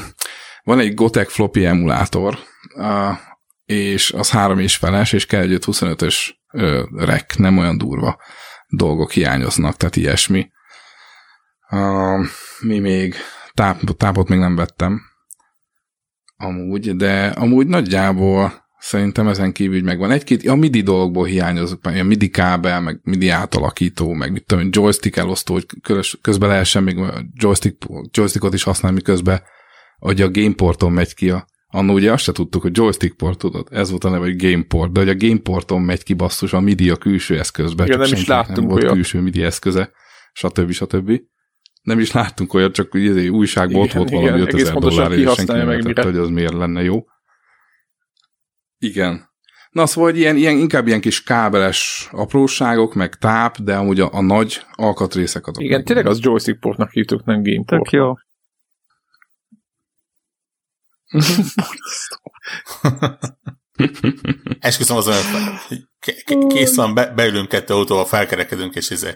[0.62, 2.38] van egy Gotek floppy emulátor,
[3.64, 6.16] és az három és feles, és kell egy 25-ös
[6.97, 8.18] rek, nem olyan durva
[8.70, 10.51] dolgok hiányoznak, tehát ilyesmi.
[11.70, 12.26] Uh,
[12.60, 13.14] mi még?
[13.55, 15.10] Táp, tápot még nem vettem.
[16.42, 20.10] Amúgy, de amúgy nagyjából szerintem ezen kívül megvan.
[20.10, 25.16] Egy-két, a MIDI dolgokból hiányozok, a MIDI kábel, meg MIDI átalakító, meg mit tudom, joystick
[25.16, 25.66] elosztó, hogy
[26.20, 26.98] közben lehessen még
[27.34, 29.42] joystick, joystickot is használni, miközben
[29.98, 33.68] hogy a gameporton megy ki a Annó ugye azt se tudtuk, hogy joystick port, tudod?
[33.70, 36.90] Ez volt a neve, hogy gameport, de hogy a gameporton megy ki basszus a MIDI
[36.90, 37.84] a külső eszközbe.
[37.84, 38.94] Igen, nem is láttunk nem volt olyat.
[38.94, 39.90] külső MIDI eszköze,
[40.32, 40.70] stb.
[40.70, 41.20] stb.
[41.81, 45.52] Nem is láttunk olyat, csak ugye egy újságból ott volt valami 5000 dollár, és senki
[45.52, 47.05] nem értette, hogy az miért lenne jó.
[48.78, 49.28] Igen.
[49.70, 54.09] Na szóval, hogy ilyen, ilyen, inkább ilyen kis kábeles apróságok, meg táp, de amúgy a,
[54.12, 55.62] a nagy alkatrészek azok.
[55.62, 57.82] Igen, tényleg az joystick portnak hívtuk, nem gameport.
[57.82, 58.12] Tök jó.
[64.61, 65.15] Esküszöm azon,
[65.69, 65.89] hogy
[66.48, 69.07] kész van, be, beülünk kettő autóval, felkerekedünk, és ez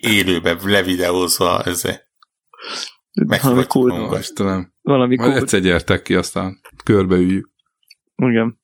[0.00, 2.06] élőbe, levideózva ezzel.
[3.42, 4.18] Valami kurva.
[4.18, 4.72] Istenem.
[4.82, 7.50] Valami Majd egyszer gyertek ki, aztán körbeüljük.
[8.16, 8.60] Igen.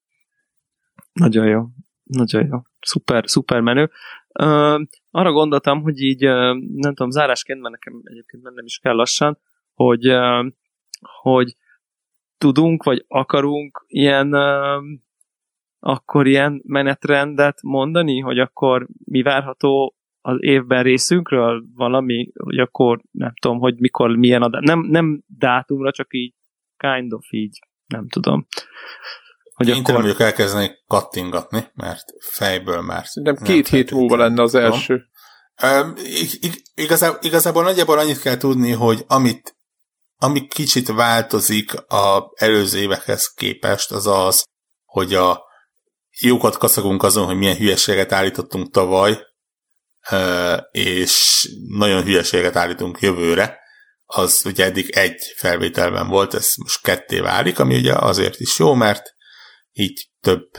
[1.12, 1.66] Nagyon jó.
[2.03, 2.62] Nagyon jó.
[2.81, 3.91] Szuper, szuper menő.
[4.41, 8.95] Uh, arra gondoltam, hogy így, uh, nem tudom, zárásként, mert nekem egyébként nem is kell
[8.95, 9.39] lassan,
[9.74, 10.47] hogy, uh,
[11.20, 11.57] hogy
[12.39, 14.82] tudunk, vagy akarunk ilyen uh,
[15.78, 23.32] akkor ilyen menetrendet mondani, hogy akkor mi várható az évben részünkről valami, hogy akkor nem
[23.40, 24.62] tudom, hogy mikor milyen adás.
[24.64, 26.34] Nem, nem dátumra, csak így
[26.76, 28.46] kind of így, nem tudom.
[29.55, 29.92] Hogy Én akkor...
[29.94, 33.05] nem vagyok elkezdeni kattingatni, mert fejből már...
[33.12, 35.05] Nem két hét múlva lenne az első.
[35.62, 35.94] Um,
[36.74, 39.56] igazából, igazából nagyjából annyit kell tudni, hogy amit
[40.16, 44.44] ami kicsit változik a előző évekhez képest, az az,
[44.84, 45.42] hogy a
[46.20, 49.18] jókat kaszagunk azon, hogy milyen hülyeséget állítottunk tavaly,
[50.70, 53.62] és nagyon hülyeséget állítunk jövőre,
[54.05, 58.74] az ugye eddig egy felvételben volt, ez most ketté válik, ami ugye azért is jó,
[58.74, 59.14] mert
[59.72, 60.51] így több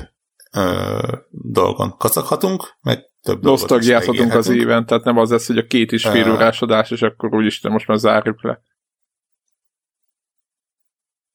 [0.51, 5.91] ö, dolgon kacaghatunk, meg több Nosztalgiázhatunk az éven, tehát nem az lesz, hogy a két
[5.91, 8.61] is fél órás adás, és akkor úgyis most már zárjuk le.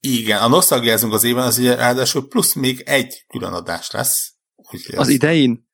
[0.01, 4.35] Igen, a nosztalgiázunk az éven, az ugye ráadásul plusz még egy külön adás lesz.
[4.57, 5.69] Az, az idején?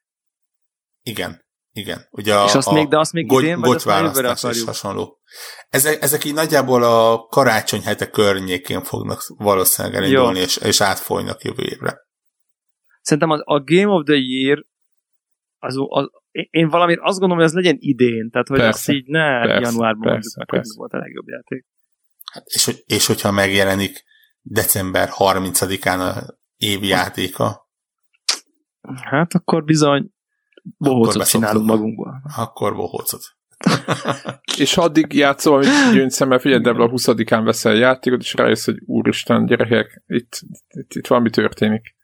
[1.03, 1.46] Igen,
[1.77, 2.07] igen.
[2.11, 5.21] Ugye a, és azt a még, de azt még idén, vagy azt és hasonló.
[5.69, 11.63] Ezek, ezek így nagyjából a karácsony hete környékén fognak valószínűleg elindulni, és, és átfolynak jövő
[11.63, 12.05] évre.
[13.01, 14.65] Szerintem az, a Game of the Year
[15.59, 16.09] az, az,
[16.51, 19.71] én valamit azt gondolom, hogy az legyen idén, tehát hogy persze, azt így ne persze,
[19.71, 20.75] januárban persze, mondjuk, persze.
[20.77, 21.67] volt a legjobb játék.
[22.33, 24.05] Hát és, és hogyha megjelenik
[24.41, 27.69] december 30-án a évi játéka.
[29.03, 30.11] Hát akkor bizony
[30.79, 32.23] bohócot csinálunk magunkból.
[32.37, 33.23] Akkor bohócot.
[34.59, 38.83] és addig játszol, hogy jön szemmel, figyelj, Debla a 20-án veszel játékot, és rájössz, hogy
[38.87, 41.95] úristen, gyerekek, itt, itt, itt valami történik.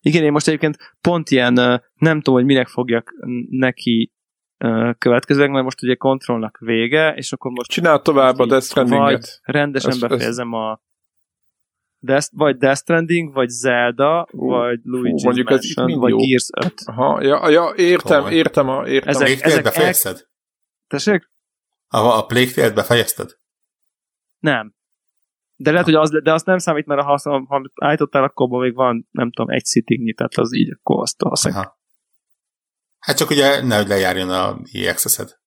[0.00, 1.54] Igen, én most egyébként pont ilyen,
[1.94, 3.14] nem tudom, hogy minek fogjak
[3.48, 4.12] neki
[4.98, 7.70] következőleg, mert most ugye kontrollnak vége, és akkor most...
[7.70, 9.40] Csinál tovább a Death Stranding-et.
[9.42, 10.80] rendesen ez, befejezem a
[12.02, 16.16] Death, vagy Death Stranding, vagy Zelda, uh, vagy Luigi's mondjuk Mansion, vagy jó.
[16.16, 16.74] Gears 5.
[16.84, 19.08] Aha, ja, ja értem, Hol értem, a, értem.
[19.08, 20.16] Ezek, a ezek befejezted?
[20.16, 20.28] El...
[20.86, 21.30] Tessék?
[21.86, 23.38] A, a Plague Tale-t befejezted?
[24.38, 24.74] Nem.
[25.56, 28.74] De lehet, hogy az, de azt nem számít, mert ha, ha, ha állítottál, akkor még
[28.74, 31.78] van, nem tudom, egy sittingnyi, tehát az így, akkor azt használják.
[32.98, 35.38] Hát csak ugye nehogy lejárjon a EXS-ed.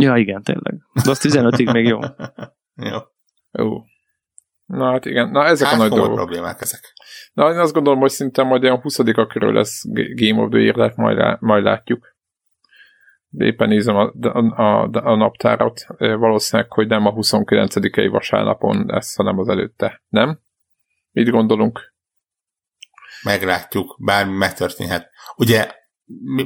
[0.00, 0.82] Ja, igen, tényleg.
[1.04, 1.98] De azt 15-ig még jó.
[2.90, 2.98] jó.
[3.50, 3.84] Jó.
[4.70, 6.14] Na hát igen, na ezek hát, a nagy dolgok.
[6.14, 6.80] problémák ezek.
[7.32, 8.96] Na én azt gondolom, hogy szinte majd olyan 20
[9.28, 9.82] körül lesz
[10.14, 12.16] Game of the Year, majd, lá, majd látjuk.
[13.28, 19.16] De éppen nézem a, a, a, a naptárat, valószínűleg, hogy nem a 29-i vasárnapon lesz,
[19.16, 20.02] hanem az előtte.
[20.08, 20.40] Nem?
[21.10, 21.94] Mit gondolunk?
[23.22, 25.10] Meglátjuk, bármi megtörténhet.
[25.36, 25.70] Ugye,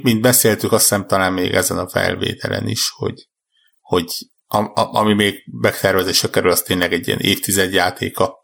[0.03, 3.29] mint beszéltük, azt hiszem talán még ezen a felvételen is, hogy,
[3.81, 4.13] hogy
[4.55, 8.35] a, a, ami még megtervezésre kerül, az tényleg egy ilyen évtizedjátéka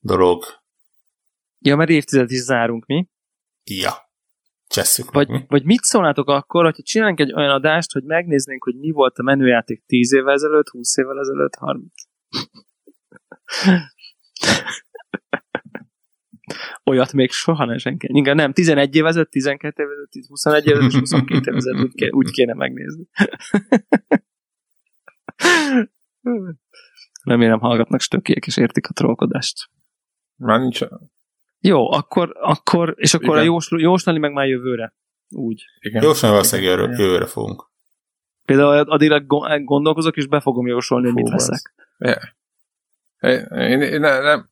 [0.00, 0.44] dolog.
[1.58, 3.08] Ja, mert évtized is zárunk mi.
[3.64, 4.06] Ja.
[4.66, 5.44] Csesszük vagy, mi?
[5.48, 9.22] vagy mit szólnátok akkor, hogyha csinálunk egy olyan adást, hogy megnéznénk, hogy mi volt a
[9.22, 11.92] menüjáték 10 évvel ezelőtt, 20 évvel ezelőtt, 30.
[16.84, 18.06] Olyat még soha ne senki.
[18.10, 22.10] Igen, nem, 11 évvel ezelőtt, 12 évvel ezelőtt, 21 évvel ezelőtt, 22 évvel ezelőtt, úgy,
[22.10, 23.08] úgy kéne megnézni.
[27.22, 29.70] Remélem hallgatnak stökiek és értik a trollkodást.
[30.36, 30.80] Már nincs,
[31.60, 33.38] jó, akkor, akkor és akkor Igen.
[33.38, 34.94] a jósl, jóslani meg már jövőre.
[35.28, 35.64] Úgy.
[35.78, 36.02] Igen.
[36.02, 37.70] Jóslani valószínűleg jövőre, jövőre fogunk.
[38.44, 39.20] Például addigra
[39.64, 41.74] gondolkozok, és be fogom jósolni, hogy mit veszek.
[41.98, 42.22] Yeah.
[43.70, 44.50] Én, én, ne, nem.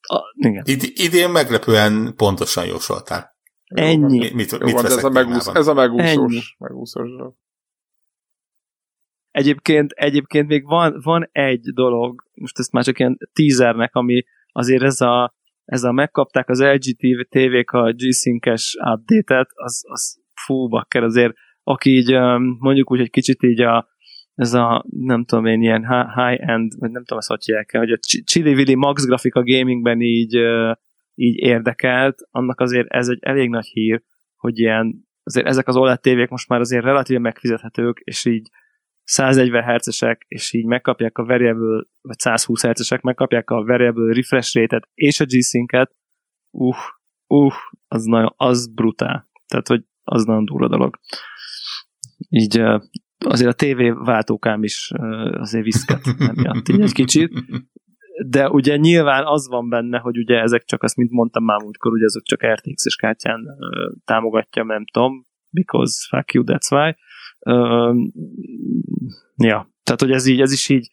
[0.00, 0.62] A, igen.
[0.66, 3.36] Id, idén meglepően pontosan jósoltál.
[3.64, 4.18] Ennyi.
[4.18, 6.56] Mit, mit, mit ez, a megúsz, ez a megúszós.
[6.58, 7.10] megúszós.
[9.38, 14.82] Egyébként, egyébként még van, van egy dolog, most ezt már csak ilyen teasernek, ami azért
[14.82, 16.96] ez a ez a megkapták az LG
[17.28, 22.12] TV-k a G-Sync-es update-et, az, az fú, bakker azért, aki így
[22.58, 23.88] mondjuk úgy, hogy kicsit így a,
[24.34, 27.98] ez a, nem tudom én, ilyen high-end, vagy nem tudom ezt hogy hívják hogy a
[28.24, 30.34] Chili Max grafika gamingben így,
[31.14, 34.02] így érdekelt, annak azért ez egy elég nagy hír,
[34.36, 38.48] hogy ilyen, azért ezek az OLED tévék most már azért relatíve megfizethetők, és így
[39.08, 44.88] 140 Hz-esek, és így megkapják a variable, vagy 120 Hz-esek, megkapják a variable refresh rate-et
[44.94, 45.94] és a G-Sync-et,
[46.50, 46.76] uh,
[47.26, 47.54] uh,
[47.88, 49.30] az, nagyon, az brutál.
[49.46, 50.98] Tehát, hogy az nagyon durva dolog.
[52.28, 52.62] Így
[53.18, 54.90] azért a TV váltókám is
[55.30, 57.32] azért viszket emiatt így egy kicsit.
[58.26, 61.92] De ugye nyilván az van benne, hogy ugye ezek csak azt, mint mondtam már múltkor,
[61.92, 63.46] ugye ezek csak RTX-es kártyán
[64.04, 66.96] támogatja, nem tudom, because fuck you, that's why
[69.38, 70.90] ja, tehát hogy ez így, ez is így,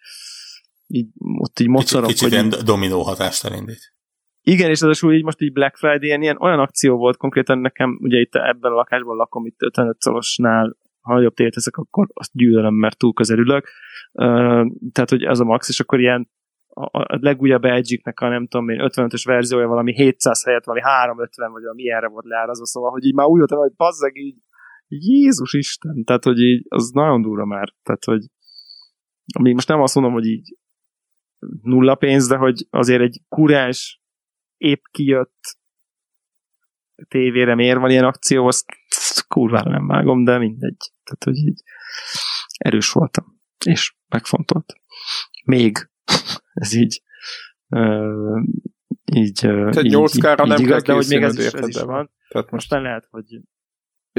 [0.88, 1.08] így
[1.38, 2.08] ott így mocorok.
[2.08, 3.94] Kicsit, kicsit hogy dominó hatást elindít.
[4.42, 8.20] Igen, és az így most így Black Friday ilyen, olyan akció volt konkrétan nekem, ugye
[8.20, 12.98] itt ebben a lakásban lakom, itt 55 szorosnál, ha nagyobb teszek, akkor azt gyűlölöm, mert
[12.98, 13.70] túl közelülök.
[14.12, 16.30] Uh, tehát, hogy ez a max, és akkor ilyen
[16.68, 21.52] a, a legújabb Edge-nek a nem tudom én 55-ös verziója valami 700 helyett valami 350
[21.52, 24.36] vagy valami ilyenre volt leárazva, szóval, hogy így már úgy voltam, hogy bazzeg így
[24.88, 28.26] Jézus Isten, tehát hogy így, az nagyon durva már, tehát hogy
[29.34, 30.58] ami most nem azt mondom, hogy így
[31.62, 34.02] nulla pénz, de hogy azért egy kurás,
[34.58, 35.58] épp kijött
[37.08, 38.66] tévére miért van ilyen akció, azt
[39.28, 40.92] kurvára nem vágom, de mindegy.
[41.04, 41.62] Tehát, hogy így
[42.58, 44.74] erős voltam, és megfontolt.
[45.46, 45.90] Még
[46.54, 47.02] ez így
[47.68, 48.42] uh,
[49.14, 51.82] így, Tehát így, 8 így, nem így igaz, de hogy még ez is, ez is
[51.82, 52.12] van.
[52.28, 53.42] Tehát most nem lehet, hogy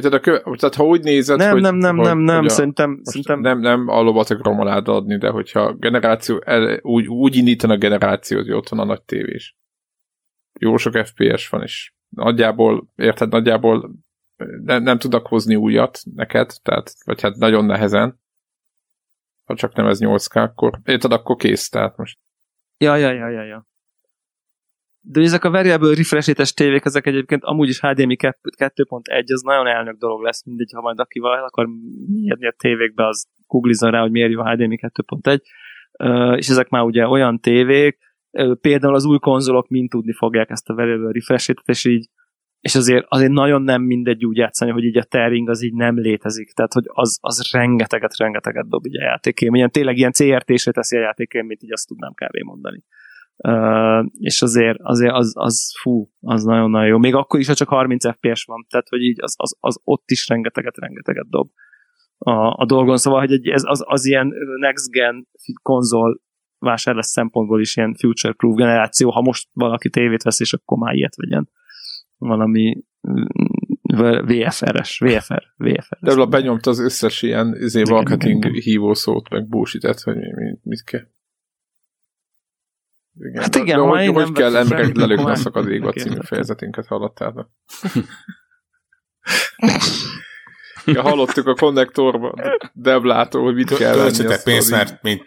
[0.02, 1.60] tehát, a köve, tehát ha úgy nézed, nem, hogy...
[1.60, 3.40] Nem, nem, hogy, nem, nem, hogy a, szerintem, szerintem...
[3.40, 8.38] Nem, nem a lovat akarom adni, de hogyha generáció, el, úgy, úgy indítan a generáció,
[8.38, 9.56] hogy ott van a nagy tévés.
[10.60, 13.90] Jó sok FPS van, és nagyjából, érted, nagyjából
[14.64, 18.20] ne, nem tudok hozni újat neked, tehát, vagy hát nagyon nehezen.
[19.44, 22.18] Ha csak nem ez 8K, akkor érted, akkor kész, tehát most.
[22.78, 23.66] Ja, ja, ja, ja, ja.
[25.08, 29.96] De ezek a variable refresh tévék, ezek egyébként amúgy is HDMI 2.1, az nagyon elnök
[29.96, 31.68] dolog lesz, mindegy, ha majd akivel akar
[32.12, 37.08] mérni a tévékbe, az googlizza rá, hogy miért jó HDMI 2.1, és ezek már ugye
[37.08, 37.98] olyan tévék,
[38.60, 42.08] például az új konzolok mind tudni fogják ezt a variable refresh és így
[42.60, 45.98] és azért, azért nagyon nem mindegy úgy játszani, hogy így a tearing az így nem
[45.98, 50.96] létezik, tehát hogy az, az rengeteget, rengeteget dob így a játékélmény, tényleg ilyen CRT-sre teszi
[50.96, 52.44] a játékélményt, így azt tudnám kb.
[52.44, 52.84] mondani.
[53.36, 56.98] Uh, és azért, azért az, az fú, az nagyon-nagyon jó.
[56.98, 60.10] Még akkor is, ha csak 30 FPS van, tehát hogy így az, az, az ott
[60.10, 61.50] is rengeteget, rengeteget dob
[62.18, 62.96] a, a dolgon.
[62.96, 65.28] Szóval, hogy egy, ez az, az ilyen next gen
[65.62, 66.20] konzol
[66.58, 71.16] vásárlás szempontból is ilyen future-proof generáció, ha most valaki tévét vesz, és akkor már ilyet
[71.16, 71.50] vegyen.
[72.16, 72.84] Valami
[74.26, 75.98] VFR-es, VFR, VFR.
[76.00, 81.06] De benyomta az összes ilyen izé, marketing hívószót, meg bullshit hogy mit, mit kell.
[83.18, 87.34] Igen, hát igen, de, de hogy, hogy kell emberek lelőni a szakadékba című fejezetünket hallottál?
[90.84, 92.34] ja, hallottuk a konnektorban,
[92.72, 94.36] Deblától, hogy mit kell venni.
[94.44, 95.22] pénzt, mert mint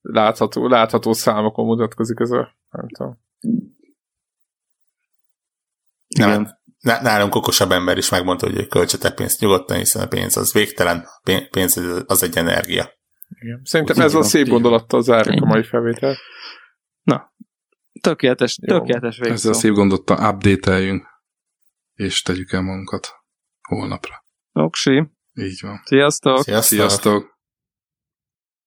[0.00, 3.18] látható, látható számokon mutatkozik ez a, nem tudom.
[6.16, 6.48] Nem,
[6.80, 11.04] nálunk okosabb ember is megmondta, hogy költsetek pénzt nyugodtan, hiszen a pénz az végtelen,
[11.50, 12.96] pénz az egy energia.
[13.40, 13.60] Igen.
[13.64, 16.18] Szerintem Úgy ez a szép gondolattal zárjuk a mai felvételt.
[17.08, 17.34] Na,
[18.00, 19.32] tökéletes, tökéletes végszó.
[19.32, 20.80] Ezzel szép gondottal update
[21.94, 23.08] és tegyük el magunkat
[23.68, 24.24] holnapra.
[24.52, 25.10] Oksi.
[25.34, 25.80] Így van.
[25.84, 26.42] Sziasztok!
[26.42, 26.78] Sziasztok!
[26.78, 27.37] Sziasztok.